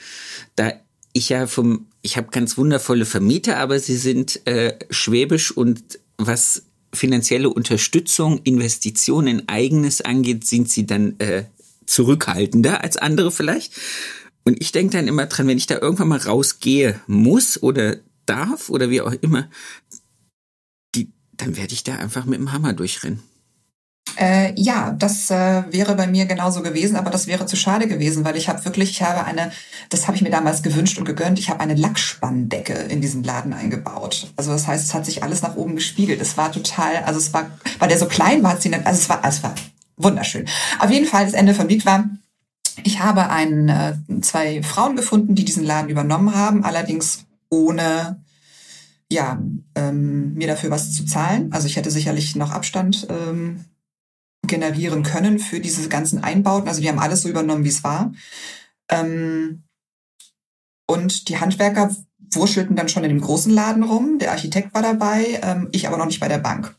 da 0.55 0.73
ich 1.13 1.29
ja 1.29 1.47
vom, 1.47 1.87
ich 2.01 2.17
habe 2.17 2.27
ganz 2.31 2.57
wundervolle 2.57 3.05
Vermieter, 3.05 3.57
aber 3.57 3.79
sie 3.79 3.97
sind 3.97 4.45
äh, 4.47 4.77
schwäbisch 4.89 5.51
und 5.51 5.99
was 6.17 6.63
finanzielle 6.93 7.49
Unterstützung, 7.49 8.41
Investitionen 8.43 9.39
in 9.39 9.49
eigenes 9.49 10.01
angeht, 10.01 10.45
sind 10.45 10.69
sie 10.69 10.85
dann 10.85 11.19
äh, 11.19 11.45
zurückhaltender 11.85 12.83
als 12.83 12.97
andere 12.97 13.31
vielleicht. 13.31 13.73
Und 14.43 14.61
ich 14.61 14.71
denke 14.71 14.95
dann 14.95 15.07
immer 15.07 15.25
dran, 15.25 15.47
wenn 15.47 15.57
ich 15.57 15.67
da 15.67 15.79
irgendwann 15.79 16.07
mal 16.07 16.19
rausgehe 16.19 17.01
muss 17.07 17.61
oder 17.61 17.97
darf 18.25 18.69
oder 18.69 18.89
wie 18.89 19.01
auch 19.01 19.13
immer, 19.21 19.49
die, 20.95 21.11
dann 21.33 21.57
werde 21.57 21.73
ich 21.73 21.83
da 21.83 21.95
einfach 21.95 22.25
mit 22.25 22.39
dem 22.39 22.51
Hammer 22.51 22.73
durchrennen. 22.73 23.19
Äh, 24.15 24.53
ja, 24.55 24.91
das 24.91 25.29
äh, 25.29 25.63
wäre 25.71 25.95
bei 25.95 26.07
mir 26.07 26.25
genauso 26.25 26.61
gewesen, 26.61 26.95
aber 26.95 27.09
das 27.09 27.27
wäre 27.27 27.45
zu 27.45 27.55
schade 27.55 27.87
gewesen, 27.87 28.23
weil 28.25 28.37
ich 28.37 28.49
habe 28.49 28.63
wirklich, 28.65 28.91
ich 28.91 29.01
habe 29.01 29.25
eine, 29.25 29.51
das 29.89 30.07
habe 30.07 30.15
ich 30.15 30.23
mir 30.23 30.29
damals 30.29 30.63
gewünscht 30.63 30.97
und 30.97 31.05
gegönnt, 31.05 31.39
ich 31.39 31.49
habe 31.49 31.59
eine 31.59 31.75
Lackspanndecke 31.75 32.73
in 32.73 33.01
diesen 33.01 33.23
Laden 33.23 33.53
eingebaut. 33.53 34.31
Also 34.35 34.51
das 34.51 34.67
heißt, 34.67 34.85
es 34.85 34.93
hat 34.93 35.05
sich 35.05 35.23
alles 35.23 35.41
nach 35.41 35.55
oben 35.55 35.75
gespiegelt. 35.75 36.21
Es 36.21 36.37
war 36.37 36.51
total, 36.51 36.97
also 37.05 37.19
es 37.19 37.33
war, 37.33 37.51
weil 37.79 37.89
der 37.89 37.99
so 37.99 38.07
klein 38.07 38.43
war, 38.43 38.51
hat 38.53 38.61
sie 38.61 38.73
also 38.73 38.99
es 38.99 39.09
war, 39.09 39.21
es 39.25 39.43
war 39.43 39.53
wunderschön. 39.97 40.47
Auf 40.79 40.89
jeden 40.89 41.05
Fall, 41.05 41.25
das 41.25 41.33
Ende 41.33 41.53
vom 41.53 41.67
Lied 41.67 41.85
war, 41.85 42.05
ich 42.83 42.99
habe 42.99 43.29
ein, 43.29 43.69
äh, 43.69 43.95
zwei 44.21 44.61
Frauen 44.63 44.95
gefunden, 44.95 45.35
die 45.35 45.45
diesen 45.45 45.63
Laden 45.63 45.89
übernommen 45.89 46.35
haben, 46.35 46.63
allerdings 46.63 47.25
ohne 47.49 48.21
ja, 49.09 49.41
ähm, 49.75 50.33
mir 50.33 50.47
dafür 50.47 50.69
was 50.69 50.93
zu 50.93 51.05
zahlen. 51.05 51.51
Also 51.53 51.67
ich 51.67 51.77
hätte 51.77 51.91
sicherlich 51.91 52.35
noch 52.35 52.51
Abstand 52.51 53.07
ähm, 53.09 53.65
generieren 54.47 55.03
können 55.03 55.39
für 55.39 55.59
diese 55.59 55.87
ganzen 55.89 56.23
Einbauten. 56.23 56.67
Also 56.67 56.81
die 56.81 56.89
haben 56.89 56.99
alles 56.99 57.21
so 57.21 57.29
übernommen, 57.29 57.63
wie 57.63 57.69
es 57.69 57.83
war. 57.83 58.11
Ähm, 58.89 59.63
und 60.87 61.29
die 61.29 61.39
Handwerker 61.39 61.95
wurschelten 62.31 62.75
dann 62.75 62.89
schon 62.89 63.03
in 63.03 63.09
dem 63.09 63.21
großen 63.21 63.53
Laden 63.53 63.83
rum. 63.83 64.19
Der 64.19 64.31
Architekt 64.31 64.73
war 64.73 64.81
dabei, 64.81 65.39
ähm, 65.41 65.69
ich 65.71 65.87
aber 65.87 65.97
noch 65.97 66.05
nicht 66.05 66.19
bei 66.19 66.27
der 66.27 66.39
Bank. 66.39 66.75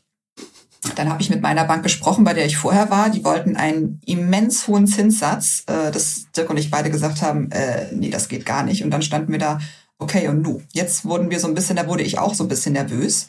Dann 0.94 1.10
habe 1.10 1.20
ich 1.22 1.30
mit 1.30 1.42
meiner 1.42 1.64
Bank 1.64 1.82
gesprochen, 1.82 2.24
bei 2.24 2.34
der 2.34 2.46
ich 2.46 2.56
vorher 2.56 2.90
war. 2.90 3.10
Die 3.10 3.24
wollten 3.24 3.56
einen 3.56 4.00
immens 4.06 4.68
hohen 4.68 4.86
Zinssatz, 4.86 5.64
äh, 5.66 5.90
dass 5.90 6.26
Dirk 6.36 6.50
und 6.50 6.56
ich 6.56 6.70
beide 6.70 6.90
gesagt 6.90 7.22
haben, 7.22 7.50
äh, 7.50 7.92
nee, 7.92 8.10
das 8.10 8.28
geht 8.28 8.46
gar 8.46 8.62
nicht. 8.62 8.84
Und 8.84 8.90
dann 8.90 9.02
standen 9.02 9.32
wir 9.32 9.38
da, 9.38 9.58
okay, 9.98 10.28
und 10.28 10.42
nu. 10.42 10.62
Jetzt 10.72 11.04
wurden 11.04 11.30
wir 11.30 11.40
so 11.40 11.48
ein 11.48 11.54
bisschen, 11.54 11.76
da 11.76 11.86
wurde 11.86 12.02
ich 12.02 12.18
auch 12.18 12.34
so 12.34 12.44
ein 12.44 12.48
bisschen 12.48 12.72
nervös, 12.72 13.28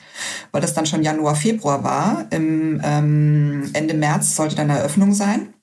weil 0.51 0.61
das 0.61 0.73
dann 0.73 0.85
schon 0.85 1.03
Januar, 1.03 1.35
Februar 1.35 1.83
war. 1.83 2.27
Im 2.31 2.81
ähm, 2.83 3.69
Ende 3.73 3.93
März 3.93 4.35
sollte 4.35 4.55
dann 4.55 4.69
Eröffnung 4.69 5.13
sein. 5.13 5.53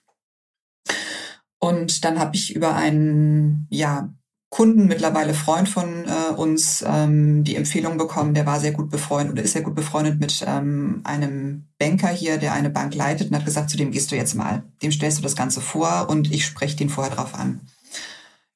Und 1.59 2.05
dann 2.05 2.19
habe 2.19 2.37
ich 2.37 2.55
über 2.55 2.75
einen, 2.75 3.67
ja, 3.71 4.11
Kunden, 4.49 4.87
mittlerweile 4.87 5.35
Freund 5.35 5.69
von 5.69 6.05
äh, 6.07 6.33
uns, 6.35 6.85
ähm, 6.87 7.43
die 7.45 7.57
Empfehlung 7.57 7.99
bekommen, 7.99 8.33
der 8.33 8.47
war 8.47 8.61
sehr 8.61 8.73
gut 8.73 8.91
befreundet 8.91 9.33
oder 9.33 9.43
ist 9.43 9.53
sehr 9.53 9.63
gut 9.63 9.75
befreundet 9.75 10.21
mit 10.21 10.45
ähm, 10.47 11.01
einem 11.05 11.67
Banker 11.79 12.09
hier, 12.09 12.39
der 12.39 12.53
eine 12.53 12.71
Bank 12.71 12.95
leitet 12.95 13.29
und 13.29 13.37
hat 13.37 13.45
gesagt, 13.45 13.71
zu 13.71 13.77
dem 13.77 13.91
gehst 13.91 14.13
du 14.13 14.17
jetzt 14.17 14.35
mal. 14.35 14.63
Dem 14.83 14.93
stellst 14.93 15.19
du 15.19 15.23
das 15.23 15.37
Ganze 15.37 15.61
vor 15.61 16.09
und 16.09 16.33
ich 16.33 16.47
spreche 16.47 16.77
den 16.77 16.89
vorher 16.89 17.15
drauf 17.15 17.35
an. 17.35 17.61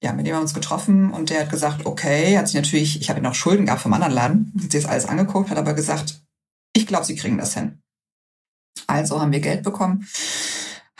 Ja, 0.02 0.12
mit 0.12 0.26
dem 0.26 0.34
haben 0.34 0.40
wir 0.40 0.44
uns 0.44 0.54
getroffen 0.54 1.12
und 1.12 1.30
der 1.30 1.40
hat 1.40 1.50
gesagt, 1.50 1.84
okay, 1.84 2.36
hat 2.38 2.48
sich 2.48 2.56
natürlich, 2.56 3.00
ich 3.00 3.10
habe 3.10 3.20
ihn 3.20 3.26
auch 3.26 3.34
Schulden 3.34 3.66
gehabt 3.66 3.82
vom 3.82 3.92
anderen 3.92 4.14
Laden, 4.14 4.52
hat 4.62 4.72
sich 4.72 4.82
das 4.82 4.90
alles 4.90 5.06
angeguckt, 5.06 5.50
hat 5.50 5.58
aber 5.58 5.74
gesagt, 5.74 6.22
ich 6.74 6.86
glaube, 6.86 7.04
sie 7.04 7.16
kriegen 7.16 7.36
das 7.36 7.54
hin. 7.54 7.82
Also 8.86 9.20
haben 9.20 9.32
wir 9.32 9.40
Geld 9.40 9.62
bekommen 9.62 10.06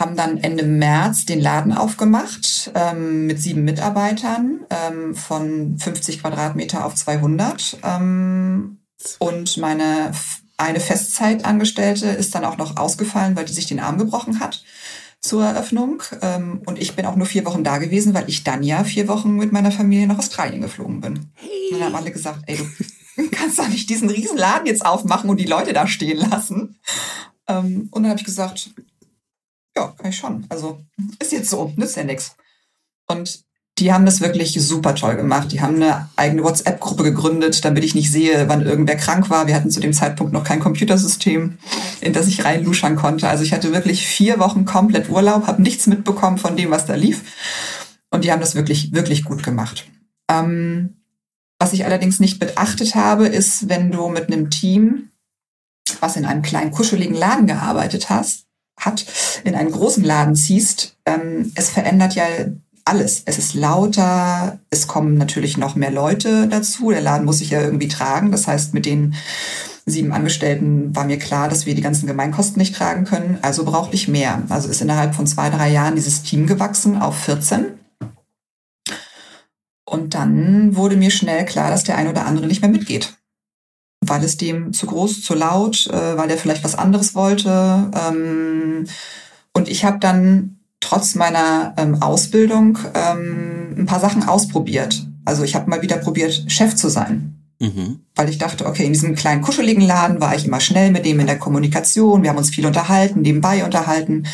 haben 0.01 0.17
dann 0.17 0.39
Ende 0.39 0.65
März 0.65 1.27
den 1.27 1.41
Laden 1.41 1.73
aufgemacht 1.73 2.73
ähm, 2.75 3.27
mit 3.27 3.41
sieben 3.41 3.65
Mitarbeitern 3.65 4.61
ähm, 4.71 5.15
von 5.15 5.79
50 5.79 6.23
Quadratmeter 6.23 6.87
auf 6.87 6.95
200. 6.95 7.79
Ähm, 7.85 8.79
und 9.19 9.59
meine 9.59 10.13
eine 10.57 10.81
Festzeitangestellte 10.81 12.07
ist 12.07 12.35
dann 12.35 12.45
auch 12.45 12.57
noch 12.57 12.77
ausgefallen, 12.77 13.37
weil 13.37 13.45
die 13.45 13.53
sich 13.53 13.67
den 13.67 13.81
Arm 13.81 13.99
gebrochen 13.99 14.41
hat 14.41 14.63
zur 15.21 15.45
Eröffnung. 15.45 16.03
Ähm, 16.23 16.63
und 16.67 16.79
ich 16.79 16.97
bin 16.97 17.07
auch 17.07 17.17
nur 17.17 17.27
vier 17.27 17.45
Wochen 17.45 17.65
da 17.65 17.79
gewesen, 17.79 18.15
weil 18.15 18.29
ich 18.29 18.45
dann 18.45 18.63
ja 18.63 18.85
vier 18.85 19.09
Wochen 19.09 19.37
mit 19.37 19.53
meiner 19.53 19.73
Familie 19.73 20.07
nach 20.07 20.19
Australien 20.19 20.63
geflogen 20.63 21.01
bin. 21.01 21.17
Und 21.17 21.81
dann 21.81 21.85
haben 21.85 21.95
alle 21.95 22.11
gesagt, 22.11 22.41
ey, 22.47 22.57
du 22.57 23.31
kannst 23.31 23.59
doch 23.59 23.69
nicht 23.69 23.91
diesen 23.91 24.11
riesen 24.11 24.39
Laden 24.39 24.67
jetzt 24.67 24.85
aufmachen 24.85 25.31
und 25.31 25.39
die 25.39 25.47
Leute 25.47 25.73
da 25.73 25.87
stehen 25.87 26.19
lassen. 26.19 26.81
Ähm, 27.47 27.89
und 27.91 28.03
dann 28.03 28.11
habe 28.11 28.21
ich 28.21 28.27
gesagt, 28.27 28.71
ja, 29.77 29.95
kann 29.97 30.11
ich 30.11 30.17
schon. 30.17 30.47
Also 30.49 30.81
ist 31.19 31.33
jetzt 31.33 31.51
so, 31.51 31.73
nützt 31.77 31.97
ja 31.97 32.05
nichts. 32.05 32.37
Und 33.07 33.45
die 33.79 33.93
haben 33.93 34.05
das 34.05 34.21
wirklich 34.21 34.53
super 34.61 34.95
toll 34.95 35.17
gemacht. 35.17 35.53
Die 35.53 35.63
haben 35.63 35.77
eine 35.77 36.11
eigene 36.17 36.45
WhatsApp-Gruppe 36.45 37.03
gegründet, 37.03 37.65
damit 37.65 37.83
ich 37.83 37.95
nicht 37.95 38.13
sehe, 38.13 38.49
wann 38.49 38.67
irgendwer 38.67 38.97
krank 38.97 39.31
war. 39.31 39.47
Wir 39.47 39.55
hatten 39.55 39.71
zu 39.71 39.81
dem 39.81 39.95
Zeitpunkt 39.95 40.33
noch 40.33 40.45
kein 40.45 40.61
Computersystem, 40.61 41.59
in 42.03 42.13
das 42.13 42.29
ich 42.29 42.45
reinluschern 42.45 42.97
konnte. 42.97 43.29
Also 43.29 43.43
ich 43.43 43.55
hatte 43.55 43.73
wirklich 43.73 44.07
vier 44.07 44.39
Wochen 44.39 44.67
komplett 44.67 45.09
Urlaub, 45.09 45.47
habe 45.47 45.63
nichts 45.63 45.87
mitbekommen 45.87 46.37
von 46.37 46.57
dem, 46.57 46.71
was 46.71 46.85
da 46.85 46.95
lief. 46.95 47.23
Und 48.11 48.25
die 48.25 48.33
haben 48.33 48.41
das 48.41 48.55
wirklich, 48.55 48.93
wirklich 48.93 49.25
gut 49.25 49.43
gemacht. 49.43 49.87
Ähm, 50.31 50.97
was 51.59 51.73
ich 51.73 51.85
allerdings 51.85 52.21
nicht 52.21 52.39
beachtet 52.39 52.95
habe, 52.95 53.27
ist, 53.29 53.69
wenn 53.69 53.91
du 53.91 54.09
mit 54.09 54.27
einem 54.27 54.51
Team, 54.51 55.11
was 56.01 56.17
in 56.17 56.25
einem 56.25 56.43
kleinen 56.43 56.71
kuscheligen 56.71 57.17
Laden 57.17 57.47
gearbeitet 57.47 58.11
hast, 58.11 58.47
hat, 58.79 59.07
in 59.45 59.55
einen 59.55 59.71
großen 59.71 60.05
Laden 60.05 60.35
ziehst, 60.35 60.97
ähm, 61.07 61.53
es 61.55 61.71
verändert 61.71 62.15
ja 62.15 62.25
alles. 62.85 63.23
Es 63.27 63.39
ist 63.39 63.55
lauter, 63.55 64.59
es 64.71 64.87
kommen 64.87 65.15
natürlich 65.17 65.57
noch 65.57 65.77
mehr 65.77 65.91
Leute 65.91 66.49
dazu. 66.49 66.91
Der 66.91 67.01
Laden 67.01 67.25
muss 67.25 67.39
sich 67.39 67.51
ja 67.51 67.61
irgendwie 67.61 67.89
tragen. 67.89 68.33
Das 68.33 68.47
heißt, 68.47 68.75
mit 68.75 68.87
den 68.87 69.15
sieben 69.87 70.13
Angestellten 70.13 70.95
war 70.95 71.05
mir 71.05 71.19
klar, 71.19 71.49
dass 71.49 71.67
wir 71.67 71.75
die 71.75 71.83
ganzen 71.83 72.07
Gemeinkosten 72.07 72.59
nicht 72.59 72.75
tragen 72.75 73.05
können. 73.05 73.39
Also 73.43 73.65
brauchte 73.65 73.95
ich 73.95 74.09
mehr. 74.09 74.43
Also 74.49 74.69
ist 74.69 74.81
innerhalb 74.81 75.15
von 75.15 75.27
zwei, 75.27 75.51
drei 75.51 75.71
Jahren 75.71 75.97
dieses 75.97 76.23
Team 76.23 76.47
gewachsen 76.47 77.01
auf 77.01 77.17
14. 77.19 77.67
Und 79.85 80.15
dann 80.15 80.77
wurde 80.77 80.97
mir 80.97 81.11
schnell 81.11 81.45
klar, 81.45 81.71
dass 81.71 81.85
der 81.85 81.97
ein 81.97 82.09
oder 82.09 82.27
andere 82.27 82.47
nicht 82.47 82.63
mehr 82.63 82.71
mitgeht. 82.71 83.15
Weil 84.01 84.23
es 84.23 84.37
dem 84.37 84.73
zu 84.73 84.87
groß, 84.87 85.23
zu 85.23 85.35
laut, 85.35 85.89
äh, 85.89 86.17
weil 86.17 86.31
er 86.31 86.39
vielleicht 86.39 86.65
was 86.65 86.77
anderes 86.77 87.15
wollte. 87.15 87.91
Ähm, 87.93 88.87
und 89.53 89.69
ich 89.69 89.85
habe 89.85 89.99
dann 89.99 90.60
trotz 90.81 91.15
meiner 91.15 91.75
ähm, 91.77 92.03
Ausbildung 92.03 92.79
ähm, 92.95 93.75
ein 93.79 93.87
paar 93.87 94.01
Sachen 94.01 94.27
ausprobiert. 94.27 95.07
Also 95.25 95.45
ich 95.45 95.55
habe 95.55 95.71
mal 95.71 95.83
wieder 95.83 95.99
probiert, 95.99 96.45
Chef 96.49 96.75
zu 96.75 96.89
sein. 96.89 97.37
Mhm. 97.61 98.01
Weil 98.15 98.31
ich 98.31 98.39
dachte, 98.39 98.65
okay, 98.65 98.87
in 98.87 98.95
diesem 98.95 99.15
kleinen 99.15 99.43
kuscheligen 99.43 99.83
Laden 99.83 100.19
war 100.21 100.35
ich 100.35 100.47
immer 100.47 100.61
schnell 100.61 100.91
mit 100.91 101.05
dem 101.05 101.21
in 101.21 101.27
der 101.27 101.39
Kommunikation. 101.39 102.23
Wir 102.23 102.31
haben 102.31 102.39
uns 102.39 102.49
viel 102.49 102.65
unterhalten, 102.65 103.21
nebenbei 103.21 103.65
unterhalten. 103.65 104.27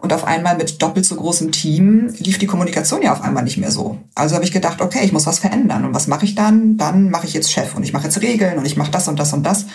Und 0.00 0.12
auf 0.12 0.24
einmal 0.24 0.56
mit 0.56 0.80
doppelt 0.80 1.04
so 1.04 1.16
großem 1.16 1.50
Team 1.50 2.14
lief 2.18 2.38
die 2.38 2.46
Kommunikation 2.46 3.02
ja 3.02 3.12
auf 3.12 3.22
einmal 3.22 3.42
nicht 3.42 3.58
mehr 3.58 3.72
so. 3.72 3.98
Also 4.14 4.36
habe 4.36 4.44
ich 4.44 4.52
gedacht, 4.52 4.80
okay, 4.80 5.00
ich 5.02 5.12
muss 5.12 5.26
was 5.26 5.40
verändern. 5.40 5.84
Und 5.84 5.94
was 5.94 6.06
mache 6.06 6.24
ich 6.24 6.36
dann? 6.36 6.76
Dann 6.76 7.10
mache 7.10 7.26
ich 7.26 7.34
jetzt 7.34 7.50
Chef 7.50 7.74
und 7.74 7.82
ich 7.82 7.92
mache 7.92 8.04
jetzt 8.04 8.22
Regeln 8.22 8.58
und 8.58 8.64
ich 8.64 8.76
mache 8.76 8.92
das 8.92 9.08
und 9.08 9.18
das 9.18 9.32
und 9.32 9.42
das. 9.42 9.66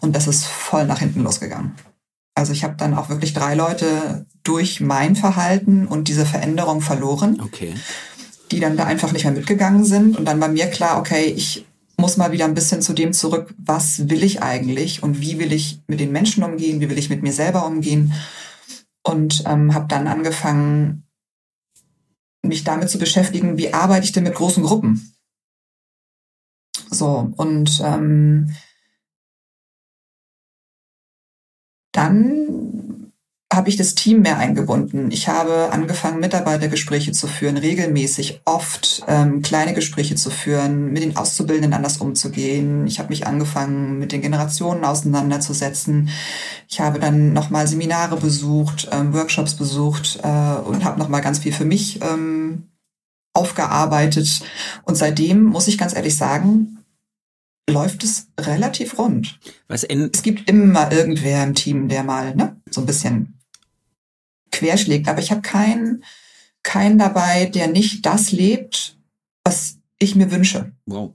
Und 0.00 0.16
das 0.16 0.26
ist 0.26 0.46
voll 0.46 0.86
nach 0.86 1.00
hinten 1.00 1.22
losgegangen. 1.22 1.74
Also 2.38 2.52
ich 2.52 2.62
habe 2.62 2.76
dann 2.76 2.94
auch 2.94 3.08
wirklich 3.08 3.34
drei 3.34 3.56
Leute 3.56 4.24
durch 4.44 4.80
mein 4.80 5.16
Verhalten 5.16 5.88
und 5.88 6.06
diese 6.06 6.24
Veränderung 6.24 6.80
verloren. 6.82 7.40
Okay. 7.40 7.74
Die 8.52 8.60
dann 8.60 8.76
da 8.76 8.84
einfach 8.84 9.10
nicht 9.10 9.24
mehr 9.24 9.32
mitgegangen 9.32 9.84
sind. 9.84 10.16
Und 10.16 10.24
dann 10.24 10.40
war 10.40 10.46
mir 10.46 10.68
klar, 10.68 11.00
okay, 11.00 11.24
ich 11.24 11.66
muss 11.96 12.16
mal 12.16 12.30
wieder 12.30 12.44
ein 12.44 12.54
bisschen 12.54 12.80
zu 12.80 12.92
dem 12.92 13.12
zurück, 13.12 13.52
was 13.58 14.08
will 14.08 14.22
ich 14.22 14.40
eigentlich 14.40 15.02
und 15.02 15.20
wie 15.20 15.40
will 15.40 15.52
ich 15.52 15.80
mit 15.88 15.98
den 15.98 16.12
Menschen 16.12 16.44
umgehen, 16.44 16.80
wie 16.80 16.88
will 16.88 16.96
ich 16.98 17.10
mit 17.10 17.24
mir 17.24 17.32
selber 17.32 17.66
umgehen. 17.66 18.12
Und 19.02 19.42
ähm, 19.44 19.74
habe 19.74 19.88
dann 19.88 20.06
angefangen, 20.06 21.02
mich 22.42 22.62
damit 22.62 22.88
zu 22.88 23.00
beschäftigen, 23.00 23.58
wie 23.58 23.74
arbeite 23.74 24.04
ich 24.04 24.12
denn 24.12 24.22
mit 24.22 24.36
großen 24.36 24.62
Gruppen. 24.62 25.12
So, 26.88 27.32
und 27.36 27.82
ähm, 27.84 28.54
dann 31.98 33.12
habe 33.52 33.70
ich 33.70 33.76
das 33.76 33.96
Team 33.96 34.20
mehr 34.20 34.38
eingebunden. 34.38 35.10
Ich 35.10 35.26
habe 35.26 35.70
angefangen, 35.72 36.20
Mitarbeitergespräche 36.20 37.10
zu 37.10 37.26
führen, 37.26 37.56
regelmäßig, 37.56 38.42
oft 38.44 39.02
ähm, 39.08 39.42
kleine 39.42 39.74
Gespräche 39.74 40.14
zu 40.14 40.30
führen, 40.30 40.92
mit 40.92 41.02
den 41.02 41.16
Auszubildenden 41.16 41.72
anders 41.72 41.96
umzugehen. 41.96 42.86
Ich 42.86 43.00
habe 43.00 43.08
mich 43.08 43.26
angefangen, 43.26 43.98
mit 43.98 44.12
den 44.12 44.20
Generationen 44.20 44.84
auseinanderzusetzen. 44.84 46.10
Ich 46.68 46.80
habe 46.80 47.00
dann 47.00 47.32
nochmal 47.32 47.66
Seminare 47.66 48.16
besucht, 48.16 48.88
ähm, 48.92 49.12
Workshops 49.12 49.54
besucht 49.54 50.20
äh, 50.22 50.60
und 50.60 50.84
habe 50.84 50.98
nochmal 50.98 51.22
ganz 51.22 51.40
viel 51.40 51.52
für 51.52 51.64
mich 51.64 52.00
ähm, 52.02 52.68
aufgearbeitet. 53.32 54.40
Und 54.84 54.94
seitdem, 54.94 55.42
muss 55.42 55.66
ich 55.66 55.78
ganz 55.78 55.96
ehrlich 55.96 56.16
sagen, 56.16 56.77
läuft 57.68 58.04
es 58.04 58.28
relativ 58.38 58.98
rund. 58.98 59.38
Was 59.68 59.84
es 59.84 60.22
gibt 60.22 60.48
immer 60.48 60.90
irgendwer 60.92 61.44
im 61.44 61.54
Team, 61.54 61.88
der 61.88 62.02
mal 62.02 62.34
ne, 62.34 62.60
so 62.70 62.80
ein 62.80 62.86
bisschen 62.86 63.38
querschlägt. 64.50 65.08
Aber 65.08 65.20
ich 65.20 65.30
habe 65.30 65.42
keinen 65.42 66.02
keinen 66.62 66.98
dabei, 66.98 67.46
der 67.46 67.68
nicht 67.68 68.04
das 68.04 68.32
lebt, 68.32 68.98
was 69.44 69.78
ich 69.98 70.14
mir 70.14 70.30
wünsche. 70.30 70.72
Wow. 70.86 71.14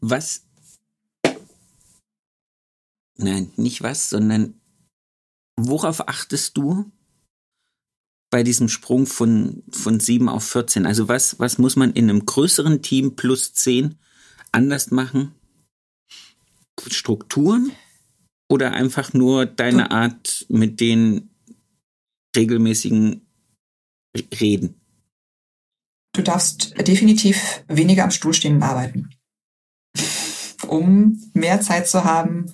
Was? 0.00 0.42
Nein, 3.16 3.50
nicht 3.56 3.82
was, 3.82 4.10
sondern 4.10 4.54
worauf 5.56 6.06
achtest 6.08 6.56
du 6.56 6.90
bei 8.30 8.44
diesem 8.44 8.68
Sprung 8.68 9.06
von, 9.06 9.64
von 9.70 9.98
7 9.98 10.28
auf 10.28 10.44
14? 10.44 10.86
Also 10.86 11.08
was, 11.08 11.40
was 11.40 11.58
muss 11.58 11.74
man 11.74 11.92
in 11.92 12.08
einem 12.08 12.24
größeren 12.24 12.80
Team 12.80 13.16
plus 13.16 13.54
10 13.54 13.98
anders 14.52 14.92
machen? 14.92 15.34
Strukturen? 16.94 17.72
Oder 18.50 18.72
einfach 18.72 19.12
nur 19.12 19.44
deine 19.46 19.90
Art, 19.90 20.46
mit 20.48 20.80
den 20.80 21.30
regelmäßigen 22.34 23.26
Reden? 24.40 24.74
Du 26.14 26.22
darfst 26.22 26.74
definitiv 26.86 27.62
weniger 27.68 28.04
am 28.04 28.10
Stuhl 28.10 28.32
stehen 28.32 28.56
und 28.56 28.62
arbeiten, 28.62 29.10
um 30.66 31.22
mehr 31.34 31.60
Zeit 31.60 31.86
zu 31.88 32.04
haben, 32.04 32.46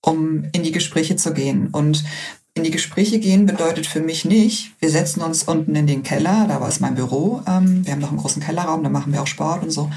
um 0.00 0.44
in 0.52 0.62
die 0.62 0.72
Gespräche 0.72 1.16
zu 1.16 1.34
gehen. 1.34 1.68
Und 1.68 2.04
in 2.54 2.62
die 2.62 2.70
Gespräche 2.70 3.18
gehen 3.18 3.46
bedeutet 3.46 3.86
für 3.86 4.00
mich 4.00 4.24
nicht, 4.24 4.72
wir 4.78 4.88
setzen 4.88 5.22
uns 5.22 5.42
unten 5.42 5.74
in 5.74 5.88
den 5.88 6.04
Keller, 6.04 6.46
da 6.48 6.60
war 6.60 6.68
es 6.68 6.78
mein 6.78 6.94
Büro, 6.94 7.42
ähm, 7.48 7.84
wir 7.84 7.92
haben 7.92 8.00
noch 8.00 8.10
einen 8.10 8.18
großen 8.18 8.42
Kellerraum, 8.42 8.84
da 8.84 8.90
machen 8.90 9.12
wir 9.12 9.20
auch 9.20 9.26
Sport 9.26 9.64
und 9.64 9.70
so. 9.70 9.90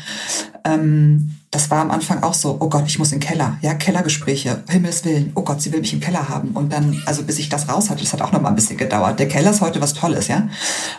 Ähm, 0.64 1.37
das 1.52 1.72
war 1.72 1.82
am 1.82 1.92
Anfang 1.92 2.24
auch 2.24 2.34
so, 2.34 2.58
oh 2.60 2.70
Gott, 2.70 2.84
ich 2.88 3.00
muss 3.00 3.12
in 3.12 3.20
den 3.20 3.28
Keller. 3.28 3.58
Ja, 3.62 3.74
Kellergespräche, 3.74 4.64
Himmels 4.68 5.06
Willen, 5.06 5.32
oh 5.36 5.44
Gott, 5.44 5.62
sie 5.62 5.72
will 5.72 5.80
mich 5.80 5.94
im 5.94 6.02
Keller 6.02 6.28
haben. 6.28 6.50
Und 6.52 6.74
dann, 6.74 7.02
also 7.06 7.24
bis 7.24 7.40
ich 7.40 7.50
das 7.50 7.70
raus 7.70 7.90
hatte, 7.90 8.04
das 8.04 8.14
hat 8.14 8.22
auch 8.22 8.32
noch 8.32 8.42
mal 8.42 8.50
ein 8.50 8.56
bisschen 8.56 8.78
gedauert. 8.78 9.20
Der 9.20 9.28
Keller 9.28 9.52
ist 9.52 9.62
heute 9.62 9.80
was 9.80 9.94
Tolles, 9.94 10.28
ja. 10.28 10.50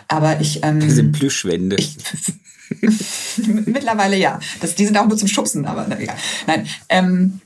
Aber 0.08 0.40
ich... 0.40 0.64
Ähm, 0.64 0.80
sind 0.90 1.12
Plüschwände. 1.12 1.76
Ich, 1.76 1.98
mittlerweile 3.66 4.16
ja. 4.16 4.40
Das, 4.60 4.74
die 4.74 4.86
sind 4.86 4.96
auch 4.96 5.06
nur 5.06 5.18
zum 5.18 5.28
Schubsen, 5.28 5.66
aber 5.66 5.86
na, 5.88 5.98
egal. 5.98 6.16
Nein, 6.46 6.66
ähm, 6.88 7.40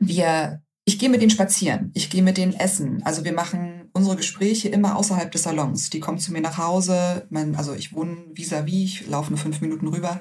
wir 0.00 0.62
ich 0.84 0.98
gehe 0.98 1.08
mit 1.08 1.20
denen 1.20 1.30
spazieren, 1.30 1.92
ich 1.94 2.10
gehe 2.10 2.22
mit 2.22 2.36
denen 2.36 2.54
essen. 2.54 3.02
Also 3.04 3.24
wir 3.24 3.32
machen 3.32 3.88
unsere 3.92 4.16
Gespräche 4.16 4.68
immer 4.68 4.96
außerhalb 4.96 5.30
des 5.30 5.44
Salons. 5.44 5.90
Die 5.90 6.00
kommen 6.00 6.18
zu 6.18 6.32
mir 6.32 6.40
nach 6.40 6.58
Hause. 6.58 7.26
Mein, 7.30 7.54
also 7.54 7.72
ich 7.74 7.92
wohne 7.92 8.16
vis-à-vis, 8.34 8.66
-vis, 8.66 9.02
ich 9.02 9.06
laufe 9.06 9.30
nur 9.30 9.38
fünf 9.38 9.60
Minuten 9.60 9.86
rüber. 9.86 10.20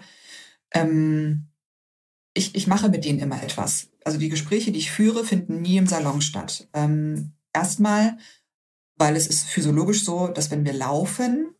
Ähm, 0.74 1.51
ich, 2.34 2.56
ich 2.56 2.68
mache 2.68 2.90
mit 2.90 3.06
denen 3.06 3.20
immer 3.20 3.42
etwas. 3.44 3.90
Also 4.04 4.18
die 4.18 4.30
Gespräche, 4.30 4.72
die 4.72 4.80
ich 4.80 4.92
führe, 4.92 5.26
finden 5.26 5.62
nie 5.62 5.78
im 5.78 5.88
Salon 5.88 6.22
statt. 6.22 6.68
Ähm, 6.74 7.34
erstmal, 7.54 8.18
weil 8.96 9.16
es 9.16 9.28
ist 9.28 9.46
physiologisch 9.46 10.04
so, 10.04 10.28
dass 10.28 10.52
wenn 10.52 10.66
wir 10.66 10.74
laufen, 10.74 11.54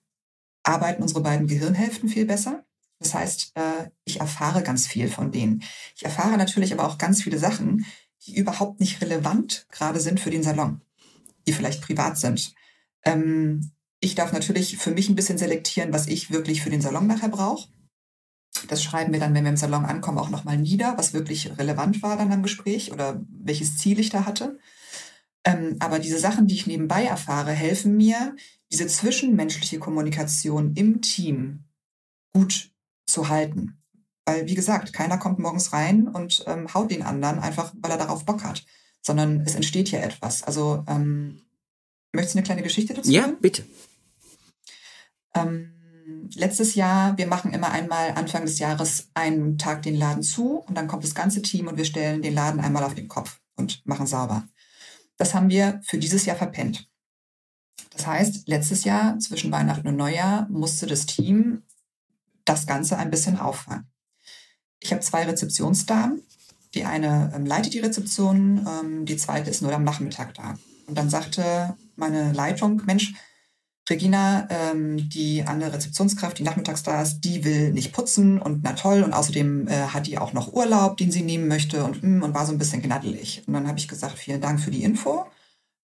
arbeiten 0.64 1.02
unsere 1.02 1.22
beiden 1.22 1.48
Gehirnhälften 1.48 2.10
viel 2.10 2.26
besser. 2.26 2.66
Das 3.00 3.14
heißt, 3.14 3.54
äh, 3.56 3.90
ich 4.06 4.20
erfahre 4.20 4.62
ganz 4.62 4.88
viel 4.88 5.10
von 5.10 5.32
denen. 5.32 5.64
Ich 5.96 6.06
erfahre 6.06 6.38
natürlich 6.38 6.72
aber 6.72 6.88
auch 6.88 6.98
ganz 6.98 7.24
viele 7.24 7.40
Sachen, 7.40 7.86
die 8.26 8.36
überhaupt 8.36 8.80
nicht 8.80 9.02
relevant 9.02 9.66
gerade 9.72 10.00
sind 10.00 10.20
für 10.20 10.30
den 10.30 10.44
Salon, 10.44 10.82
die 11.48 11.54
vielleicht 11.54 11.82
privat 11.82 12.18
sind. 12.18 12.54
Ähm, 13.04 13.72
ich 14.00 14.16
darf 14.16 14.32
natürlich 14.32 14.78
für 14.78 14.92
mich 14.92 15.10
ein 15.10 15.16
bisschen 15.16 15.38
selektieren, 15.38 15.94
was 15.94 16.08
ich 16.08 16.32
wirklich 16.32 16.62
für 16.62 16.70
den 16.70 16.82
Salon 16.82 17.08
nachher 17.08 17.30
brauche. 17.30 17.70
Das 18.68 18.84
schreiben 18.84 19.14
wir 19.14 19.20
dann, 19.20 19.34
wenn 19.34 19.44
wir 19.44 19.52
im 19.52 19.58
Salon 19.58 19.86
ankommen, 19.86 20.18
auch 20.18 20.30
nochmal 20.30 20.58
nieder, 20.58 20.98
was 20.98 21.14
wirklich 21.14 21.58
relevant 21.58 22.04
war 22.04 22.18
dann 22.18 22.32
am 22.32 22.44
Gespräch 22.44 22.92
oder 22.92 23.22
welches 23.30 23.78
Ziel 23.78 24.00
ich 24.00 24.10
da 24.10 24.26
hatte. 24.26 24.60
Ähm, 25.44 25.78
aber 25.80 26.00
diese 26.00 26.20
Sachen, 26.20 26.48
die 26.48 26.56
ich 26.56 26.68
nebenbei 26.68 27.04
erfahre, 27.04 27.52
helfen 27.52 27.98
mir, 27.98 28.36
diese 28.72 28.88
zwischenmenschliche 28.88 29.80
Kommunikation 29.80 30.74
im 30.76 31.02
Team 31.02 31.64
gut 32.34 32.72
zu 33.06 33.30
halten. 33.30 33.82
Weil, 34.26 34.48
wie 34.48 34.56
gesagt, 34.56 34.94
keiner 34.94 35.18
kommt 35.18 35.40
morgens 35.40 35.74
rein 35.74 36.08
und 36.08 36.44
ähm, 36.48 36.74
haut 36.74 36.92
den 36.92 37.02
anderen 37.02 37.40
einfach, 37.40 37.74
weil 37.82 37.92
er 37.92 37.98
darauf 37.98 38.26
Bock 38.26 38.44
hat, 38.44 38.66
sondern 39.02 39.42
es 39.42 39.56
entsteht 39.56 39.90
hier 39.90 40.04
etwas. 40.04 40.44
Also, 40.44 40.84
ähm, 40.88 41.42
möchtest 42.14 42.36
du 42.36 42.40
eine 42.40 42.46
kleine 42.46 42.62
Geschichte 42.62 42.94
dazu? 42.94 43.10
Ja, 43.10 43.34
bitte. 43.42 43.66
Ähm, 45.34 45.74
letztes 46.36 46.76
Jahr, 46.76 47.18
wir 47.18 47.28
machen 47.28 47.54
immer 47.54 47.72
einmal 47.72 48.12
Anfang 48.12 48.46
des 48.46 48.60
Jahres 48.60 49.10
einen 49.14 49.58
Tag 49.58 49.84
den 49.84 49.96
Laden 49.96 50.24
zu 50.24 50.58
und 50.60 50.76
dann 50.76 50.88
kommt 50.88 51.04
das 51.04 51.16
ganze 51.16 51.42
Team 51.42 51.68
und 51.68 51.78
wir 51.78 51.86
stellen 51.86 52.22
den 52.22 52.34
Laden 52.34 52.60
einmal 52.60 52.84
auf 52.84 52.96
den 52.96 53.08
Kopf 53.08 53.40
und 53.56 53.86
machen 53.86 54.08
sauber. 54.08 54.48
Das 55.18 55.34
haben 55.34 55.50
wir 55.50 55.82
für 55.84 55.98
dieses 55.98 56.26
Jahr 56.26 56.36
verpennt. 56.36 56.90
Das 57.92 58.08
heißt, 58.08 58.48
letztes 58.48 58.84
Jahr 58.84 59.20
zwischen 59.20 59.52
Weihnachten 59.52 59.88
und 59.88 59.98
Neujahr 59.98 60.48
musste 60.50 60.88
das 60.88 61.06
Team 61.06 61.64
das 62.46 62.66
Ganze 62.66 62.98
ein 62.98 63.12
bisschen 63.12 63.38
auffangen. 63.38 63.92
Ich 64.80 64.92
habe 64.92 65.02
zwei 65.02 65.24
Rezeptionsdamen. 65.24 66.24
Die 66.74 66.86
eine 66.86 67.32
ähm, 67.36 67.46
leitet 67.46 67.74
die 67.74 67.80
Rezeption, 67.80 68.66
ähm, 68.66 69.06
die 69.06 69.18
zweite 69.18 69.50
ist 69.50 69.62
nur 69.62 69.74
am 69.74 69.84
Nachmittag 69.84 70.34
da. 70.34 70.58
Und 70.88 70.98
dann 70.98 71.10
sagte 71.10 71.76
meine 71.96 72.32
Leitung, 72.32 72.82
Mensch, 72.86 73.14
Regina, 73.90 74.48
ähm, 74.50 75.10
die 75.10 75.44
andere 75.44 75.74
Rezeptionskraft, 75.74 76.38
die 76.38 76.44
nachmittags 76.44 76.84
da 76.84 77.02
ist, 77.02 77.22
die 77.22 77.44
will 77.44 77.72
nicht 77.74 77.94
putzen 77.94 78.40
und 78.40 78.62
na 78.64 78.74
toll 78.74 79.04
und 79.04 79.14
außerdem 79.14 79.68
äh, 79.68 79.72
hat 79.88 80.08
die 80.08 80.18
auch 80.18 80.34
noch 80.34 80.54
Urlaub, 80.54 80.98
den 80.98 81.12
sie 81.12 81.24
nehmen 81.24 81.48
möchte 81.48 81.84
und, 81.84 82.04
mm, 82.04 82.22
und 82.24 82.34
war 82.34 82.46
so 82.46 82.52
ein 82.52 82.58
bisschen 82.58 82.82
gnaddelig. 82.82 83.44
Und 83.48 83.54
dann 83.54 83.68
habe 83.68 83.80
ich 83.80 83.88
gesagt, 83.88 84.18
vielen 84.18 84.40
Dank 84.40 84.60
für 84.60 84.72
die 84.72 84.84
Info, 84.84 85.26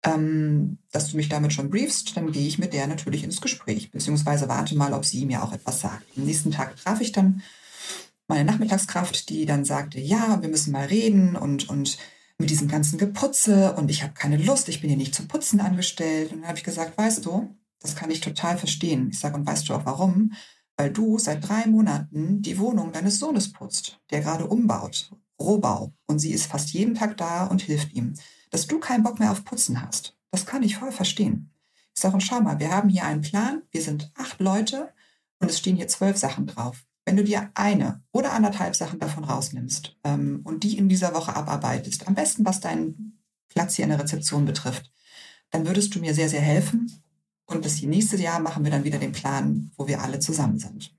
ähm, 0.04 0.78
dass 0.92 1.10
du 1.10 1.16
mich 1.16 1.28
damit 1.28 1.52
schon 1.52 1.70
briefst, 1.70 2.16
dann 2.16 2.32
gehe 2.32 2.46
ich 2.46 2.58
mit 2.58 2.74
der 2.74 2.86
natürlich 2.86 3.24
ins 3.24 3.40
Gespräch, 3.40 3.90
beziehungsweise 3.90 4.48
warte 4.48 4.76
mal, 4.76 4.92
ob 4.92 5.04
sie 5.04 5.24
mir 5.24 5.42
auch 5.42 5.52
etwas 5.52 5.80
sagt. 5.80 6.04
Am 6.16 6.24
nächsten 6.24 6.50
Tag 6.50 6.76
traf 6.76 7.00
ich 7.00 7.12
dann 7.12 7.42
meine 8.28 8.44
Nachmittagskraft, 8.44 9.28
die 9.30 9.46
dann 9.46 9.64
sagte, 9.64 10.00
ja, 10.00 10.42
wir 10.42 10.48
müssen 10.48 10.72
mal 10.72 10.86
reden 10.86 11.36
und, 11.36 11.68
und 11.68 11.96
mit 12.38 12.50
diesem 12.50 12.68
ganzen 12.68 12.98
Geputze 12.98 13.74
und 13.74 13.90
ich 13.90 14.02
habe 14.02 14.12
keine 14.12 14.36
Lust, 14.36 14.68
ich 14.68 14.80
bin 14.80 14.90
hier 14.90 14.98
nicht 14.98 15.14
zum 15.14 15.28
Putzen 15.28 15.60
angestellt. 15.60 16.32
Und 16.32 16.40
dann 16.40 16.48
habe 16.48 16.58
ich 16.58 16.64
gesagt, 16.64 16.98
weißt 16.98 17.24
du, 17.24 17.56
das 17.80 17.96
kann 17.96 18.10
ich 18.10 18.20
total 18.20 18.58
verstehen. 18.58 19.08
Ich 19.10 19.18
sage, 19.18 19.36
und 19.36 19.46
weißt 19.46 19.68
du 19.68 19.74
auch 19.74 19.84
warum? 19.86 20.32
Weil 20.76 20.90
du 20.92 21.18
seit 21.18 21.46
drei 21.48 21.66
Monaten 21.66 22.42
die 22.42 22.58
Wohnung 22.58 22.92
deines 22.92 23.18
Sohnes 23.18 23.52
putzt, 23.52 24.00
der 24.10 24.20
gerade 24.20 24.46
umbaut, 24.46 25.10
Rohbau. 25.40 25.92
Und 26.06 26.18
sie 26.18 26.32
ist 26.32 26.46
fast 26.46 26.70
jeden 26.70 26.94
Tag 26.94 27.16
da 27.16 27.46
und 27.46 27.62
hilft 27.62 27.92
ihm. 27.94 28.14
Dass 28.50 28.66
du 28.66 28.78
keinen 28.78 29.02
Bock 29.02 29.18
mehr 29.18 29.32
auf 29.32 29.44
Putzen 29.44 29.82
hast, 29.82 30.16
das 30.30 30.46
kann 30.46 30.62
ich 30.62 30.76
voll 30.76 30.92
verstehen. 30.92 31.50
Ich 31.94 32.02
sage, 32.02 32.14
und 32.14 32.20
schau 32.20 32.40
mal, 32.40 32.58
wir 32.58 32.70
haben 32.70 32.88
hier 32.88 33.04
einen 33.04 33.22
Plan, 33.22 33.62
wir 33.70 33.82
sind 33.82 34.12
acht 34.16 34.40
Leute 34.40 34.92
und 35.38 35.50
es 35.50 35.58
stehen 35.58 35.76
hier 35.76 35.88
zwölf 35.88 36.16
Sachen 36.16 36.46
drauf. 36.46 36.84
Wenn 37.06 37.16
du 37.16 37.24
dir 37.24 37.50
eine 37.54 38.02
oder 38.12 38.32
anderthalb 38.32 38.74
Sachen 38.76 38.98
davon 38.98 39.24
rausnimmst 39.24 39.96
ähm, 40.04 40.40
und 40.44 40.64
die 40.64 40.76
in 40.76 40.88
dieser 40.88 41.14
Woche 41.14 41.34
abarbeitest, 41.34 42.08
am 42.08 42.14
besten 42.14 42.44
was 42.44 42.60
deinen 42.60 43.22
Platz 43.48 43.76
hier 43.76 43.84
in 43.84 43.90
der 43.90 44.00
Rezeption 44.00 44.44
betrifft, 44.44 44.92
dann 45.50 45.66
würdest 45.66 45.94
du 45.94 46.00
mir 46.00 46.14
sehr, 46.14 46.28
sehr 46.28 46.40
helfen. 46.40 46.90
Und 47.46 47.64
das 47.64 47.80
nächste 47.82 48.16
Jahr 48.16 48.40
machen 48.40 48.64
wir 48.64 48.70
dann 48.70 48.84
wieder 48.84 48.98
den 48.98 49.12
Plan, 49.12 49.70
wo 49.76 49.86
wir 49.86 50.02
alle 50.02 50.18
zusammen 50.18 50.58
sind. 50.58 50.92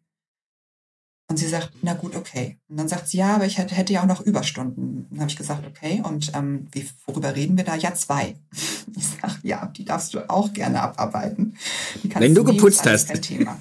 Und 1.30 1.38
sie 1.38 1.48
sagt, 1.48 1.72
na 1.82 1.94
gut, 1.94 2.16
okay. 2.16 2.58
Und 2.70 2.78
dann 2.78 2.88
sagt 2.88 3.10
sie, 3.10 3.18
ja, 3.18 3.36
aber 3.36 3.46
ich 3.46 3.58
hätte, 3.58 3.76
hätte 3.76 3.92
ja 3.92 4.02
auch 4.02 4.08
noch 4.08 4.22
Überstunden. 4.22 5.08
Dann 5.10 5.20
habe 5.20 5.30
ich 5.30 5.36
gesagt, 5.36 5.68
okay, 5.68 6.02
und 6.02 6.32
ähm, 6.34 6.68
wie, 6.72 6.88
worüber 7.06 7.36
reden 7.36 7.58
wir 7.58 7.66
da? 7.66 7.76
Ja, 7.76 7.94
zwei. 7.94 8.36
Ich 8.96 9.06
sage, 9.06 9.36
ja, 9.44 9.68
die 9.68 9.86
darfst 9.86 10.14
du 10.14 10.28
auch 10.28 10.54
gerne 10.54 10.82
abarbeiten. 10.82 11.56
Wenn 12.16 12.34
du 12.34 12.44
geputzt 12.44 12.84
hast. 12.86 13.22
Thema. 13.22 13.60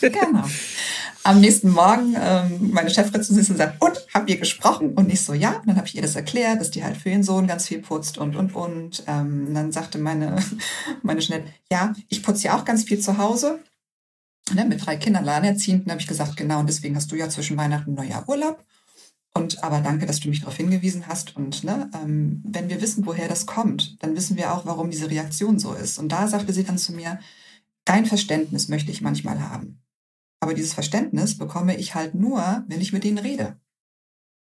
genau. 0.00 0.44
Am 1.28 1.42
nächsten 1.42 1.68
Morgen 1.68 2.16
ähm, 2.18 2.70
meine 2.72 2.88
Chefrezensionistin 2.88 3.58
sagt, 3.58 3.82
und, 3.82 4.00
habt 4.14 4.30
ihr 4.30 4.38
gesprochen? 4.38 4.94
Und 4.94 5.12
ich 5.12 5.20
so, 5.20 5.34
ja. 5.34 5.58
Und 5.58 5.68
dann 5.68 5.76
habe 5.76 5.86
ich 5.86 5.94
ihr 5.94 6.00
das 6.00 6.16
erklärt, 6.16 6.58
dass 6.58 6.70
die 6.70 6.82
halt 6.82 6.96
für 6.96 7.10
ihren 7.10 7.22
Sohn 7.22 7.46
ganz 7.46 7.66
viel 7.66 7.82
putzt 7.82 8.16
und, 8.16 8.34
und, 8.34 8.54
und. 8.54 9.04
Ähm, 9.06 9.52
dann 9.52 9.70
sagte 9.70 9.98
meine, 9.98 10.42
meine 11.02 11.20
Jeanette, 11.20 11.52
ja, 11.70 11.92
ich 12.08 12.22
putze 12.22 12.46
ja 12.46 12.56
auch 12.56 12.64
ganz 12.64 12.84
viel 12.84 12.98
zu 12.98 13.18
Hause 13.18 13.58
ne, 14.54 14.64
mit 14.64 14.86
drei 14.86 14.96
Kindern 14.96 15.28
alleinerziehend. 15.28 15.90
habe 15.90 16.00
ich 16.00 16.06
gesagt, 16.06 16.38
genau, 16.38 16.60
und 16.60 16.66
deswegen 16.66 16.96
hast 16.96 17.12
du 17.12 17.16
ja 17.16 17.28
zwischen 17.28 17.58
Weihnachten 17.58 17.90
und 17.90 17.96
Neujahr 17.96 18.26
Urlaub. 18.26 18.64
Und 19.34 19.62
aber 19.62 19.80
danke, 19.80 20.06
dass 20.06 20.20
du 20.20 20.30
mich 20.30 20.40
darauf 20.40 20.56
hingewiesen 20.56 21.08
hast. 21.08 21.36
Und 21.36 21.62
ne, 21.62 21.90
ähm, 21.92 22.42
wenn 22.42 22.70
wir 22.70 22.80
wissen, 22.80 23.04
woher 23.04 23.28
das 23.28 23.44
kommt, 23.44 24.02
dann 24.02 24.16
wissen 24.16 24.38
wir 24.38 24.54
auch, 24.54 24.64
warum 24.64 24.90
diese 24.90 25.10
Reaktion 25.10 25.58
so 25.58 25.74
ist. 25.74 25.98
Und 25.98 26.08
da 26.08 26.26
sagte 26.26 26.54
sie 26.54 26.64
dann 26.64 26.78
zu 26.78 26.94
mir, 26.94 27.18
dein 27.84 28.06
Verständnis 28.06 28.68
möchte 28.68 28.90
ich 28.90 29.02
manchmal 29.02 29.42
haben. 29.42 29.82
Aber 30.40 30.54
dieses 30.54 30.74
Verständnis 30.74 31.36
bekomme 31.36 31.76
ich 31.76 31.94
halt 31.94 32.14
nur, 32.14 32.64
wenn 32.68 32.80
ich 32.80 32.92
mit 32.92 33.04
denen 33.04 33.18
rede. 33.18 33.58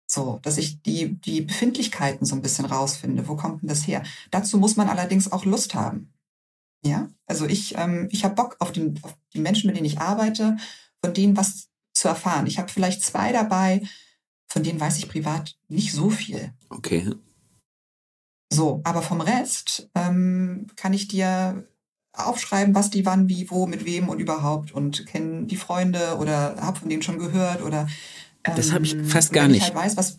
So, 0.06 0.40
dass 0.42 0.58
ich 0.58 0.82
die, 0.82 1.20
die 1.20 1.42
Befindlichkeiten 1.42 2.26
so 2.26 2.34
ein 2.34 2.42
bisschen 2.42 2.64
rausfinde. 2.64 3.28
Wo 3.28 3.36
kommt 3.36 3.62
denn 3.62 3.68
das 3.68 3.86
her? 3.86 4.02
Dazu 4.30 4.58
muss 4.58 4.76
man 4.76 4.88
allerdings 4.88 5.30
auch 5.30 5.44
Lust 5.44 5.74
haben. 5.74 6.12
Ja, 6.84 7.08
also 7.26 7.46
ich, 7.46 7.76
ähm, 7.76 8.08
ich 8.10 8.24
habe 8.24 8.34
Bock 8.34 8.56
auf, 8.58 8.72
den, 8.72 8.98
auf 9.02 9.16
die 9.34 9.40
Menschen, 9.40 9.68
mit 9.68 9.76
denen 9.76 9.86
ich 9.86 10.00
arbeite, 10.00 10.56
von 11.04 11.14
denen 11.14 11.36
was 11.36 11.68
zu 11.92 12.08
erfahren. 12.08 12.46
Ich 12.46 12.58
habe 12.58 12.72
vielleicht 12.72 13.02
zwei 13.02 13.32
dabei, 13.32 13.82
von 14.48 14.62
denen 14.62 14.80
weiß 14.80 14.98
ich 14.98 15.08
privat 15.08 15.56
nicht 15.68 15.92
so 15.92 16.10
viel. 16.10 16.52
Okay. 16.70 17.14
So, 18.52 18.80
aber 18.82 19.02
vom 19.02 19.20
Rest 19.20 19.90
ähm, 19.94 20.66
kann 20.74 20.92
ich 20.92 21.06
dir 21.06 21.64
aufschreiben, 22.12 22.74
was 22.74 22.90
die 22.90 23.06
wann, 23.06 23.28
wie, 23.28 23.50
wo, 23.50 23.66
mit 23.66 23.84
wem 23.84 24.08
und 24.08 24.18
überhaupt 24.18 24.72
und 24.72 25.06
kennen 25.06 25.46
die 25.46 25.56
Freunde 25.56 26.16
oder 26.18 26.56
habe 26.60 26.78
von 26.78 26.88
denen 26.88 27.02
schon 27.02 27.18
gehört 27.18 27.62
oder 27.62 27.88
ähm, 28.44 28.54
das 28.56 28.72
habe 28.72 28.84
ich 28.84 28.96
fast 29.04 29.32
gar 29.32 29.48
nicht. 29.48 29.62
Halt 29.62 29.74
weiß, 29.74 29.96
was, 29.96 30.18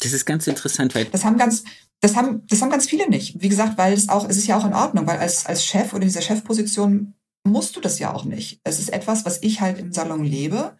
das 0.00 0.12
ist 0.12 0.26
ganz 0.26 0.46
interessant, 0.46 0.94
weil 0.94 1.06
das 1.06 1.24
haben 1.24 1.38
ganz 1.38 1.64
das 2.00 2.16
haben, 2.16 2.46
das 2.48 2.62
haben 2.62 2.70
ganz 2.70 2.86
viele 2.86 3.08
nicht. 3.08 3.40
Wie 3.42 3.48
gesagt, 3.48 3.76
weil 3.76 3.92
es 3.92 4.08
auch, 4.08 4.28
es 4.28 4.38
ist 4.38 4.46
ja 4.46 4.58
auch 4.58 4.64
in 4.64 4.72
Ordnung, 4.72 5.06
weil 5.06 5.18
als, 5.18 5.46
als 5.46 5.64
Chef 5.64 5.92
oder 5.92 6.02
in 6.02 6.08
dieser 6.08 6.22
Chefposition 6.22 7.14
musst 7.44 7.76
du 7.76 7.80
das 7.80 7.98
ja 7.98 8.12
auch 8.12 8.24
nicht. 8.24 8.60
Es 8.64 8.78
ist 8.78 8.90
etwas, 8.90 9.24
was 9.24 9.42
ich 9.42 9.60
halt 9.60 9.78
im 9.78 9.92
Salon 9.92 10.24
lebe, 10.24 10.76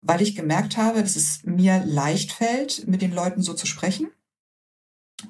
weil 0.00 0.22
ich 0.22 0.34
gemerkt 0.34 0.76
habe, 0.76 1.02
dass 1.02 1.16
es 1.16 1.44
mir 1.44 1.82
leicht 1.84 2.32
fällt, 2.32 2.88
mit 2.88 3.02
den 3.02 3.12
Leuten 3.12 3.42
so 3.42 3.54
zu 3.54 3.66
sprechen. 3.66 4.10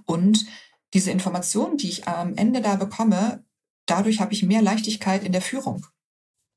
Und 0.06 0.46
diese 0.94 1.10
Informationen, 1.10 1.76
die 1.76 1.88
ich 1.88 2.08
am 2.08 2.34
Ende 2.36 2.60
da 2.60 2.76
bekomme, 2.76 3.44
dadurch 3.86 4.20
habe 4.20 4.32
ich 4.32 4.42
mehr 4.42 4.62
Leichtigkeit 4.62 5.24
in 5.24 5.32
der 5.32 5.42
Führung. 5.42 5.86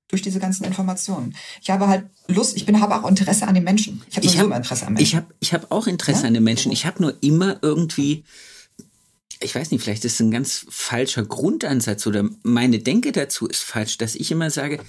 Durch 0.07 0.21
diese 0.21 0.39
ganzen 0.39 0.65
Informationen. 0.65 1.35
Ich 1.63 1.71
habe 1.71 1.87
halt 1.87 2.05
Lust, 2.27 2.55
ich 2.55 2.67
bin, 2.67 2.79
habe 2.79 2.93
auch 2.93 3.09
Interesse 3.09 3.47
an 3.47 3.55
den 3.55 3.63
Menschen. 3.63 4.03
Ich 4.07 4.17
habe 4.17 4.27
hab, 4.27 4.57
Interesse 4.57 4.85
an 4.85 4.93
Menschen. 4.93 5.03
Ich 5.03 5.15
habe 5.15 5.33
ich 5.39 5.53
hab 5.53 5.71
auch 5.71 5.87
Interesse 5.87 6.21
ja? 6.21 6.27
an 6.27 6.35
den 6.35 6.43
Menschen. 6.43 6.71
Ich 6.71 6.85
habe 6.85 7.01
nur 7.01 7.15
immer 7.23 7.57
irgendwie 7.63 8.23
ich 9.41 9.53
weiß 9.53 9.71
nicht, 9.71 9.83
vielleicht 9.83 10.05
ist 10.05 10.13
es 10.13 10.19
ein 10.21 10.31
ganz 10.31 10.65
falscher 10.69 11.25
Grundansatz 11.25 12.07
oder 12.07 12.29
meine 12.43 12.79
Denke 12.79 13.11
dazu 13.11 13.47
ist 13.47 13.63
falsch, 13.63 13.97
dass 13.97 14.15
ich 14.15 14.31
immer 14.31 14.49
sage, 14.49 14.79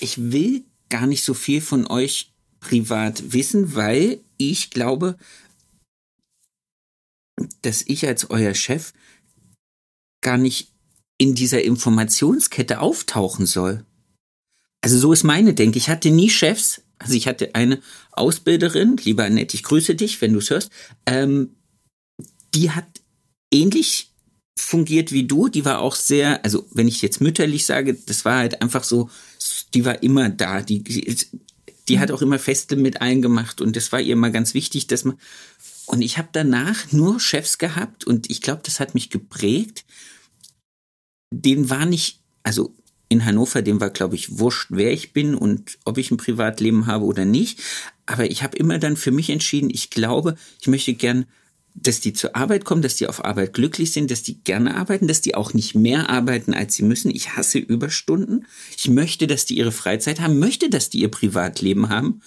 ich 0.00 0.32
will 0.32 0.64
gar 0.88 1.06
nicht 1.06 1.24
so 1.24 1.34
viel 1.34 1.60
von 1.60 1.86
euch 1.86 2.32
privat 2.60 3.32
wissen, 3.32 3.74
weil 3.74 4.20
ich 4.38 4.70
glaube, 4.70 5.16
dass 7.62 7.82
ich 7.86 8.06
als 8.06 8.30
euer 8.30 8.54
Chef 8.54 8.92
gar 10.20 10.38
nicht 10.38 10.72
in 11.18 11.34
dieser 11.34 11.62
Informationskette 11.62 12.80
auftauchen 12.80 13.46
soll. 13.46 13.84
Also 14.80 14.98
so 14.98 15.12
ist 15.12 15.24
meine 15.24 15.54
Denke. 15.54 15.78
Ich 15.78 15.88
hatte 15.88 16.10
nie 16.10 16.28
Chefs. 16.28 16.82
Also 16.98 17.14
ich 17.14 17.26
hatte 17.26 17.54
eine 17.54 17.80
Ausbilderin, 18.12 18.96
lieber 19.02 19.24
Annette, 19.24 19.56
ich 19.56 19.62
grüße 19.62 19.94
dich, 19.94 20.20
wenn 20.20 20.32
du 20.32 20.38
es 20.38 20.50
hörst. 20.50 20.70
Ähm, 21.06 21.56
die 22.54 22.70
hat 22.70 22.86
ähnlich 23.52 24.12
fungiert 24.56 25.12
wie 25.12 25.24
du. 25.24 25.48
Die 25.48 25.64
war 25.64 25.80
auch 25.80 25.94
sehr, 25.94 26.44
also 26.44 26.66
wenn 26.72 26.88
ich 26.88 27.02
jetzt 27.02 27.20
mütterlich 27.20 27.66
sage, 27.66 27.94
das 27.94 28.24
war 28.24 28.38
halt 28.38 28.62
einfach 28.62 28.84
so, 28.84 29.10
die 29.74 29.84
war 29.84 30.02
immer 30.02 30.28
da. 30.28 30.62
Die, 30.62 30.82
die, 31.88 31.98
hat 31.98 32.10
auch 32.10 32.22
immer 32.22 32.38
Feste 32.38 32.76
mit 32.76 33.00
allen 33.00 33.22
gemacht 33.22 33.60
und 33.60 33.76
das 33.76 33.92
war 33.92 34.00
ihr 34.00 34.12
immer 34.12 34.30
ganz 34.30 34.54
wichtig, 34.54 34.86
dass 34.86 35.04
man. 35.04 35.18
Und 35.86 36.00
ich 36.00 36.16
habe 36.16 36.28
danach 36.32 36.92
nur 36.92 37.20
Chefs 37.20 37.58
gehabt 37.58 38.04
und 38.04 38.30
ich 38.30 38.40
glaube, 38.40 38.62
das 38.64 38.80
hat 38.80 38.94
mich 38.94 39.10
geprägt. 39.10 39.84
Den 41.42 41.70
war 41.70 41.86
nicht, 41.86 42.20
also 42.42 42.74
in 43.08 43.24
Hannover, 43.24 43.62
dem 43.62 43.80
war, 43.80 43.90
glaube 43.90 44.16
ich, 44.16 44.38
wurscht, 44.38 44.68
wer 44.70 44.92
ich 44.92 45.12
bin 45.12 45.34
und 45.34 45.78
ob 45.84 45.98
ich 45.98 46.10
ein 46.10 46.16
Privatleben 46.16 46.86
habe 46.86 47.04
oder 47.04 47.24
nicht. 47.24 47.60
Aber 48.06 48.30
ich 48.30 48.42
habe 48.42 48.56
immer 48.56 48.78
dann 48.78 48.96
für 48.96 49.10
mich 49.10 49.30
entschieden, 49.30 49.70
ich 49.70 49.90
glaube, 49.90 50.36
ich 50.60 50.66
möchte 50.66 50.94
gern 50.94 51.26
dass 51.74 52.00
die 52.00 52.12
zur 52.12 52.36
Arbeit 52.36 52.64
kommen, 52.64 52.82
dass 52.82 52.96
die 52.96 53.08
auf 53.08 53.24
Arbeit 53.24 53.52
glücklich 53.52 53.92
sind, 53.92 54.10
dass 54.10 54.22
die 54.22 54.38
gerne 54.42 54.76
arbeiten, 54.76 55.08
dass 55.08 55.20
die 55.20 55.34
auch 55.34 55.54
nicht 55.54 55.74
mehr 55.74 56.08
arbeiten, 56.08 56.54
als 56.54 56.74
sie 56.74 56.84
müssen. 56.84 57.10
Ich 57.10 57.36
hasse 57.36 57.58
Überstunden. 57.58 58.46
Ich 58.76 58.88
möchte, 58.88 59.26
dass 59.26 59.44
die 59.44 59.58
ihre 59.58 59.72
Freizeit 59.72 60.20
haben, 60.20 60.38
möchte, 60.38 60.70
dass 60.70 60.88
die 60.88 61.00
ihr 61.00 61.10
Privatleben 61.10 61.88
haben. 61.88 62.22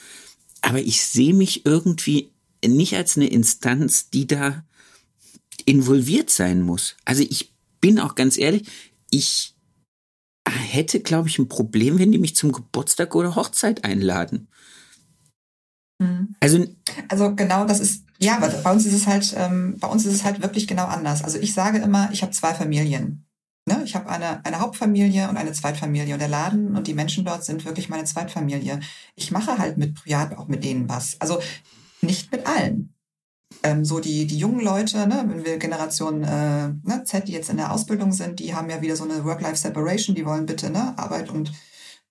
Aber 0.62 0.80
ich 0.80 1.02
sehe 1.02 1.34
mich 1.34 1.66
irgendwie 1.66 2.30
nicht 2.66 2.96
als 2.96 3.16
eine 3.16 3.30
Instanz, 3.30 4.10
die 4.10 4.28
da 4.28 4.66
involviert 5.66 6.30
sein 6.30 6.62
muss. 6.62 6.98
Also 7.06 7.24
ich 7.24 7.52
bin 7.80 8.00
auch 8.00 8.16
ganz 8.16 8.38
ehrlich, 8.38 8.64
ich 9.10 9.56
hätte, 10.50 11.00
glaube 11.02 11.30
ich, 11.30 11.40
ein 11.40 11.50
Problem, 11.50 12.00
wenn 12.00 12.12
die 12.12 12.18
mich 12.18 12.36
zum 12.36 12.52
Geburtstag 12.52 13.16
oder 13.16 13.36
Hochzeit 13.36 13.84
einladen. 13.84 14.48
Mhm. 16.00 16.36
Also, 16.40 16.66
also 17.10 17.36
genau, 17.36 17.66
das 17.66 17.80
ist 17.80 18.04
ja, 18.20 18.40
bei 18.40 18.72
uns 18.72 18.86
ist 18.86 18.94
es 18.94 19.08
halt, 19.08 19.36
ähm, 19.38 19.78
bei 19.80 19.88
uns 19.88 20.06
ist 20.06 20.14
es 20.14 20.24
halt 20.24 20.42
wirklich 20.42 20.68
genau 20.68 20.86
anders. 20.86 21.24
Also 21.24 21.38
ich 21.38 21.54
sage 21.54 21.78
immer, 21.78 22.10
ich 22.12 22.24
habe 22.24 22.32
zwei 22.32 22.54
Familien. 22.54 23.28
Ne? 23.68 23.82
Ich 23.84 23.96
habe 23.96 24.10
eine, 24.10 24.44
eine 24.46 24.60
Hauptfamilie 24.60 25.30
und 25.30 25.38
eine 25.38 25.52
Zweitfamilie. 25.52 26.14
Und 26.14 26.20
der 26.20 26.30
Laden 26.30 26.76
und 26.76 26.88
die 26.88 26.94
Menschen 26.94 27.26
dort 27.26 27.44
sind 27.44 27.66
wirklich 27.66 27.90
meine 27.90 28.06
Zweitfamilie. 28.06 28.80
Ich 29.16 29.32
mache 29.32 29.58
halt 29.58 29.78
mit 29.78 29.94
Privat 29.94 30.38
auch 30.38 30.48
mit 30.48 30.64
denen 30.64 30.90
was. 30.90 31.20
Also 31.22 31.40
nicht 32.02 32.32
mit 32.32 32.48
allen. 32.48 32.94
Ähm, 33.64 33.86
so 33.86 34.00
die, 34.00 34.28
die 34.28 34.38
jungen 34.38 34.62
Leute, 34.62 35.08
ne, 35.08 35.26
wenn 35.28 35.46
wir 35.46 35.58
Generation 35.58 36.24
äh, 36.24 36.68
ne, 36.68 37.04
Z, 37.06 37.28
die 37.28 37.32
jetzt 37.32 37.50
in 37.50 37.58
der 37.58 37.72
Ausbildung 37.72 38.12
sind, 38.12 38.40
die 38.40 38.54
haben 38.54 38.70
ja 38.70 38.82
wieder 38.82 38.96
so 38.96 39.04
eine 39.04 39.24
Work-Life-Separation, 39.26 40.16
die 40.16 40.26
wollen 40.26 40.46
bitte 40.46 40.70
ne, 40.70 40.98
Arbeit 40.98 41.30
und 41.30 41.52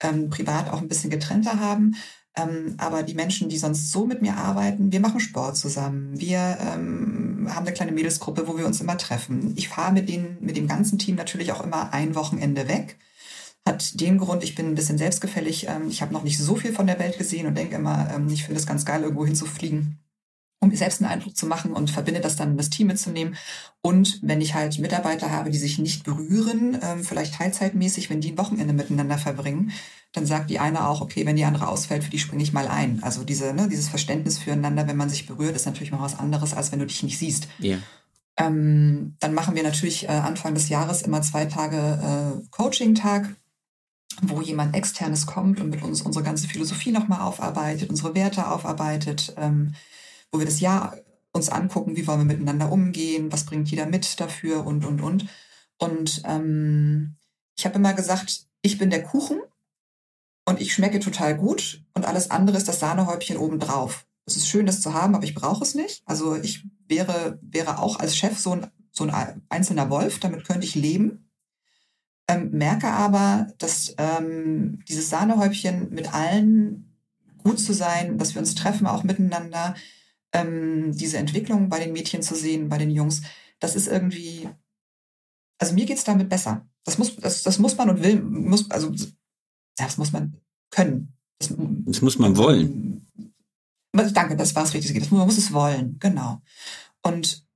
ähm, 0.00 0.30
privat 0.30 0.70
auch 0.70 0.80
ein 0.80 0.88
bisschen 0.88 1.10
getrennter 1.10 1.60
haben. 1.60 1.96
Ähm, 2.36 2.74
aber 2.78 3.02
die 3.02 3.14
Menschen, 3.14 3.48
die 3.48 3.56
sonst 3.56 3.90
so 3.92 4.06
mit 4.06 4.20
mir 4.22 4.36
arbeiten, 4.36 4.92
wir 4.92 5.00
machen 5.00 5.20
Sport 5.20 5.56
zusammen. 5.56 6.18
Wir 6.20 6.58
ähm, 6.60 7.48
haben 7.50 7.66
eine 7.66 7.72
kleine 7.72 7.92
Mädelsgruppe, 7.92 8.46
wo 8.46 8.58
wir 8.58 8.66
uns 8.66 8.80
immer 8.80 8.98
treffen. 8.98 9.54
Ich 9.56 9.68
fahre 9.68 9.92
mit, 9.92 10.10
mit 10.42 10.56
dem 10.56 10.68
ganzen 10.68 10.98
Team 10.98 11.14
natürlich 11.16 11.52
auch 11.52 11.64
immer 11.64 11.92
ein 11.94 12.14
Wochenende 12.14 12.68
weg. 12.68 12.98
Hat 13.66 14.00
den 14.00 14.18
Grund, 14.18 14.44
ich 14.44 14.54
bin 14.54 14.66
ein 14.66 14.74
bisschen 14.74 14.98
selbstgefällig. 14.98 15.66
Ähm, 15.68 15.88
ich 15.88 16.02
habe 16.02 16.12
noch 16.12 16.24
nicht 16.24 16.38
so 16.38 16.56
viel 16.56 16.72
von 16.72 16.86
der 16.86 16.98
Welt 16.98 17.18
gesehen 17.18 17.46
und 17.46 17.56
denke 17.56 17.76
immer, 17.76 18.10
ähm, 18.14 18.28
ich 18.28 18.44
finde 18.44 18.60
es 18.60 18.66
ganz 18.66 18.84
geil, 18.84 19.02
irgendwo 19.02 19.24
hinzufliegen 19.24 19.98
um 20.60 20.70
mir 20.70 20.76
selbst 20.76 21.02
einen 21.02 21.10
Eindruck 21.10 21.36
zu 21.36 21.46
machen 21.46 21.72
und 21.72 21.90
verbinde 21.90 22.20
das 22.20 22.36
dann, 22.36 22.56
das 22.56 22.70
Team 22.70 22.86
mitzunehmen. 22.86 23.36
Und 23.82 24.20
wenn 24.22 24.40
ich 24.40 24.54
halt 24.54 24.78
Mitarbeiter 24.78 25.30
habe, 25.30 25.50
die 25.50 25.58
sich 25.58 25.78
nicht 25.78 26.04
berühren, 26.04 26.78
ähm, 26.82 27.04
vielleicht 27.04 27.34
teilzeitmäßig, 27.34 28.10
wenn 28.10 28.20
die 28.20 28.32
ein 28.32 28.38
Wochenende 28.38 28.72
miteinander 28.72 29.18
verbringen, 29.18 29.72
dann 30.12 30.26
sagt 30.26 30.48
die 30.50 30.58
eine 30.58 30.88
auch, 30.88 31.02
okay, 31.02 31.26
wenn 31.26 31.36
die 31.36 31.44
andere 31.44 31.68
ausfällt, 31.68 32.04
für 32.04 32.10
die 32.10 32.18
springe 32.18 32.42
ich 32.42 32.52
mal 32.52 32.68
ein. 32.68 33.02
Also 33.02 33.22
diese, 33.22 33.52
ne, 33.52 33.68
dieses 33.68 33.88
Verständnis 33.88 34.38
füreinander, 34.38 34.86
wenn 34.88 34.96
man 34.96 35.10
sich 35.10 35.26
berührt, 35.26 35.54
ist 35.54 35.66
natürlich 35.66 35.92
mal 35.92 36.00
was 36.00 36.18
anderes, 36.18 36.54
als 36.54 36.72
wenn 36.72 36.78
du 36.78 36.86
dich 36.86 37.02
nicht 37.02 37.18
siehst. 37.18 37.48
Yeah. 37.60 37.78
Ähm, 38.38 39.16
dann 39.20 39.34
machen 39.34 39.54
wir 39.54 39.62
natürlich 39.62 40.04
äh, 40.04 40.12
Anfang 40.12 40.54
des 40.54 40.68
Jahres 40.68 41.02
immer 41.02 41.22
zwei 41.22 41.46
Tage 41.46 41.76
äh, 42.42 42.48
Coaching-Tag, 42.50 43.34
wo 44.22 44.40
jemand 44.40 44.74
externes 44.74 45.26
kommt 45.26 45.60
und 45.60 45.70
mit 45.70 45.82
uns 45.82 46.02
unsere 46.02 46.24
ganze 46.24 46.48
Philosophie 46.48 46.92
nochmal 46.92 47.20
aufarbeitet, 47.20 47.90
unsere 47.90 48.14
Werte 48.14 48.50
aufarbeitet, 48.50 49.34
ähm, 49.36 49.74
wo 50.36 50.40
wir 50.40 50.46
das 50.46 50.60
Jahr 50.60 50.98
uns 51.32 51.48
angucken, 51.48 51.96
wie 51.96 52.06
wollen 52.06 52.20
wir 52.20 52.36
miteinander 52.36 52.70
umgehen, 52.70 53.32
was 53.32 53.46
bringt 53.46 53.70
jeder 53.70 53.86
mit 53.86 54.20
dafür 54.20 54.66
und, 54.66 54.84
und, 54.84 55.00
und. 55.00 55.26
Und 55.78 56.22
ähm, 56.26 57.16
ich 57.56 57.64
habe 57.64 57.76
immer 57.76 57.94
gesagt, 57.94 58.46
ich 58.60 58.76
bin 58.76 58.90
der 58.90 59.02
Kuchen 59.02 59.40
und 60.44 60.60
ich 60.60 60.74
schmecke 60.74 61.00
total 61.00 61.36
gut 61.36 61.82
und 61.94 62.04
alles 62.04 62.30
andere 62.30 62.58
ist 62.58 62.68
das 62.68 62.80
Sahnehäubchen 62.80 63.38
obendrauf. 63.38 64.06
Es 64.26 64.36
ist 64.36 64.48
schön, 64.48 64.66
das 64.66 64.82
zu 64.82 64.92
haben, 64.92 65.14
aber 65.14 65.24
ich 65.24 65.34
brauche 65.34 65.64
es 65.64 65.74
nicht. 65.74 66.02
Also 66.04 66.36
ich 66.36 66.66
wäre, 66.86 67.38
wäre 67.40 67.78
auch 67.78 67.98
als 67.98 68.14
Chef 68.14 68.38
so 68.38 68.52
ein, 68.52 68.66
so 68.90 69.04
ein 69.04 69.42
einzelner 69.48 69.88
Wolf, 69.88 70.20
damit 70.20 70.46
könnte 70.46 70.66
ich 70.66 70.74
leben. 70.74 71.30
Ähm, 72.28 72.50
merke 72.50 72.88
aber, 72.88 73.46
dass 73.58 73.94
ähm, 73.96 74.82
dieses 74.86 75.08
Sahnehäubchen 75.08 75.94
mit 75.94 76.12
allen 76.12 76.94
gut 77.42 77.58
zu 77.58 77.72
sein, 77.72 78.18
dass 78.18 78.34
wir 78.34 78.40
uns 78.40 78.54
treffen, 78.54 78.86
auch 78.86 79.02
miteinander, 79.02 79.74
ähm, 80.32 80.92
diese 80.92 81.18
Entwicklung 81.18 81.68
bei 81.68 81.78
den 81.78 81.92
Mädchen 81.92 82.22
zu 82.22 82.34
sehen, 82.34 82.68
bei 82.68 82.78
den 82.78 82.90
Jungs, 82.90 83.22
das 83.58 83.76
ist 83.76 83.88
irgendwie, 83.88 84.48
also 85.58 85.74
mir 85.74 85.86
geht's 85.86 86.04
damit 86.04 86.28
besser. 86.28 86.66
Das 86.84 86.98
muss, 86.98 87.16
das, 87.16 87.42
das 87.42 87.58
muss 87.58 87.76
man 87.76 87.90
und 87.90 88.02
will, 88.02 88.20
muss, 88.20 88.70
also 88.70 88.92
das 89.76 89.98
muss 89.98 90.12
man 90.12 90.40
können. 90.70 91.14
Das, 91.38 91.52
das 91.86 92.02
muss 92.02 92.18
man 92.18 92.36
wollen. 92.36 93.06
Danke, 93.92 94.36
das 94.36 94.54
war 94.54 94.64
es 94.64 94.74
richtig. 94.74 95.10
Man 95.10 95.26
muss 95.26 95.38
es 95.38 95.52
wollen, 95.52 95.98
genau. 95.98 96.42
Und 97.02 97.46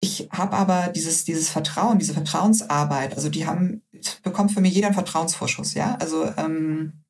ich 0.00 0.28
habe 0.30 0.56
aber 0.56 0.88
dieses, 0.88 1.24
dieses 1.24 1.48
Vertrauen, 1.48 1.98
diese 1.98 2.14
Vertrauensarbeit, 2.14 3.14
also 3.14 3.28
die 3.28 3.46
haben, 3.46 3.82
bekommt 4.22 4.52
für 4.52 4.60
mich 4.60 4.74
jeder 4.74 4.88
einen 4.88 4.94
Vertrauensvorschuss, 4.94 5.74
ja. 5.74 5.96
Also 5.96 6.24
ähm, 6.36 7.04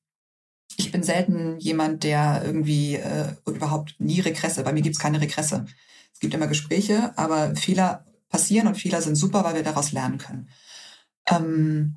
ich 0.77 0.93
bin 0.93 1.03
selten 1.03 1.59
jemand, 1.59 2.05
der 2.05 2.43
irgendwie 2.45 2.97
äh, 2.97 3.33
überhaupt 3.47 3.97
nie 3.99 4.21
Regresse, 4.21 4.63
bei 4.63 4.73
mir 4.73 4.83
gibt 4.83 4.97
es 4.97 5.03
keine 5.03 5.21
Regresse. 5.21 5.67
Es 6.13 6.21
gibt 6.21 6.35
immer 6.35 6.47
Gespräche, 6.47 7.17
aber 7.17 7.55
Fehler 7.57 8.05
passieren 8.29 8.69
und 8.69 8.77
Fehler 8.77 9.01
sind 9.01 9.17
super, 9.17 9.45
weil 9.45 9.55
wir 9.55 9.63
daraus 9.63 9.93
lernen 9.93 10.19
können. 10.19 10.49
Ähm, 11.31 11.97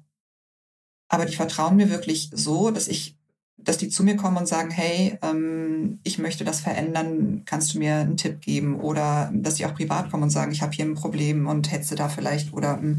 aber 1.10 1.26
die 1.26 1.36
vertrauen 1.36 1.76
mir 1.76 1.90
wirklich 1.90 2.30
so, 2.34 2.72
dass 2.72 2.88
ich, 2.88 3.18
dass 3.58 3.78
die 3.78 3.90
zu 3.90 4.04
mir 4.04 4.16
kommen 4.16 4.38
und 4.38 4.48
sagen, 4.48 4.72
hey, 4.72 5.18
ähm, 5.22 6.00
ich 6.04 6.20
möchte 6.20 6.46
das 6.46 6.62
verändern, 6.62 7.44
kannst 7.46 7.74
du 7.74 7.80
mir 7.80 7.96
einen 7.96 8.18
Tipp 8.18 8.42
geben? 8.42 8.80
Oder 8.80 9.30
dass 9.34 9.58
sie 9.58 9.66
auch 9.66 9.76
privat 9.76 10.10
kommen 10.10 10.24
und 10.24 10.30
sagen, 10.30 10.52
ich 10.52 10.62
habe 10.62 10.72
hier 10.72 10.86
ein 10.86 10.96
Problem 10.96 11.48
und 11.48 11.72
hetze 11.72 11.96
da 11.96 12.08
vielleicht 12.08 12.54
oder 12.54 12.80
ähm, 12.82 12.98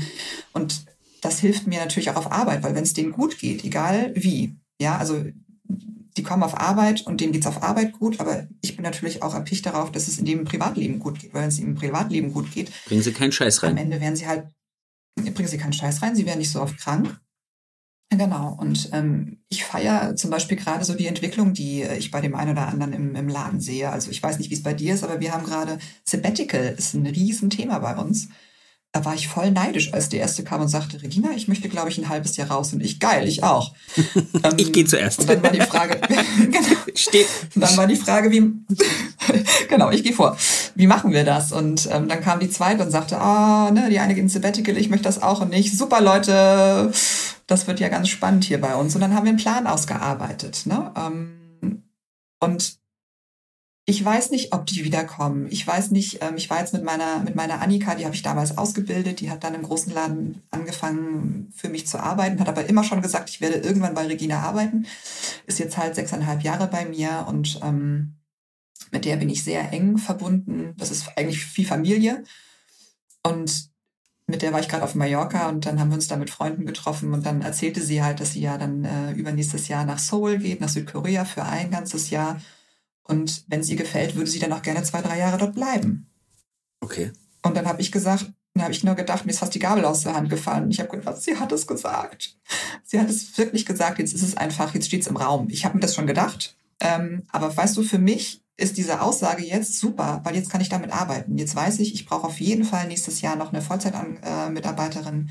und 0.53 0.85
das 1.23 1.39
hilft 1.39 1.67
mir 1.69 1.79
natürlich 1.81 2.11
auch 2.11 2.17
auf 2.17 2.33
Arbeit, 2.33 2.63
weil 2.63 2.75
wenn 2.75 2.83
es 2.83 2.95
denen 2.95 3.13
gut 3.13 3.39
geht, 3.39 3.65
egal 3.65 4.13
wie, 4.17 4.57
ja, 4.81 4.99
also 4.99 5.25
die 6.17 6.23
kommen 6.23 6.43
auf 6.43 6.59
Arbeit 6.59 7.07
und 7.07 7.21
denen 7.21 7.33
geht's 7.33 7.47
auf 7.47 7.63
Arbeit 7.63 7.93
gut, 7.93 8.21
aber 8.21 8.47
ich 8.61 8.77
bin 8.77 8.85
natürlich 8.85 9.23
auch 9.23 9.35
erpicht 9.35 9.67
darauf, 9.67 9.93
dass 9.93 10.09
es 10.09 10.19
in 10.19 10.25
dem 10.25 10.45
Privatleben 10.45 10.99
gut 10.99 11.19
geht, 11.21 11.33
weil 11.33 11.43
wenn 11.43 11.49
es 11.49 11.59
im 11.59 11.75
Privatleben 11.75 12.33
gut 12.33 12.53
geht, 12.53 12.71
bringen 12.87 13.03
sie 13.03 13.13
keinen 13.13 13.33
Scheiß 13.33 13.63
rein. 13.63 13.73
Am 13.73 13.79
Ende 13.79 14.01
werden 14.01 14.17
sie 14.17 14.27
halt, 14.27 14.49
bringen 15.17 15.49
sie 15.49 15.59
keinen 15.59 15.73
Scheiß 15.73 16.03
rein, 16.03 16.15
sie 16.15 16.27
werden 16.27 16.39
nicht 16.39 16.51
so 16.51 16.61
oft 16.61 16.79
krank 16.79 17.19
Genau. 18.19 18.57
Und 18.61 18.91
ähm, 18.93 19.39
ich 19.49 19.65
feiere 19.65 20.17
zum 20.17 20.31
Beispiel 20.31 20.57
gerade 20.57 20.85
so 20.85 20.95
die 20.95 21.07
Entwicklung, 21.07 21.55
die 21.55 21.83
ich 21.83 22.11
bei 22.11 22.21
dem 22.21 22.35
einen 22.35 22.53
oder 22.53 22.69
anderen 22.69 22.93
im, 22.93 23.15
im 23.15 23.29
Laden 23.29 23.61
sehe. 23.61 23.91
Also 23.91 24.11
ich 24.11 24.23
weiß 24.23 24.39
nicht, 24.39 24.51
wie 24.51 24.55
es 24.55 24.63
bei 24.63 24.75
dir 24.75 24.95
ist, 24.95 25.05
aber 25.05 25.21
wir 25.21 25.33
haben 25.33 25.45
gerade 25.45 25.79
Sabbatical 26.05 26.75
ist 26.77 26.95
ein 26.95 27.07
Riesenthema 27.07 27.79
bei 27.79 27.97
uns. 27.97 28.29
Da 28.95 29.07
war 29.07 29.15
ich 29.15 29.27
voll 29.27 29.51
neidisch, 29.51 29.95
als 29.95 30.11
die 30.11 30.19
erste 30.19 30.45
kam 30.45 30.61
und 30.61 30.69
sagte, 30.69 31.01
Regina, 31.03 31.31
ich 31.35 31.49
möchte, 31.49 31.71
glaube 31.71 31.89
ich, 31.89 31.97
ein 31.97 32.11
halbes 32.11 32.37
Jahr 32.37 32.51
raus. 32.51 32.75
Und 32.75 32.83
ich, 32.83 33.01
geil, 33.01 33.27
ich 33.27 33.43
auch. 33.43 33.73
ähm, 34.17 34.53
ich 34.59 34.71
gehe 34.71 34.85
zuerst. 34.85 35.21
Und 35.21 35.31
dann 35.31 35.43
war 35.43 35.51
die 35.51 35.63
Frage, 35.63 35.99
genau, 36.39 36.77
Steht. 36.95 37.27
dann 37.55 37.75
war 37.79 37.87
die 37.87 37.97
Frage, 37.97 38.31
wie, 38.31 38.53
genau, 39.69 39.91
ich 39.91 40.03
gehe 40.03 40.13
vor. 40.13 40.37
Wie 40.75 40.87
machen 40.87 41.11
wir 41.13 41.25
das? 41.25 41.53
Und 41.53 41.89
ähm, 41.91 42.07
dann 42.07 42.21
kam 42.21 42.39
die 42.39 42.51
zweite 42.51 42.85
und 42.85 42.91
sagte, 42.91 43.19
ah, 43.19 43.69
oh, 43.69 43.73
ne, 43.73 43.89
die 43.89 43.99
eine 43.99 44.15
geht 44.15 44.25
ins 44.25 44.35
Sabbatical, 44.35 44.77
ich 44.77 44.91
möchte 44.91 45.05
das 45.05 45.23
auch 45.23 45.41
und 45.41 45.49
nicht. 45.49 45.75
Super, 45.75 46.03
Leute, 46.03 46.93
das 47.47 47.67
wird 47.67 47.81
ja 47.81 47.89
ganz 47.89 48.11
spannend 48.11 48.45
hier 48.45 48.61
bei 48.61 48.75
uns. 48.75 48.95
Und 48.95 49.01
dann 49.01 49.15
haben 49.15 49.25
wir 49.25 49.31
einen 49.31 49.39
Plan 49.39 49.67
ausgearbeitet. 49.67 50.67
Ne? 50.67 50.93
Ähm, 50.97 51.83
und 52.41 52.82
ich 53.85 54.05
weiß 54.05 54.31
nicht, 54.31 54.53
ob 54.53 54.67
die 54.67 54.85
wiederkommen. 54.85 55.49
Ich 55.51 55.67
weiß 55.67 55.91
nicht, 55.91 56.23
ähm, 56.23 56.37
ich 56.37 56.49
war 56.51 56.61
jetzt 56.61 56.73
mit 56.73 56.85
meiner, 56.85 57.19
mit 57.21 57.35
meiner 57.35 57.61
Annika, 57.61 57.97
die 57.97 58.05
habe 58.05 58.15
ich 58.15 58.23
damals 58.23 58.57
ausgebildet, 58.57 59.21
die 59.21 59.31
hat 59.31 59.43
dann 59.43 59.55
im 59.55 59.63
großen 59.63 59.93
Laden 59.93 60.43
angefangen 60.51 61.53
für 61.55 61.69
mich 61.69 61.87
zu 61.89 61.99
arbeiten, 61.99 62.39
hat 62.39 62.49
aber 62.49 62.67
immer 62.67 62.85
schon 62.85 63.03
gesagt, 63.03 63.29
ich 63.31 63.41
werde 63.41 63.57
irgendwann 63.57 63.95
bei 63.95 64.07
Regina 64.07 64.41
arbeiten. 64.41 64.87
Ist 65.47 65.59
jetzt 65.59 65.77
halt 65.77 65.97
sechseinhalb 65.97 66.43
Jahre 66.43 66.69
bei 66.69 66.85
mir 66.85 67.27
und 67.29 67.59
ähm, 67.63 68.15
mit 68.93 69.05
der 69.05 69.17
bin 69.17 69.29
ich 69.29 69.43
sehr 69.43 69.73
eng 69.73 69.99
verbunden. 69.99 70.75
Das 70.77 70.91
ist 70.91 71.09
eigentlich 71.17 71.57
wie 71.57 71.65
Familie. 71.65 72.23
Und 73.25 73.71
mit 74.29 74.43
der 74.43 74.53
war 74.53 74.61
ich 74.61 74.69
gerade 74.69 74.85
auf 74.85 74.95
Mallorca 74.95 75.49
und 75.49 75.67
dann 75.67 75.81
haben 75.81 75.91
wir 75.91 75.97
uns 75.97 76.09
da 76.09 76.17
mit 76.17 76.31
Freunden 76.31 76.67
getroffen 76.67 77.13
und 77.13 77.27
dann 77.27 77.43
erzählte 77.43 77.83
sie 77.83 78.03
halt, 78.03 78.21
dass 78.21 78.33
sie 78.33 78.41
ja 78.41 78.59
dann 78.59 78.85
äh, 78.85 79.13
übernächstes 79.13 79.67
Jahr 79.67 79.85
nach 79.85 79.99
Seoul 79.99 80.39
geht, 80.39 80.61
nach 80.61 80.69
Südkorea 80.69 81.25
für 81.25 81.43
ein 81.43 81.71
ganzes 81.73 82.11
Jahr. 82.11 82.41
Und 83.05 83.45
wenn 83.49 83.63
sie 83.63 83.77
gefällt, 83.77 84.15
würde 84.15 84.31
sie 84.31 84.39
dann 84.39 84.53
auch 84.53 84.63
gerne 84.63 84.83
zwei, 84.83 85.03
drei 85.03 85.19
Jahre 85.19 85.39
dort 85.39 85.55
bleiben. 85.55 86.07
Okay. 86.81 87.13
Und 87.43 87.57
dann 87.57 87.67
habe 87.67 87.81
ich 87.81 87.91
gesagt, 87.91 88.33
dann 88.55 88.65
habe 88.65 88.73
ich 88.73 88.85
nur 88.85 88.95
gedacht, 88.95 89.25
mir 89.25 89.33
ist 89.33 89.39
fast 89.39 89.55
die 89.55 89.59
Gabel 89.59 89.85
aus 89.85 90.03
der 90.03 90.15
Hand 90.15 90.29
gefallen. 90.29 90.71
Ich 90.71 90.79
habe 90.79 90.91
gedacht, 90.91 91.21
sie 91.21 91.37
hat 91.39 91.53
es 91.53 91.67
gesagt. 91.67 92.37
Sie 92.85 93.01
hat 93.01 93.09
es 93.09 93.37
wirklich 93.39 93.65
gesagt. 93.65 93.99
Jetzt 93.99 94.13
ist 94.13 94.23
es 94.23 94.37
einfach, 94.37 94.75
jetzt 94.75 94.87
steht 94.87 95.03
es 95.03 95.07
im 95.07 95.17
Raum. 95.17 95.49
Ich 95.51 95.65
habe 95.65 95.75
mir 95.75 95.81
das 95.81 95.95
schon 95.95 96.07
gedacht. 96.07 96.57
Ähm, 96.81 97.23
aber 97.31 97.57
weißt 97.57 97.77
du, 97.77 97.83
für 97.83 97.99
mich 97.99 98.43
ist 98.57 98.77
diese 98.77 99.01
Aussage 99.01 99.43
jetzt 99.45 99.79
super, 99.79 100.21
weil 100.25 100.37
jetzt 100.37 100.51
kann 100.51 100.61
ich 100.61 100.69
damit 100.69 100.93
arbeiten. 100.93 101.39
Jetzt 101.39 101.57
weiß 101.57 101.79
ich, 101.81 101.95
ich 101.95 102.07
brauche 102.07 102.27
auf 102.27 102.41
jeden 102.41 102.65
Fall 102.65 102.87
nächstes 102.87 103.21
Jahr 103.23 103.37
noch 103.37 103.53
eine 103.53 103.63
Vollzeitmitarbeiterin, 103.63 105.31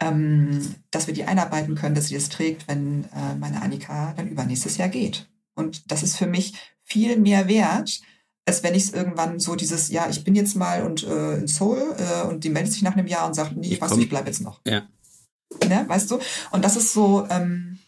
ähm, 0.00 0.74
dass 0.90 1.06
wir 1.06 1.14
die 1.14 1.24
einarbeiten 1.24 1.76
können, 1.76 1.94
dass 1.94 2.08
sie 2.08 2.14
das 2.14 2.28
trägt, 2.28 2.66
wenn 2.66 3.04
äh, 3.04 3.36
meine 3.38 3.62
Annika 3.62 4.12
dann 4.16 4.28
übernächstes 4.28 4.76
Jahr 4.76 4.88
geht. 4.88 5.28
Und 5.54 5.90
das 5.90 6.02
ist 6.02 6.16
für 6.16 6.26
mich 6.26 6.54
viel 6.88 7.18
mehr 7.18 7.48
wert, 7.48 8.00
als 8.46 8.62
wenn 8.62 8.74
ich 8.74 8.84
es 8.84 8.92
irgendwann 8.92 9.38
so 9.38 9.54
dieses, 9.54 9.90
ja, 9.90 10.08
ich 10.08 10.24
bin 10.24 10.34
jetzt 10.34 10.56
mal 10.56 10.82
und 10.84 11.04
äh, 11.04 11.36
in 11.36 11.46
Seoul 11.46 11.94
äh, 11.98 12.26
und 12.26 12.44
die 12.44 12.50
meldet 12.50 12.72
sich 12.72 12.82
nach 12.82 12.96
einem 12.96 13.06
Jahr 13.06 13.26
und 13.26 13.34
sagt, 13.34 13.56
nee, 13.56 13.68
ich, 13.68 13.80
weiß 13.80 13.92
nicht, 13.92 14.04
ich 14.04 14.08
bleibe 14.08 14.28
jetzt 14.28 14.40
noch. 14.40 14.60
Ja. 14.66 14.82
Ne, 15.66 15.84
weißt 15.86 16.10
du? 16.10 16.18
Und 16.50 16.64
das 16.64 16.76
ist 16.76 16.92
so, 16.92 17.26
ähm, 17.30 17.78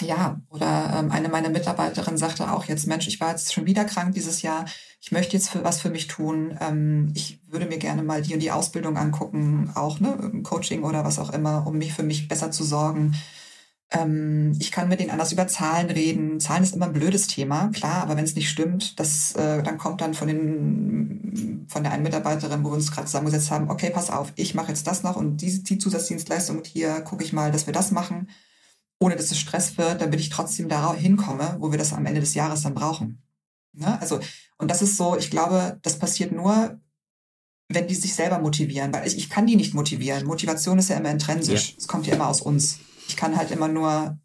ja, 0.00 0.40
oder 0.48 0.94
ähm, 0.98 1.10
eine 1.10 1.28
meiner 1.28 1.50
Mitarbeiterinnen 1.50 2.18
sagte 2.18 2.50
auch 2.52 2.64
jetzt, 2.64 2.86
Mensch, 2.86 3.06
ich 3.08 3.20
war 3.20 3.30
jetzt 3.30 3.52
schon 3.52 3.66
wieder 3.66 3.84
krank 3.84 4.14
dieses 4.14 4.42
Jahr, 4.42 4.64
ich 5.00 5.12
möchte 5.12 5.36
jetzt 5.36 5.50
für, 5.50 5.64
was 5.64 5.80
für 5.80 5.90
mich 5.90 6.06
tun, 6.06 6.56
ähm, 6.60 7.12
ich 7.14 7.40
würde 7.48 7.66
mir 7.66 7.78
gerne 7.78 8.02
mal 8.02 8.22
die 8.22 8.34
und 8.34 8.40
die 8.40 8.52
Ausbildung 8.52 8.96
angucken, 8.96 9.70
auch 9.74 10.00
ne, 10.00 10.42
Coaching 10.42 10.84
oder 10.84 11.04
was 11.04 11.18
auch 11.18 11.30
immer, 11.30 11.66
um 11.66 11.76
mich 11.76 11.92
für 11.92 12.02
mich 12.02 12.28
besser 12.28 12.50
zu 12.50 12.64
sorgen. 12.64 13.14
Ähm, 13.92 14.56
ich 14.60 14.70
kann 14.70 14.88
mit 14.88 15.00
denen 15.00 15.10
anders 15.10 15.32
über 15.32 15.48
Zahlen 15.48 15.90
reden. 15.90 16.38
Zahlen 16.38 16.62
ist 16.62 16.74
immer 16.74 16.86
ein 16.86 16.92
blödes 16.92 17.26
Thema, 17.26 17.68
klar, 17.68 18.02
aber 18.02 18.16
wenn 18.16 18.24
es 18.24 18.36
nicht 18.36 18.48
stimmt, 18.48 19.00
das, 19.00 19.34
äh, 19.34 19.62
dann 19.62 19.78
kommt 19.78 20.00
dann 20.00 20.14
von 20.14 20.28
den 20.28 21.66
von 21.68 21.82
der 21.84 21.92
einen 21.92 22.02
Mitarbeiterin, 22.02 22.64
wo 22.64 22.70
wir 22.70 22.74
uns 22.74 22.90
gerade 22.90 23.06
zusammengesetzt 23.06 23.50
haben, 23.50 23.70
okay, 23.70 23.90
pass 23.90 24.10
auf, 24.10 24.32
ich 24.36 24.54
mache 24.54 24.68
jetzt 24.68 24.86
das 24.86 25.02
noch 25.02 25.16
und 25.16 25.38
diese 25.38 25.62
die 25.62 25.78
Zusatzdienstleistung 25.78 26.62
hier 26.64 27.00
gucke 27.02 27.22
ich 27.22 27.32
mal, 27.32 27.52
dass 27.52 27.66
wir 27.66 27.72
das 27.72 27.92
machen 27.92 28.28
ohne 29.00 29.16
dass 29.16 29.30
es 29.30 29.40
Stress 29.40 29.78
wird, 29.78 30.02
damit 30.02 30.20
ich 30.20 30.28
trotzdem 30.28 30.68
da 30.68 30.94
hinkomme, 30.94 31.56
wo 31.58 31.70
wir 31.70 31.78
das 31.78 31.92
am 31.92 32.06
Ende 32.06 32.20
des 32.20 32.34
Jahres 32.34 32.62
dann 32.62 32.74
brauchen. 32.74 33.22
Ne? 33.72 34.00
Also, 34.00 34.20
und 34.58 34.70
das 34.70 34.82
ist 34.82 34.96
so, 34.96 35.16
ich 35.16 35.30
glaube, 35.30 35.78
das 35.82 35.98
passiert 35.98 36.32
nur, 36.32 36.78
wenn 37.68 37.86
die 37.86 37.94
sich 37.94 38.14
selber 38.14 38.38
motivieren, 38.38 38.92
weil 38.92 39.06
ich, 39.06 39.16
ich 39.16 39.30
kann 39.30 39.46
die 39.46 39.56
nicht 39.56 39.74
motivieren. 39.74 40.26
Motivation 40.26 40.78
ist 40.78 40.90
ja 40.90 40.96
immer 40.96 41.10
intrinsisch. 41.10 41.76
Es 41.78 41.84
ja. 41.84 41.90
kommt 41.90 42.06
ja 42.06 42.14
immer 42.14 42.28
aus 42.28 42.42
uns. 42.42 42.78
Ich 43.10 43.16
kann 43.16 43.36
halt 43.36 43.50
immer 43.50 43.66
nur 43.66 44.16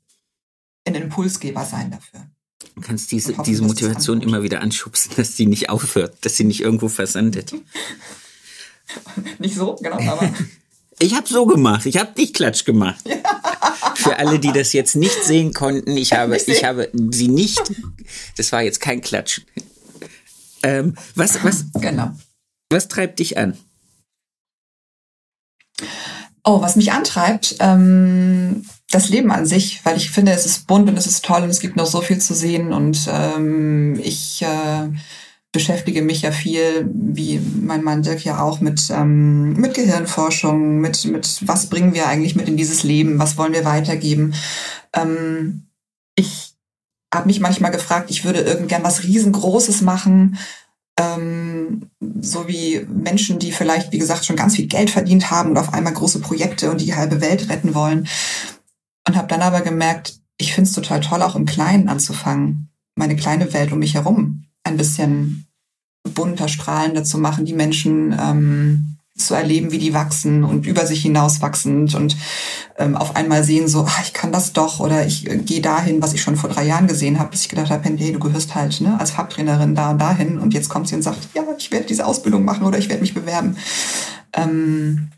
ein 0.85 0.93
Impulsgeber 0.93 1.65
sein 1.65 1.89
dafür. 1.89 2.27
Du 2.75 2.81
kannst 2.81 3.11
diese, 3.11 3.31
hoffen, 3.31 3.43
diese 3.43 3.63
Motivation 3.63 4.21
immer 4.21 4.43
wieder 4.43 4.61
anschubsen, 4.61 5.11
dass 5.15 5.35
sie 5.35 5.47
nicht 5.47 5.71
aufhört, 5.71 6.17
dass 6.21 6.37
sie 6.37 6.43
nicht 6.43 6.61
irgendwo 6.61 6.87
versandet. 6.87 7.55
nicht 9.39 9.55
so, 9.55 9.75
genau, 9.75 9.97
aber. 9.97 10.31
Ich 10.97 11.13
habe 11.13 11.27
so 11.27 11.45
gemacht. 11.45 11.85
Ich 11.87 11.97
habe 11.97 12.11
nicht 12.15 12.35
Klatsch 12.35 12.63
gemacht. 12.63 13.03
Für 13.95 14.17
alle, 14.17 14.39
die 14.39 14.53
das 14.53 14.71
jetzt 14.71 14.95
nicht 14.95 15.25
sehen 15.25 15.51
konnten, 15.51 15.97
ich 15.97 16.13
habe, 16.13 16.37
ich 16.37 16.63
habe 16.63 16.89
sie 17.11 17.27
nicht. 17.27 17.61
Das 18.37 18.53
war 18.53 18.61
jetzt 18.61 18.79
kein 18.79 19.01
Klatsch. 19.01 19.41
Ähm, 20.63 20.95
was, 21.15 21.43
was, 21.43 21.65
genau. 21.73 22.11
was 22.69 22.87
treibt 22.87 23.19
dich 23.19 23.37
an? 23.37 23.57
Oh, 26.45 26.61
was 26.61 26.77
mich 26.77 26.93
antreibt, 26.93 27.57
ähm, 27.59 28.65
das 28.91 29.09
Leben 29.09 29.31
an 29.31 29.45
sich, 29.45 29.83
weil 29.83 29.97
ich 29.97 30.11
finde, 30.11 30.31
es 30.31 30.45
ist 30.45 30.67
bunt 30.67 30.89
und 30.89 30.97
es 30.97 31.07
ist 31.07 31.25
toll 31.25 31.43
und 31.43 31.49
es 31.49 31.59
gibt 31.59 31.75
noch 31.75 31.85
so 31.85 32.01
viel 32.01 32.19
zu 32.19 32.33
sehen 32.33 32.71
und 32.71 33.09
ähm, 33.11 33.99
ich 34.01 34.41
äh, 34.41 34.89
beschäftige 35.51 36.01
mich 36.01 36.21
ja 36.21 36.31
viel, 36.31 36.89
wie 36.93 37.39
mein 37.61 37.83
Mann 37.83 38.03
Dirk 38.03 38.23
ja 38.23 38.41
auch, 38.41 38.59
mit, 38.59 38.89
ähm, 38.91 39.53
mit 39.53 39.73
Gehirnforschung, 39.73 40.79
mit, 40.79 41.05
mit 41.05 41.39
was 41.47 41.67
bringen 41.67 41.93
wir 41.93 42.07
eigentlich 42.07 42.35
mit 42.35 42.47
in 42.47 42.57
dieses 42.57 42.83
Leben, 42.83 43.19
was 43.19 43.37
wollen 43.37 43.53
wir 43.53 43.65
weitergeben. 43.65 44.33
Ähm, 44.93 45.67
ich 46.15 46.55
habe 47.13 47.27
mich 47.27 47.39
manchmal 47.39 47.71
gefragt, 47.71 48.11
ich 48.11 48.25
würde 48.25 48.41
irgend 48.41 48.71
was 48.83 49.03
riesengroßes 49.03 49.81
machen, 49.81 50.37
ähm, 50.97 51.89
so 52.21 52.47
wie 52.47 52.85
Menschen, 52.89 53.39
die 53.39 53.51
vielleicht, 53.51 53.91
wie 53.91 53.97
gesagt, 53.97 54.25
schon 54.25 54.35
ganz 54.35 54.55
viel 54.55 54.67
Geld 54.67 54.89
verdient 54.89 55.31
haben 55.31 55.51
und 55.51 55.57
auf 55.57 55.73
einmal 55.73 55.93
große 55.93 56.19
Projekte 56.19 56.69
und 56.69 56.81
die 56.81 56.95
halbe 56.95 57.21
Welt 57.21 57.49
retten 57.49 57.73
wollen. 57.73 58.07
Und 59.07 59.15
habe 59.15 59.27
dann 59.27 59.41
aber 59.41 59.61
gemerkt, 59.61 60.19
ich 60.37 60.53
finde 60.53 60.69
es 60.69 60.75
total 60.75 61.01
toll, 61.01 61.21
auch 61.21 61.35
im 61.35 61.45
Kleinen 61.45 61.89
anzufangen, 61.89 62.69
meine 62.95 63.15
kleine 63.15 63.53
Welt 63.53 63.71
um 63.71 63.79
mich 63.79 63.93
herum 63.93 64.45
ein 64.63 64.77
bisschen 64.77 65.47
bunter, 66.13 66.47
strahlender 66.47 67.03
zu 67.03 67.17
machen, 67.17 67.45
die 67.45 67.53
Menschen 67.53 68.17
ähm, 68.19 68.97
zu 69.17 69.33
erleben, 69.33 69.71
wie 69.71 69.77
die 69.77 69.93
wachsen 69.93 70.43
und 70.43 70.65
über 70.65 70.85
sich 70.85 71.01
hinaus 71.01 71.41
wachsend 71.41 71.95
und 71.95 72.17
ähm, 72.77 72.97
auf 72.97 73.15
einmal 73.15 73.45
sehen 73.45 73.69
so, 73.69 73.85
ach, 73.87 74.03
ich 74.03 74.11
kann 74.11 74.33
das 74.33 74.51
doch 74.51 74.81
oder 74.81 75.05
ich 75.07 75.29
äh, 75.29 75.37
gehe 75.37 75.61
dahin, 75.61 76.01
was 76.01 76.13
ich 76.13 76.21
schon 76.21 76.35
vor 76.35 76.49
drei 76.49 76.65
Jahren 76.65 76.87
gesehen 76.87 77.17
habe, 77.17 77.31
bis 77.31 77.41
ich 77.41 77.49
gedacht 77.49 77.69
habe, 77.69 77.87
hey, 77.87 78.11
du 78.11 78.19
gehörst 78.19 78.55
halt 78.55 78.81
ne, 78.81 78.99
als 78.99 79.11
Farbtrainerin 79.11 79.73
da 79.73 79.91
und 79.91 79.99
dahin 79.99 80.37
und 80.37 80.53
jetzt 80.53 80.67
kommt 80.67 80.89
sie 80.89 80.95
und 80.95 81.01
sagt, 81.01 81.29
ja, 81.33 81.43
ich 81.57 81.71
werde 81.71 81.85
diese 81.85 82.05
Ausbildung 82.05 82.43
machen 82.43 82.65
oder 82.65 82.77
ich 82.77 82.89
werde 82.89 83.01
mich 83.01 83.13
bewerben. 83.13 83.55
Ähm, 84.33 85.09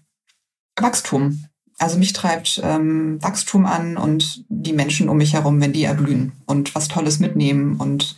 Wachstum. 0.79 1.47
Also 1.80 1.99
mich 1.99 2.13
treibt 2.13 2.59
ähm, 2.63 3.21
Wachstum 3.21 3.65
an 3.65 3.97
und 3.97 4.45
die 4.49 4.73
Menschen 4.73 5.09
um 5.09 5.17
mich 5.17 5.34
herum, 5.34 5.61
wenn 5.61 5.73
die 5.73 5.84
erblühen 5.84 6.32
und 6.45 6.73
was 6.73 6.88
Tolles 6.88 7.19
mitnehmen 7.19 7.78
und 7.78 8.15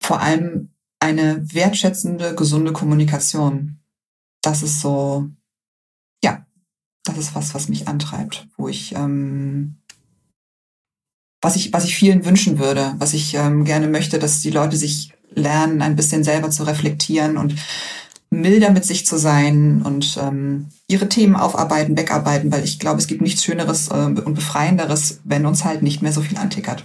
vor 0.00 0.20
allem 0.20 0.70
eine 0.98 1.42
wertschätzende, 1.52 2.34
gesunde 2.34 2.72
Kommunikation. 2.72 3.78
Das 4.42 4.62
ist 4.62 4.80
so, 4.80 5.30
ja, 6.22 6.44
das 7.04 7.18
ist 7.18 7.34
was, 7.34 7.54
was 7.54 7.68
mich 7.68 7.86
antreibt, 7.86 8.48
wo 8.56 8.68
ich, 8.68 8.94
ähm, 8.94 9.76
was 11.40 11.54
ich, 11.54 11.72
was 11.72 11.84
ich 11.84 11.96
vielen 11.96 12.24
wünschen 12.24 12.58
würde, 12.58 12.94
was 12.98 13.14
ich 13.14 13.34
ähm, 13.34 13.64
gerne 13.64 13.86
möchte, 13.86 14.18
dass 14.18 14.40
die 14.40 14.50
Leute 14.50 14.76
sich 14.76 15.12
lernen, 15.30 15.80
ein 15.80 15.96
bisschen 15.96 16.24
selber 16.24 16.50
zu 16.50 16.64
reflektieren 16.64 17.36
und 17.36 17.54
milder 18.32 18.70
mit 18.70 18.84
sich 18.84 19.06
zu 19.06 19.18
sein 19.18 19.82
und 19.82 20.16
ähm, 20.20 20.70
ihre 20.88 21.08
Themen 21.08 21.36
aufarbeiten, 21.36 21.96
wegarbeiten, 21.96 22.50
weil 22.50 22.64
ich 22.64 22.78
glaube, 22.78 22.98
es 22.98 23.06
gibt 23.06 23.20
nichts 23.20 23.44
Schöneres 23.44 23.88
äh, 23.88 23.92
und 23.92 24.34
Befreienderes, 24.34 25.20
wenn 25.24 25.46
uns 25.46 25.64
halt 25.64 25.82
nicht 25.82 26.02
mehr 26.02 26.12
so 26.12 26.22
viel 26.22 26.38
antickert. 26.38 26.84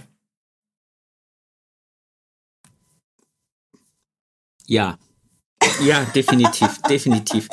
Ja. 4.66 4.98
Ja, 5.82 6.04
definitiv, 6.14 6.80
definitiv. 6.88 7.48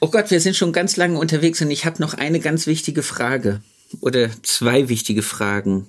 Oh 0.00 0.08
Gott, 0.08 0.30
wir 0.30 0.40
sind 0.40 0.56
schon 0.56 0.72
ganz 0.72 0.96
lange 0.96 1.18
unterwegs 1.18 1.62
und 1.62 1.70
ich 1.70 1.86
habe 1.86 2.02
noch 2.02 2.12
eine 2.12 2.40
ganz 2.40 2.66
wichtige 2.66 3.02
Frage 3.02 3.62
oder 4.00 4.30
zwei 4.42 4.88
wichtige 4.88 5.22
Fragen. 5.22 5.88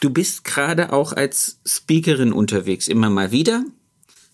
Du 0.00 0.10
bist 0.10 0.44
gerade 0.44 0.92
auch 0.92 1.12
als 1.12 1.60
Speakerin 1.64 2.32
unterwegs, 2.32 2.88
immer 2.88 3.08
mal 3.08 3.30
wieder 3.30 3.64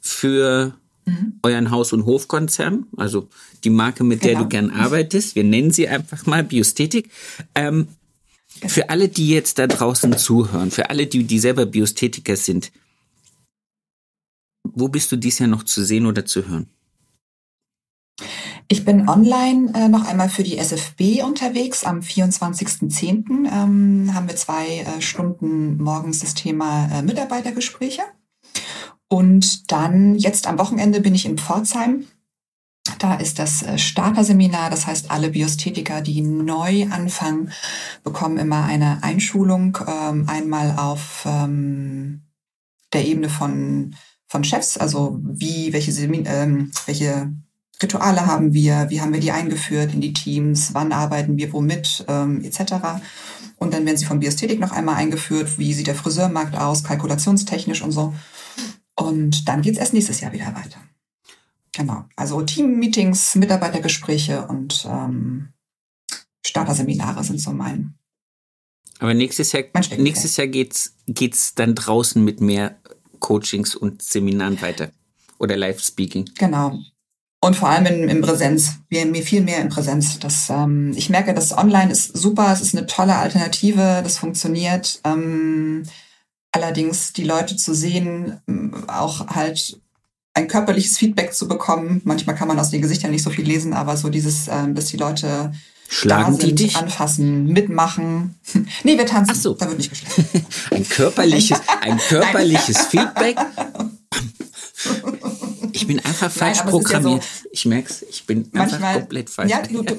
für 0.07 0.75
mhm. 1.05 1.41
euren 1.43 1.71
Haus- 1.71 1.93
und 1.93 2.07
Hofkonzern, 2.07 2.87
also 2.97 3.29
die 3.65 3.71
Marke, 3.71 4.05
mit 4.05 4.21
genau. 4.21 4.33
der 4.33 4.43
du 4.43 4.49
gern 4.49 4.71
arbeitest. 4.71 5.35
Wir 5.35 5.45
nennen 5.45 5.71
sie 5.71 5.89
einfach 5.89 6.27
mal 6.27 6.45
Biosthetik. 6.45 7.11
Ähm, 7.55 7.89
genau. 8.61 8.73
Für 8.73 8.91
alle, 8.91 9.09
die 9.09 9.29
jetzt 9.29 9.59
da 9.59 9.67
draußen 9.67 10.17
zuhören, 10.17 10.71
für 10.71 10.91
alle, 10.91 11.07
die, 11.07 11.25
die 11.25 11.39
selber 11.39 11.67
Biosthetiker 11.67 12.37
sind, 12.37 12.73
wo 14.65 14.89
bist 14.89 15.13
du 15.13 15.17
dies 15.17 15.39
Jahr 15.39 15.49
noch 15.49 15.65
zu 15.65 15.85
sehen 15.85 16.07
oder 16.07 16.25
zu 16.25 16.47
hören? 16.49 16.69
Ich 18.69 18.85
bin 18.85 19.09
online 19.09 19.73
äh, 19.75 19.89
noch 19.89 20.07
einmal 20.07 20.29
für 20.29 20.43
die 20.43 20.59
SFB 20.59 21.23
unterwegs. 21.23 21.85
Am 21.85 22.01
24.10. 22.01 23.47
Ähm, 23.47 24.11
haben 24.13 24.27
wir 24.27 24.35
zwei 24.35 24.79
äh, 24.79 25.01
Stunden 25.01 25.81
morgens 25.81 26.19
das 26.21 26.35
Thema 26.35 26.89
äh, 26.91 27.03
Mitarbeitergespräche. 27.03 28.03
Und 29.09 29.71
dann 29.71 30.17
jetzt 30.17 30.47
am 30.47 30.59
Wochenende 30.59 31.01
bin 31.01 31.15
ich 31.15 31.27
in 31.27 31.39
Pforzheim. 31.39 32.07
Da 32.99 33.15
ist 33.15 33.39
das 33.39 33.63
äh, 33.63 33.79
Starterseminar, 33.79 34.71
das 34.71 34.87
heißt, 34.87 35.11
alle 35.11 35.31
Biosthetiker, 35.31 36.01
die 36.03 36.21
neu 36.23 36.87
anfangen, 36.91 37.51
bekommen 38.05 38.39
immer 38.39 38.65
eine 38.65 39.03
Einschulung, 39.03 39.79
ähm, 39.87 40.29
einmal 40.29 40.77
auf 40.79 41.25
ähm, 41.27 42.23
der 42.93 43.07
Ebene 43.07 43.29
von 43.29 43.95
von 44.29 44.45
Chefs, 44.45 44.77
also 44.77 45.19
wie, 45.23 45.73
welche, 45.73 45.93
ähm, 45.93 46.71
welche 46.87 47.33
Rituale 47.83 48.27
haben 48.27 48.55
wir, 48.55 48.87
wie 48.89 49.01
haben 49.01 49.13
wir 49.13 49.21
die 49.21 49.33
eingeführt 49.33 49.95
in 49.95 50.01
die 50.01 50.13
Teams, 50.13 50.71
wann 50.73 50.93
arbeiten 50.93 51.37
wir 51.37 51.53
womit, 51.53 52.05
ähm, 52.09 52.43
etc. 52.43 52.75
Und 53.57 53.73
dann 53.73 53.87
werden 53.87 53.97
sie 53.97 54.07
von 54.07 54.21
Biästhetik 54.21 54.61
noch 54.61 54.73
einmal 54.73 54.97
eingeführt, 54.97 55.59
wie 55.59 55.73
sieht 55.73 55.87
der 55.87 55.95
Friseurmarkt 55.95 56.57
aus, 56.57 56.85
kalkulationstechnisch 56.85 57.83
und 57.83 57.93
so. 57.93 58.15
Und 58.97 59.49
dann 59.49 59.63
geht's 59.63 59.79
erst 59.79 59.93
nächstes 59.93 60.21
Jahr 60.21 60.33
wieder 60.33 60.47
weiter. 60.55 60.81
Genau. 61.73 62.05
Also 62.17 62.41
Team-Meetings, 62.41 63.35
Mitarbeitergespräche 63.35 64.47
und 64.47 64.87
ähm, 64.91 65.49
Starterseminare 66.45 67.23
sind 67.23 67.41
so 67.41 67.53
mein. 67.53 67.95
Aber 68.99 69.13
nächstes 69.13 69.53
Jahr, 69.53 69.65
nächstes 69.99 70.39
Jahr 70.39 70.47
geht's, 70.47 70.95
geht's 71.07 71.55
dann 71.55 71.75
draußen 71.75 72.25
mit 72.25 72.41
mehr 72.41 72.79
Coachings 73.21 73.75
und 73.75 74.01
Seminaren 74.01 74.61
weiter 74.63 74.91
oder 75.39 75.57
Live-Speaking. 75.57 76.31
Genau. 76.39 76.79
Und 77.41 77.57
vor 77.57 77.69
allem 77.69 77.85
in, 77.87 78.09
in 78.09 78.23
Präsenz. 78.23 78.77
Wir, 78.89 79.05
mir 79.05 79.23
viel 79.23 79.43
mehr 79.43 79.61
in 79.61 79.69
Präsenz. 79.69 80.19
Das, 80.19 80.49
ähm, 80.49 80.95
ich 80.97 81.11
merke, 81.11 81.35
das 81.35 81.57
Online 81.57 81.93
ist 81.93 82.17
super, 82.17 82.51
es 82.53 82.63
ist 82.63 82.75
eine 82.75 82.87
tolle 82.87 83.17
Alternative, 83.17 84.01
das 84.03 84.17
funktioniert. 84.17 85.01
Ähm, 85.05 85.83
allerdings 86.57 87.13
die 87.13 87.25
Leute 87.25 87.57
zu 87.57 87.75
sehen, 87.75 88.41
ähm, 88.49 88.89
auch 88.89 89.27
halt 89.29 89.79
ein 90.35 90.49
körperliches 90.49 90.99
Feedback 90.99 91.35
zu 91.35 91.49
bekommen. 91.49 92.01
Manchmal 92.05 92.35
kann 92.35 92.49
man 92.49 92.59
aus 92.59 92.71
den 92.71 92.83
Gesichtern 92.83 93.11
nicht 93.11 93.23
so 93.23 93.31
viel 93.31 93.47
lesen, 93.47 93.73
aber 93.73 93.97
so 93.97 94.09
dieses, 94.09 94.49
ähm, 94.49 94.75
dass 94.75 94.87
die 94.87 94.97
Leute 94.97 95.53
Schlagen 95.89 96.37
sind, 96.37 96.43
die 96.43 96.55
dich? 96.55 96.77
Anfassen, 96.77 97.47
mitmachen. 97.47 98.35
nee, 98.85 98.99
wir 98.99 99.07
tanzen. 99.07 99.35
Ach 99.37 99.41
so. 99.41 99.55
Da 99.55 99.69
wird 99.69 99.79
nicht 99.79 99.91
geschlagen. 99.91 100.47
ein 100.71 100.89
körperliches, 100.89 101.61
ein 101.81 101.99
körperliches 102.09 102.79
Feedback. 102.87 103.37
Ich 105.73 105.87
bin 105.87 106.05
einfach 106.05 106.31
falsch 106.31 106.59
Nein, 106.59 106.69
programmiert. 106.69 107.23
Ja 107.23 107.31
so, 107.43 107.49
ich 107.51 107.67
merk's, 107.67 108.05
ich 108.09 108.27
bin 108.27 108.49
manchmal, 108.53 108.83
einfach 108.83 109.01
komplett 109.01 109.31
falsch. 109.31 109.51
Ja, 109.51 109.63
du, 109.63 109.83
du, 109.83 109.99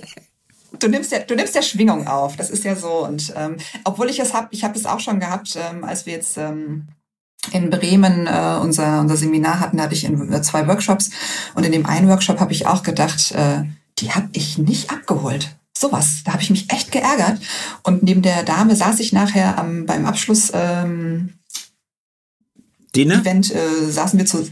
du, 0.80 0.88
nimmst 0.88 1.12
ja, 1.12 1.20
du 1.20 1.36
nimmst 1.36 1.56
ja 1.56 1.62
Schwingung 1.62 2.08
auf. 2.08 2.36
Das 2.36 2.50
ist 2.50 2.64
ja 2.64 2.76
so. 2.76 3.06
Und 3.06 3.34
ähm, 3.36 3.58
obwohl 3.84 4.10
ich 4.10 4.20
es 4.20 4.34
habe, 4.34 4.48
ich 4.52 4.64
habe 4.64 4.78
es 4.78 4.86
auch 4.86 5.00
schon 5.00 5.20
gehabt, 5.20 5.58
ähm, 5.58 5.84
als 5.84 6.06
wir 6.06 6.14
jetzt 6.14 6.38
ähm, 6.38 6.88
in 7.52 7.70
Bremen 7.70 8.28
äh, 8.28 8.58
unser, 8.62 9.00
unser 9.02 9.18
Seminar 9.18 9.60
hatten, 9.60 9.82
hatte 9.82 9.94
ich 9.94 10.04
in, 10.04 10.32
äh, 10.32 10.42
zwei 10.42 10.68
Workshops. 10.68 11.12
Und 11.56 11.66
in 11.66 11.72
dem 11.72 11.86
einen 11.86 12.10
Workshop 12.10 12.40
habe 12.40 12.54
ich 12.54 12.68
auch 12.68 12.84
gedacht, 12.84 13.32
äh, 13.32 13.64
die 14.00 14.12
habe 14.12 14.30
ich 14.34 14.58
nicht 14.58 14.92
abgeholt. 14.92 15.56
Sowas, 15.78 16.24
da 16.26 16.34
habe 16.34 16.42
ich 16.42 16.50
mich 16.50 16.72
echt 16.72 16.92
geärgert. 16.92 17.40
Und 17.84 18.04
neben 18.04 18.22
der 18.22 18.44
Dame 18.44 18.76
saß 18.76 19.00
ich 19.00 19.14
nachher 19.14 19.58
am, 19.58 19.86
beim 19.86 20.06
Abschluss 20.06 20.52
ähm, 20.54 21.34
Dinner? 22.96 23.22
Event, 23.22 23.54
äh, 23.54 23.92
saßen 23.92 24.18
wir 24.18 24.26
zu, 24.26 24.48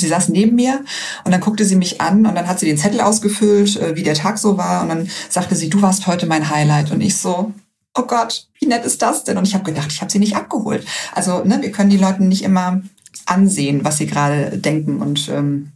sie 0.00 0.08
saß 0.08 0.28
neben 0.28 0.56
mir 0.56 0.84
und 1.24 1.32
dann 1.32 1.40
guckte 1.40 1.64
sie 1.64 1.76
mich 1.76 2.00
an 2.00 2.26
und 2.26 2.34
dann 2.34 2.48
hat 2.48 2.58
sie 2.58 2.66
den 2.66 2.78
Zettel 2.78 3.00
ausgefüllt, 3.00 3.76
äh, 3.76 3.96
wie 3.96 4.02
der 4.02 4.14
Tag 4.14 4.38
so 4.38 4.56
war 4.58 4.82
und 4.82 4.88
dann 4.88 5.10
sagte 5.28 5.56
sie, 5.56 5.70
du 5.70 5.82
warst 5.82 6.06
heute 6.06 6.26
mein 6.26 6.50
Highlight 6.50 6.90
und 6.90 7.00
ich 7.00 7.16
so, 7.16 7.52
oh 7.96 8.02
Gott, 8.02 8.48
wie 8.58 8.66
nett 8.66 8.84
ist 8.84 9.02
das 9.02 9.24
denn? 9.24 9.38
Und 9.38 9.46
ich 9.46 9.54
habe 9.54 9.64
gedacht, 9.64 9.90
ich 9.90 10.00
habe 10.00 10.10
sie 10.10 10.18
nicht 10.18 10.36
abgeholt. 10.36 10.84
Also 11.12 11.44
ne, 11.44 11.62
wir 11.62 11.70
können 11.70 11.90
die 11.90 11.96
Leute 11.96 12.24
nicht 12.24 12.42
immer 12.42 12.82
ansehen, 13.26 13.84
was 13.84 13.98
sie 13.98 14.06
gerade 14.06 14.58
denken 14.58 15.00
und 15.00 15.28
ähm, 15.28 15.72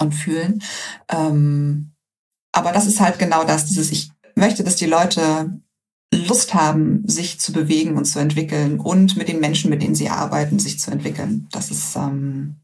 und 0.00 0.12
fühlen. 0.12 0.62
Ähm, 1.08 1.92
aber 2.52 2.72
das 2.72 2.86
ist 2.86 3.00
halt 3.00 3.18
genau 3.18 3.44
das, 3.44 3.66
dieses, 3.66 3.90
ich 3.90 4.10
möchte, 4.34 4.64
dass 4.64 4.76
die 4.76 4.86
Leute 4.86 5.60
Lust 6.12 6.54
haben, 6.54 7.06
sich 7.06 7.40
zu 7.40 7.52
bewegen 7.52 7.96
und 7.96 8.04
zu 8.04 8.20
entwickeln 8.20 8.78
und 8.78 9.16
mit 9.16 9.28
den 9.28 9.40
Menschen, 9.40 9.70
mit 9.70 9.82
denen 9.82 9.94
sie 9.94 10.10
arbeiten, 10.10 10.58
sich 10.58 10.78
zu 10.78 10.90
entwickeln. 10.90 11.48
Das 11.50 11.70
ist, 11.70 11.96
ähm, 11.96 12.56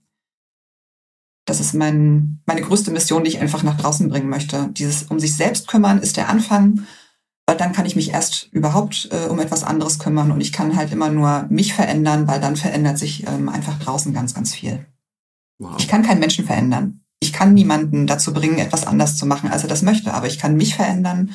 das 1.50 1.60
ist 1.60 1.74
mein, 1.74 2.40
meine 2.46 2.62
größte 2.62 2.90
Mission, 2.90 3.24
die 3.24 3.30
ich 3.30 3.40
einfach 3.40 3.62
nach 3.62 3.76
draußen 3.76 4.08
bringen 4.08 4.28
möchte. 4.28 4.70
Dieses 4.72 5.04
um 5.04 5.20
sich 5.20 5.36
selbst 5.36 5.68
kümmern 5.68 5.98
ist 5.98 6.16
der 6.16 6.28
Anfang, 6.28 6.86
weil 7.46 7.56
dann 7.56 7.72
kann 7.72 7.86
ich 7.86 7.96
mich 7.96 8.10
erst 8.10 8.48
überhaupt 8.52 9.08
äh, 9.12 9.28
um 9.28 9.40
etwas 9.40 9.64
anderes 9.64 9.98
kümmern 9.98 10.30
und 10.30 10.40
ich 10.40 10.52
kann 10.52 10.76
halt 10.76 10.92
immer 10.92 11.10
nur 11.10 11.46
mich 11.50 11.74
verändern, 11.74 12.26
weil 12.26 12.40
dann 12.40 12.56
verändert 12.56 12.98
sich 12.98 13.26
ähm, 13.26 13.48
einfach 13.48 13.78
draußen 13.78 14.14
ganz, 14.14 14.34
ganz 14.34 14.54
viel. 14.54 14.86
Wow. 15.58 15.74
Ich 15.78 15.88
kann 15.88 16.02
keinen 16.02 16.20
Menschen 16.20 16.46
verändern 16.46 17.00
ich 17.20 17.32
kann 17.32 17.54
niemanden 17.54 18.06
dazu 18.06 18.32
bringen, 18.32 18.58
etwas 18.58 18.86
anders 18.86 19.16
zu 19.16 19.26
machen, 19.26 19.50
als 19.50 19.62
er 19.62 19.68
das 19.68 19.82
möchte, 19.82 20.14
aber 20.14 20.26
ich 20.26 20.38
kann 20.38 20.56
mich 20.56 20.74
verändern 20.74 21.34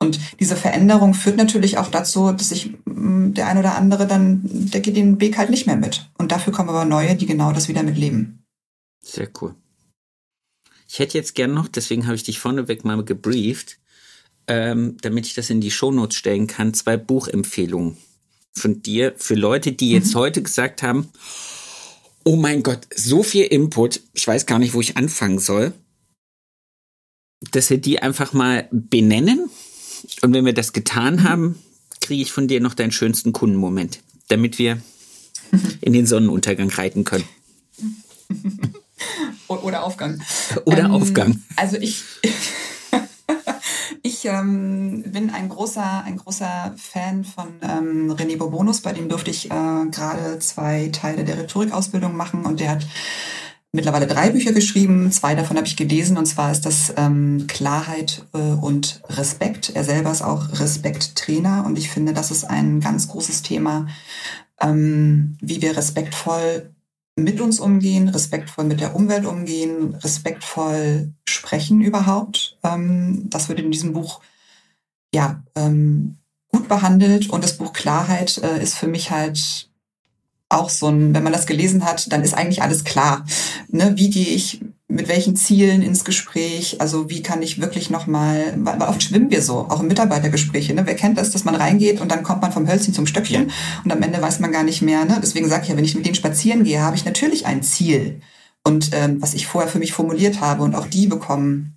Und 0.00 0.18
diese 0.40 0.56
Veränderung 0.56 1.14
führt 1.14 1.36
natürlich 1.36 1.78
auch 1.78 1.88
dazu, 1.88 2.32
dass 2.32 2.48
sich 2.48 2.74
mm, 2.84 3.32
der 3.32 3.46
ein 3.46 3.58
oder 3.58 3.76
andere 3.76 4.06
dann, 4.06 4.40
der 4.44 4.80
geht 4.80 4.96
den 4.96 5.20
Weg 5.20 5.38
halt 5.38 5.50
nicht 5.50 5.66
mehr 5.66 5.76
mit. 5.76 6.10
Und 6.18 6.32
dafür 6.32 6.52
kommen 6.52 6.68
aber 6.68 6.84
neue, 6.84 7.14
die 7.14 7.26
genau 7.26 7.52
das 7.52 7.68
wieder 7.68 7.84
mitleben. 7.84 8.43
Sehr 9.04 9.28
cool. 9.40 9.54
Ich 10.88 10.98
hätte 10.98 11.18
jetzt 11.18 11.34
gern 11.34 11.52
noch, 11.52 11.68
deswegen 11.68 12.06
habe 12.06 12.16
ich 12.16 12.22
dich 12.22 12.38
vorneweg 12.38 12.84
mal 12.84 13.04
gebrieft, 13.04 13.78
ähm, 14.46 14.96
damit 15.00 15.26
ich 15.26 15.34
das 15.34 15.50
in 15.50 15.60
die 15.60 15.70
Shownotes 15.70 16.16
stellen 16.16 16.46
kann, 16.46 16.74
zwei 16.74 16.96
Buchempfehlungen 16.96 17.96
von 18.52 18.82
dir 18.82 19.14
für 19.16 19.34
Leute, 19.34 19.72
die 19.72 19.90
jetzt 19.90 20.14
mhm. 20.14 20.18
heute 20.18 20.42
gesagt 20.42 20.82
haben, 20.82 21.08
oh 22.24 22.36
mein 22.36 22.62
Gott, 22.62 22.86
so 22.94 23.22
viel 23.22 23.44
Input, 23.44 24.00
ich 24.12 24.26
weiß 24.26 24.46
gar 24.46 24.58
nicht, 24.58 24.74
wo 24.74 24.80
ich 24.80 24.96
anfangen 24.96 25.38
soll, 25.38 25.72
dass 27.50 27.70
wir 27.70 27.78
die 27.78 28.00
einfach 28.00 28.32
mal 28.32 28.68
benennen. 28.70 29.50
Und 30.22 30.32
wenn 30.32 30.44
wir 30.44 30.54
das 30.54 30.72
getan 30.72 31.16
mhm. 31.16 31.24
haben, 31.24 31.58
kriege 32.00 32.22
ich 32.22 32.32
von 32.32 32.48
dir 32.48 32.60
noch 32.60 32.74
deinen 32.74 32.92
schönsten 32.92 33.32
Kundenmoment, 33.32 34.00
damit 34.28 34.58
wir 34.58 34.80
in 35.80 35.92
den 35.92 36.06
Sonnenuntergang 36.06 36.70
reiten 36.70 37.04
können. 37.04 37.24
Oder 39.48 39.84
Aufgang. 39.84 40.20
Oder 40.64 40.84
ähm, 40.84 40.92
Aufgang. 40.92 41.42
Also 41.56 41.76
ich, 41.76 42.04
ich 44.02 44.24
ähm, 44.24 45.04
bin 45.06 45.30
ein 45.30 45.48
großer, 45.48 46.04
ein 46.04 46.16
großer 46.16 46.74
Fan 46.76 47.24
von 47.24 47.48
ähm, 47.62 48.10
René 48.12 48.36
Bobonus, 48.36 48.80
bei 48.80 48.92
dem 48.92 49.08
durfte 49.08 49.30
ich 49.30 49.50
äh, 49.50 49.86
gerade 49.90 50.38
zwei 50.40 50.90
Teile 50.92 51.24
der 51.24 51.38
Rhetorikausbildung 51.38 52.16
machen 52.16 52.44
und 52.44 52.60
der 52.60 52.70
hat 52.70 52.86
mittlerweile 53.74 54.06
drei 54.06 54.30
Bücher 54.30 54.52
geschrieben, 54.52 55.10
zwei 55.10 55.34
davon 55.34 55.56
habe 55.56 55.66
ich 55.66 55.76
gelesen 55.76 56.16
und 56.16 56.26
zwar 56.26 56.52
ist 56.52 56.64
das 56.64 56.94
ähm, 56.96 57.46
Klarheit 57.48 58.24
äh, 58.32 58.38
und 58.38 59.02
Respekt. 59.08 59.72
Er 59.74 59.84
selber 59.84 60.12
ist 60.12 60.22
auch 60.22 60.60
Respekttrainer 60.60 61.64
und 61.66 61.76
ich 61.76 61.90
finde, 61.90 62.12
das 62.12 62.30
ist 62.30 62.44
ein 62.44 62.80
ganz 62.80 63.08
großes 63.08 63.42
Thema, 63.42 63.88
ähm, 64.60 65.36
wie 65.40 65.60
wir 65.60 65.76
respektvoll 65.76 66.73
mit 67.16 67.40
uns 67.40 67.60
umgehen, 67.60 68.08
respektvoll 68.08 68.64
mit 68.64 68.80
der 68.80 68.96
Umwelt 68.96 69.24
umgehen, 69.24 69.94
respektvoll 69.94 71.12
sprechen 71.28 71.80
überhaupt. 71.80 72.58
Ähm, 72.62 73.28
das 73.30 73.48
wird 73.48 73.60
in 73.60 73.70
diesem 73.70 73.92
Buch 73.92 74.20
ja 75.14 75.42
ähm, 75.54 76.16
gut 76.48 76.68
behandelt 76.68 77.30
und 77.30 77.44
das 77.44 77.56
Buch 77.56 77.72
Klarheit 77.72 78.38
äh, 78.38 78.62
ist 78.62 78.74
für 78.76 78.88
mich 78.88 79.10
halt 79.10 79.68
auch 80.48 80.70
so 80.70 80.88
ein, 80.88 81.14
wenn 81.14 81.22
man 81.22 81.32
das 81.32 81.46
gelesen 81.46 81.84
hat, 81.84 82.12
dann 82.12 82.22
ist 82.22 82.34
eigentlich 82.34 82.62
alles 82.62 82.84
klar. 82.84 83.24
Ne? 83.68 83.94
Wie 83.96 84.10
gehe 84.10 84.26
ich 84.26 84.60
mit 84.88 85.08
welchen 85.08 85.34
Zielen 85.34 85.82
ins 85.82 86.04
Gespräch? 86.04 86.80
Also 86.80 87.08
wie 87.10 87.22
kann 87.22 87.42
ich 87.42 87.60
wirklich 87.60 87.90
nochmal, 87.90 88.54
weil 88.58 88.80
oft 88.82 89.02
schwimmen 89.02 89.30
wir 89.30 89.42
so, 89.42 89.60
auch 89.70 89.80
im 89.80 89.88
Mitarbeitergespräche. 89.88 90.74
Ne? 90.74 90.86
Wer 90.86 90.94
kennt 90.94 91.16
das, 91.16 91.30
dass 91.30 91.44
man 91.44 91.54
reingeht 91.54 92.00
und 92.00 92.10
dann 92.10 92.22
kommt 92.22 92.42
man 92.42 92.52
vom 92.52 92.68
Hölzchen 92.68 92.94
zum 92.94 93.06
Stöckchen 93.06 93.50
und 93.84 93.92
am 93.92 94.02
Ende 94.02 94.20
weiß 94.20 94.40
man 94.40 94.52
gar 94.52 94.62
nicht 94.62 94.82
mehr. 94.82 95.04
Ne? 95.04 95.18
Deswegen 95.22 95.48
sage 95.48 95.64
ich 95.64 95.68
ja, 95.70 95.76
wenn 95.76 95.84
ich 95.84 95.94
mit 95.94 96.04
denen 96.04 96.14
spazieren 96.14 96.64
gehe, 96.64 96.82
habe 96.82 96.96
ich 96.96 97.04
natürlich 97.04 97.46
ein 97.46 97.62
Ziel. 97.62 98.20
Und 98.62 98.90
ähm, 98.92 99.20
was 99.20 99.34
ich 99.34 99.46
vorher 99.46 99.70
für 99.70 99.78
mich 99.78 99.92
formuliert 99.92 100.40
habe 100.40 100.62
und 100.62 100.74
auch 100.74 100.86
die 100.86 101.06
bekommen 101.06 101.76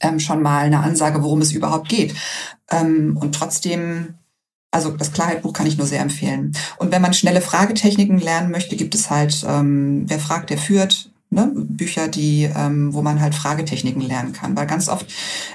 ähm, 0.00 0.18
schon 0.18 0.42
mal 0.42 0.64
eine 0.64 0.80
Ansage, 0.80 1.22
worum 1.22 1.42
es 1.42 1.52
überhaupt 1.52 1.88
geht. 1.88 2.14
Ähm, 2.70 3.16
und 3.20 3.34
trotzdem 3.34 4.14
also 4.74 4.90
das 4.90 5.12
Klarheitbuch 5.12 5.52
kann 5.52 5.66
ich 5.66 5.76
nur 5.76 5.86
sehr 5.86 6.00
empfehlen. 6.00 6.56
Und 6.78 6.92
wenn 6.92 7.02
man 7.02 7.12
schnelle 7.12 7.42
Fragetechniken 7.42 8.18
lernen 8.18 8.50
möchte, 8.50 8.74
gibt 8.74 8.94
es 8.94 9.10
halt, 9.10 9.44
ähm, 9.46 10.04
wer 10.08 10.18
fragt, 10.18 10.48
der 10.48 10.56
führt, 10.56 11.11
ne? 11.32 11.50
Bücher, 11.54 12.08
die, 12.08 12.44
ähm, 12.54 12.92
wo 12.94 13.02
man 13.02 13.20
halt 13.20 13.34
Fragetechniken 13.34 14.02
lernen 14.02 14.32
kann. 14.32 14.56
Weil 14.56 14.66
ganz 14.66 14.88
oft 14.88 15.06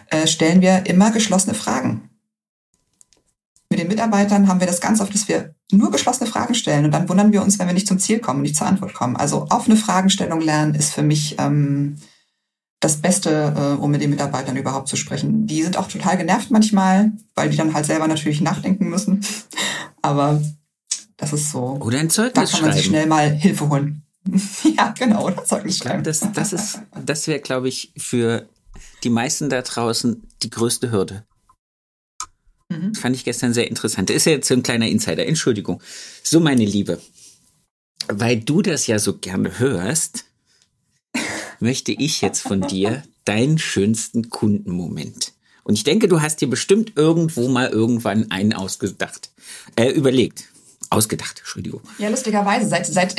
äh, 0.10 0.28
stellen 0.28 0.62
wir 0.62 0.86
immer 0.86 1.12
geschlossene 1.12 1.54
Fragen. 1.54 2.10
Mit 3.70 3.80
den 3.80 3.88
Mitarbeitern 3.88 4.48
haben 4.48 4.60
wir 4.60 4.68
das 4.68 4.82
ganz 4.82 5.02
oft, 5.02 5.14
dass 5.14 5.28
wir 5.28 5.54
nur 5.72 5.92
geschlossene 5.92 6.30
Fragen 6.30 6.56
stellen 6.56 6.86
und 6.86 6.92
dann 6.92 7.10
wundern 7.10 7.34
wir 7.34 7.42
uns, 7.42 7.60
wenn 7.60 7.68
wir 7.68 7.74
nicht 7.74 7.88
zum 7.88 8.00
Ziel 8.00 8.20
kommen, 8.20 8.42
nicht 8.42 8.56
zur 8.56 8.68
Antwort 8.68 8.94
kommen. 8.94 9.18
Also 9.18 9.48
offene 9.50 9.76
Fragenstellung 9.76 10.40
lernen 10.40 10.74
ist 10.74 10.94
für 10.94 11.04
mich 11.04 11.36
ähm, 11.38 11.98
das 12.80 12.98
Beste, 12.98 13.54
äh, 13.58 13.82
um 13.82 13.92
mit 13.92 14.02
den 14.02 14.10
Mitarbeitern 14.10 14.56
überhaupt 14.56 14.88
zu 14.88 14.96
sprechen. 14.96 15.48
Die 15.48 15.64
sind 15.64 15.78
auch 15.78 15.88
total 15.88 16.18
genervt 16.18 16.52
manchmal, 16.52 17.12
weil 17.36 17.50
die 17.50 17.58
dann 17.58 17.74
halt 17.74 17.86
selber 17.86 18.08
natürlich 18.08 18.40
nachdenken 18.40 18.90
müssen. 18.90 19.26
Aber 20.02 20.42
das 21.18 21.34
ist 21.34 21.52
so. 21.52 21.78
Oder 21.82 22.00
ein 22.00 22.10
Zeugnis 22.10 22.52
Da 22.52 22.58
kann 22.58 22.68
man 22.68 22.78
sich 22.78 22.86
schnell 22.86 23.08
mal 23.08 23.30
Hilfe 23.32 23.68
holen. 23.70 24.07
ja, 24.78 24.94
genau, 24.98 25.26
oder 25.26 25.46
Zeugnis 25.46 25.78
schreiben. 25.78 26.04
Das, 26.04 26.26
das 26.34 26.54
ist, 26.54 26.80
das 27.06 27.28
wäre, 27.28 27.40
glaube 27.40 27.68
ich, 27.68 27.92
für 27.98 28.48
die 29.04 29.10
meisten 29.10 29.50
da 29.50 29.62
draußen 29.62 30.28
die 30.44 30.50
größte 30.50 30.92
Hürde. 30.92 31.24
Mhm. 32.70 32.94
Das 32.94 33.02
fand 33.02 33.16
ich 33.16 33.24
gestern 33.24 33.54
sehr 33.54 33.68
interessant. 33.68 34.10
Das 34.10 34.18
ist 34.18 34.26
ja 34.26 34.34
jetzt 34.34 34.48
so 34.48 34.54
ein 34.54 34.64
kleiner 34.64 34.88
Insider. 34.88 35.26
Entschuldigung. 35.26 35.82
So, 36.24 36.40
meine 36.40 36.66
Liebe. 36.66 37.02
Weil 38.08 38.40
du 38.40 38.62
das 38.62 38.88
ja 38.88 39.00
so 39.00 39.18
gerne 39.18 39.60
hörst, 39.60 40.26
möchte 41.60 41.92
ich 41.92 42.22
jetzt 42.22 42.42
von 42.42 42.62
dir 42.62 43.04
deinen 43.26 43.58
schönsten 43.58 44.30
Kundenmoment. 44.30 45.34
Und 45.64 45.74
ich 45.74 45.84
denke, 45.84 46.08
du 46.08 46.22
hast 46.22 46.40
dir 46.40 46.50
bestimmt 46.50 46.94
irgendwo 46.96 47.50
mal 47.50 47.68
irgendwann 47.68 48.32
einen 48.32 48.54
ausgedacht, 48.54 49.32
äh, 49.76 49.90
überlegt. 49.90 50.46
Ausgedacht, 50.90 51.40
Entschuldigung. 51.40 51.82
Ja, 51.98 52.10
lustigerweise, 52.10 52.68
seit, 52.68 52.86
seit, 52.86 53.16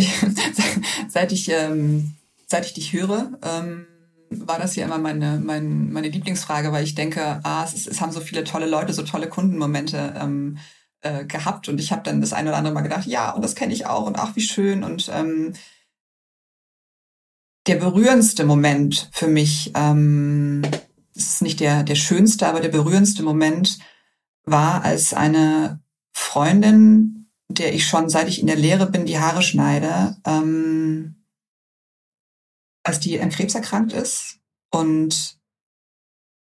seit, 1.08 1.32
ich, 1.32 1.50
ähm, 1.50 2.14
seit 2.46 2.66
ich 2.66 2.74
dich 2.74 2.92
höre, 2.92 3.30
ähm, 3.42 3.86
war 4.30 4.58
das 4.58 4.76
ja 4.76 4.84
immer 4.84 4.98
meine, 4.98 5.40
meine, 5.42 5.68
meine 5.68 6.08
Lieblingsfrage, 6.08 6.72
weil 6.72 6.84
ich 6.84 6.94
denke, 6.94 7.40
ah, 7.42 7.64
es, 7.64 7.86
es 7.86 8.00
haben 8.00 8.12
so 8.12 8.20
viele 8.20 8.44
tolle 8.44 8.66
Leute, 8.66 8.92
so 8.92 9.02
tolle 9.02 9.28
Kundenmomente 9.28 10.14
ähm, 10.20 10.58
äh, 11.00 11.24
gehabt. 11.24 11.68
Und 11.68 11.80
ich 11.80 11.92
habe 11.92 12.02
dann 12.02 12.20
das 12.20 12.32
eine 12.32 12.50
oder 12.50 12.58
andere 12.58 12.74
Mal 12.74 12.82
gedacht, 12.82 13.06
ja, 13.06 13.30
und 13.30 13.42
das 13.42 13.54
kenne 13.54 13.72
ich 13.72 13.86
auch 13.86 14.06
und 14.06 14.18
ach, 14.18 14.36
wie 14.36 14.42
schön. 14.42 14.84
Und 14.84 15.10
ähm, 15.12 15.54
der 17.66 17.76
berührendste 17.76 18.44
Moment 18.44 19.08
für 19.12 19.28
mich, 19.28 19.72
ähm, 19.74 20.62
ist 21.18 21.42
nicht 21.42 21.60
der, 21.60 21.82
der 21.82 21.96
schönste, 21.96 22.46
aber 22.46 22.60
der 22.60 22.68
berührendste 22.68 23.22
Moment 23.22 23.78
war, 24.44 24.84
als 24.84 25.12
eine 25.12 25.80
Freundin, 26.12 27.17
der 27.48 27.74
ich 27.74 27.86
schon 27.86 28.08
seit 28.08 28.28
ich 28.28 28.40
in 28.40 28.46
der 28.46 28.56
Lehre 28.56 28.86
bin, 28.86 29.06
die 29.06 29.18
Haare 29.18 29.42
schneide, 29.42 30.16
ähm, 30.26 31.24
als 32.84 33.00
die 33.00 33.20
an 33.20 33.30
Krebs 33.30 33.54
erkrankt 33.54 33.92
ist 33.92 34.38
und 34.70 35.38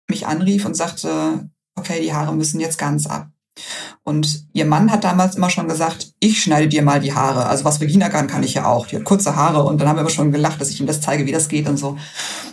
mich 0.08 0.26
anrief 0.26 0.64
und 0.64 0.74
sagte, 0.74 1.50
okay, 1.74 2.00
die 2.00 2.12
Haare 2.12 2.34
müssen 2.34 2.60
jetzt 2.60 2.78
ganz 2.78 3.06
ab. 3.06 3.30
Und 4.02 4.46
ihr 4.54 4.64
Mann 4.64 4.90
hat 4.90 5.04
damals 5.04 5.36
immer 5.36 5.50
schon 5.50 5.68
gesagt, 5.68 6.14
ich 6.20 6.42
schneide 6.42 6.68
dir 6.68 6.82
mal 6.82 7.00
die 7.00 7.14
Haare. 7.14 7.46
Also 7.46 7.64
was 7.64 7.80
Regina 7.80 8.08
kann, 8.08 8.26
kann 8.26 8.42
ich 8.42 8.54
ja 8.54 8.66
auch. 8.66 8.86
Die 8.86 8.96
hat 8.96 9.04
kurze 9.04 9.36
Haare 9.36 9.62
und 9.64 9.80
dann 9.80 9.88
haben 9.88 9.96
wir 9.96 10.00
aber 10.00 10.10
schon 10.10 10.32
gelacht, 10.32 10.60
dass 10.60 10.70
ich 10.70 10.80
ihm 10.80 10.86
das 10.86 11.00
zeige, 11.00 11.26
wie 11.26 11.32
das 11.32 11.48
geht 11.48 11.68
und 11.68 11.76
so. 11.76 11.98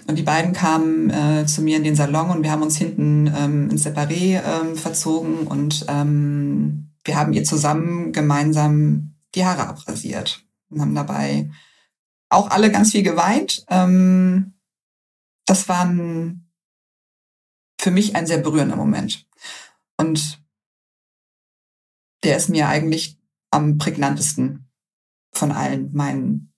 Und 0.08 0.18
die 0.18 0.24
beiden 0.24 0.54
kamen 0.54 1.10
äh, 1.10 1.46
zu 1.46 1.62
mir 1.62 1.78
in 1.78 1.84
den 1.84 1.96
Salon 1.96 2.30
und 2.30 2.44
wir 2.44 2.52
haben 2.52 2.62
uns 2.62 2.78
hinten 2.78 3.34
ähm, 3.36 3.70
ins 3.70 3.86
Separé 3.86 4.42
ähm, 4.44 4.76
verzogen 4.76 5.48
und 5.48 5.86
ähm, 5.88 6.89
wir 7.04 7.16
haben 7.16 7.34
ihr 7.34 7.44
zusammen 7.44 8.12
gemeinsam 8.12 9.16
die 9.36 9.46
Haare 9.46 9.68
abrasiert 9.68 10.46
und 10.70 10.82
haben 10.82 10.96
dabei 10.96 11.50
auch 12.30 12.50
alle 12.50 12.72
ganz 12.72 12.92
viel 12.92 13.04
geweint. 13.04 13.66
Ähm, 13.70 14.54
das 15.46 15.68
war 15.68 15.86
ein, 15.86 16.50
für 17.80 17.92
mich 17.92 18.16
ein 18.16 18.28
sehr 18.28 18.38
berührender 18.38 18.76
Moment. 18.76 19.28
Und 19.98 20.42
der 22.24 22.38
ist 22.38 22.50
mir 22.50 22.68
eigentlich 22.68 23.18
am 23.52 23.78
prägnantesten 23.78 24.70
von 25.32 25.52
allen 25.52 25.94
meinen 25.94 26.54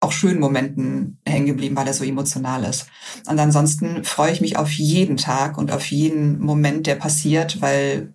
auch 0.00 0.12
schönen 0.12 0.40
Momenten 0.40 1.20
hängen 1.24 1.46
geblieben, 1.46 1.76
weil 1.76 1.86
er 1.86 1.94
so 1.94 2.04
emotional 2.04 2.64
ist. 2.64 2.86
Und 3.28 3.38
ansonsten 3.38 4.02
freue 4.02 4.32
ich 4.32 4.40
mich 4.40 4.56
auf 4.56 4.70
jeden 4.72 5.16
Tag 5.16 5.58
und 5.58 5.70
auf 5.70 5.86
jeden 5.86 6.40
Moment, 6.40 6.88
der 6.88 6.96
passiert, 6.96 7.60
weil 7.60 8.12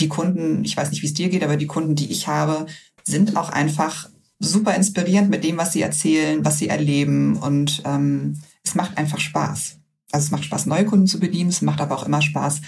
die 0.00 0.08
Kunden, 0.08 0.64
ich 0.64 0.76
weiß 0.76 0.90
nicht, 0.90 1.02
wie 1.02 1.06
es 1.06 1.14
dir 1.14 1.28
geht, 1.28 1.42
aber 1.42 1.56
die 1.56 1.66
Kunden, 1.66 1.94
die 1.94 2.10
ich 2.10 2.28
habe, 2.28 2.66
sind 3.04 3.36
auch 3.36 3.48
einfach 3.48 4.08
super 4.38 4.74
inspirierend 4.74 5.30
mit 5.30 5.44
dem, 5.44 5.56
was 5.56 5.72
sie 5.72 5.82
erzählen, 5.82 6.44
was 6.44 6.58
sie 6.58 6.68
erleben 6.68 7.36
und 7.36 7.82
ähm, 7.84 8.40
es 8.62 8.74
macht 8.74 8.96
einfach 8.96 9.18
Spaß. 9.18 9.78
Also 10.12 10.26
es 10.26 10.30
macht 10.30 10.44
Spaß, 10.44 10.66
neue 10.66 10.86
Kunden 10.86 11.06
zu 11.06 11.18
bedienen, 11.18 11.50
es 11.50 11.62
macht 11.62 11.80
aber 11.80 11.96
auch 11.96 12.06
immer 12.06 12.22
Spaß, 12.22 12.60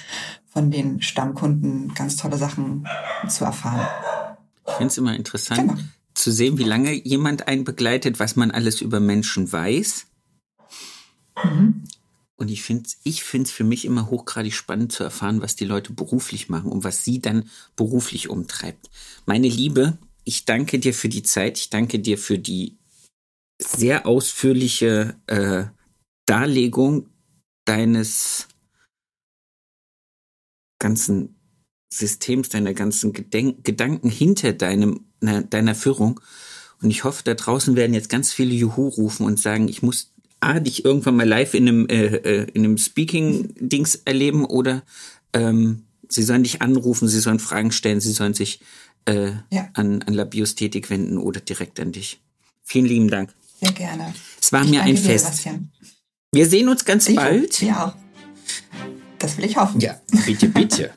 von 0.49 0.71
den 0.71 1.01
Stammkunden 1.01 1.95
ganz 1.95 2.17
tolle 2.17 2.37
Sachen 2.37 2.87
zu 3.29 3.45
erfahren. 3.45 3.87
Ich 4.67 4.75
finde 4.75 4.89
es 4.89 4.99
immer 4.99 5.15
interessant 5.15 5.61
genau. 5.61 5.81
zu 6.15 6.33
sehen, 6.33 6.59
wie 6.59 6.65
lange 6.65 6.93
jemand 6.93 7.47
einen 7.49 7.65
begleitet, 7.65 8.19
was 8.19 8.37
man 8.37 8.51
alles 8.51 8.81
über 8.81 8.99
Menschen 8.99 9.51
weiß. 9.51 10.07
Mhm. 11.45 11.85
Und 12.41 12.51
ich 12.51 12.63
finde 12.63 12.85
es 12.87 12.97
ich 13.05 13.23
find's 13.23 13.51
für 13.51 13.65
mich 13.65 13.85
immer 13.85 14.09
hochgradig 14.09 14.55
spannend 14.55 14.93
zu 14.93 15.05
erfahren, 15.05 15.43
was 15.43 15.57
die 15.57 15.67
Leute 15.67 15.93
beruflich 15.93 16.49
machen 16.49 16.73
und 16.73 16.85
was 16.85 17.05
sie 17.05 17.21
dann 17.21 17.51
beruflich 17.77 18.31
umtreibt. 18.31 18.89
Meine 19.27 19.49
Liebe, 19.49 19.99
ich 20.25 20.47
danke 20.47 20.79
dir 20.79 20.95
für 20.95 21.11
die 21.11 21.23
Zeit, 21.23 21.59
ich 21.59 21.69
danke 21.69 21.99
dir 21.99 22.17
für 22.17 22.39
die 22.39 22.79
sehr 23.59 24.07
ausführliche 24.07 25.17
äh, 25.27 25.67
Darlegung 26.25 27.11
deines 27.67 28.49
ganzen 30.79 31.37
Systems, 31.93 32.49
deiner 32.49 32.73
ganzen 32.73 33.13
Gedenk 33.13 33.65
Gedanken 33.65 34.09
hinter 34.09 34.55
deinem, 34.55 35.05
deiner 35.21 35.75
Führung. 35.75 36.21
Und 36.81 36.91
ich 36.91 37.05
hoffe, 37.05 37.23
da 37.23 37.35
draußen 37.35 37.77
werden 37.77 37.93
jetzt 37.93 38.09
ganz 38.09 38.33
viele 38.33 38.55
Juhu 38.55 38.89
rufen 38.89 39.27
und 39.27 39.39
sagen, 39.39 39.69
ich 39.69 39.83
muss 39.83 40.15
A, 40.41 40.59
dich 40.61 40.85
irgendwann 40.85 41.17
mal 41.17 41.29
live 41.29 41.55
in 41.55 41.69
einem, 41.69 41.87
äh, 41.89 42.07
äh, 42.07 42.47
in 42.55 42.65
einem 42.65 42.79
Speaking-Dings 42.79 44.03
erleben 44.05 44.45
oder 44.45 44.83
ähm, 45.33 45.85
sie 46.09 46.23
sollen 46.23 46.43
dich 46.43 46.63
anrufen, 46.63 47.09
sie 47.09 47.21
sollen 47.21 47.39
Fragen 47.39 47.73
stellen, 47.73 48.01
sie 48.01 48.13
sollen 48.13 48.35
sich 48.35 48.61
äh, 49.05 49.33
ja. 49.51 49.69
an, 49.75 50.03
an 50.03 50.15
Labiosthetik 50.15 50.91
wenden 50.91 51.19
oder 51.19 51.41
direkt 51.41 51.79
an 51.81 51.93
dich. 51.93 52.21
Vielen 52.65 52.87
lieben 52.87 53.09
Dank. 53.09 53.35
Sehr 53.61 53.73
gerne. 53.73 54.15
Es 54.41 54.53
war 54.53 54.65
ich 54.65 54.71
mir 54.71 54.83
ein 54.83 54.97
Fest. 54.97 55.27
Sebastian. 55.27 55.71
Wir 56.33 56.47
sehen 56.47 56.69
uns 56.69 56.85
ganz 56.85 57.09
ich 57.09 57.17
bald. 57.17 57.61
Ja. 57.61 57.97
Das 59.19 59.37
will 59.37 59.45
ich 59.45 59.57
hoffen. 59.57 59.81
Ja, 59.81 60.01
bitte, 60.25 60.49
bitte. 60.49 60.91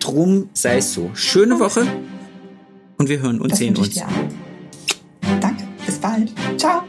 Drum 0.00 0.48
sei 0.54 0.78
es 0.78 0.92
so. 0.92 1.10
Schöne 1.14 1.60
Woche 1.60 1.86
und 2.98 3.08
wir 3.08 3.20
hören 3.20 3.40
und 3.40 3.52
das 3.52 3.58
sehen 3.58 3.76
uns. 3.76 3.94
Danke. 5.40 5.68
Bis 5.86 5.98
bald. 5.98 6.32
Ciao. 6.56 6.82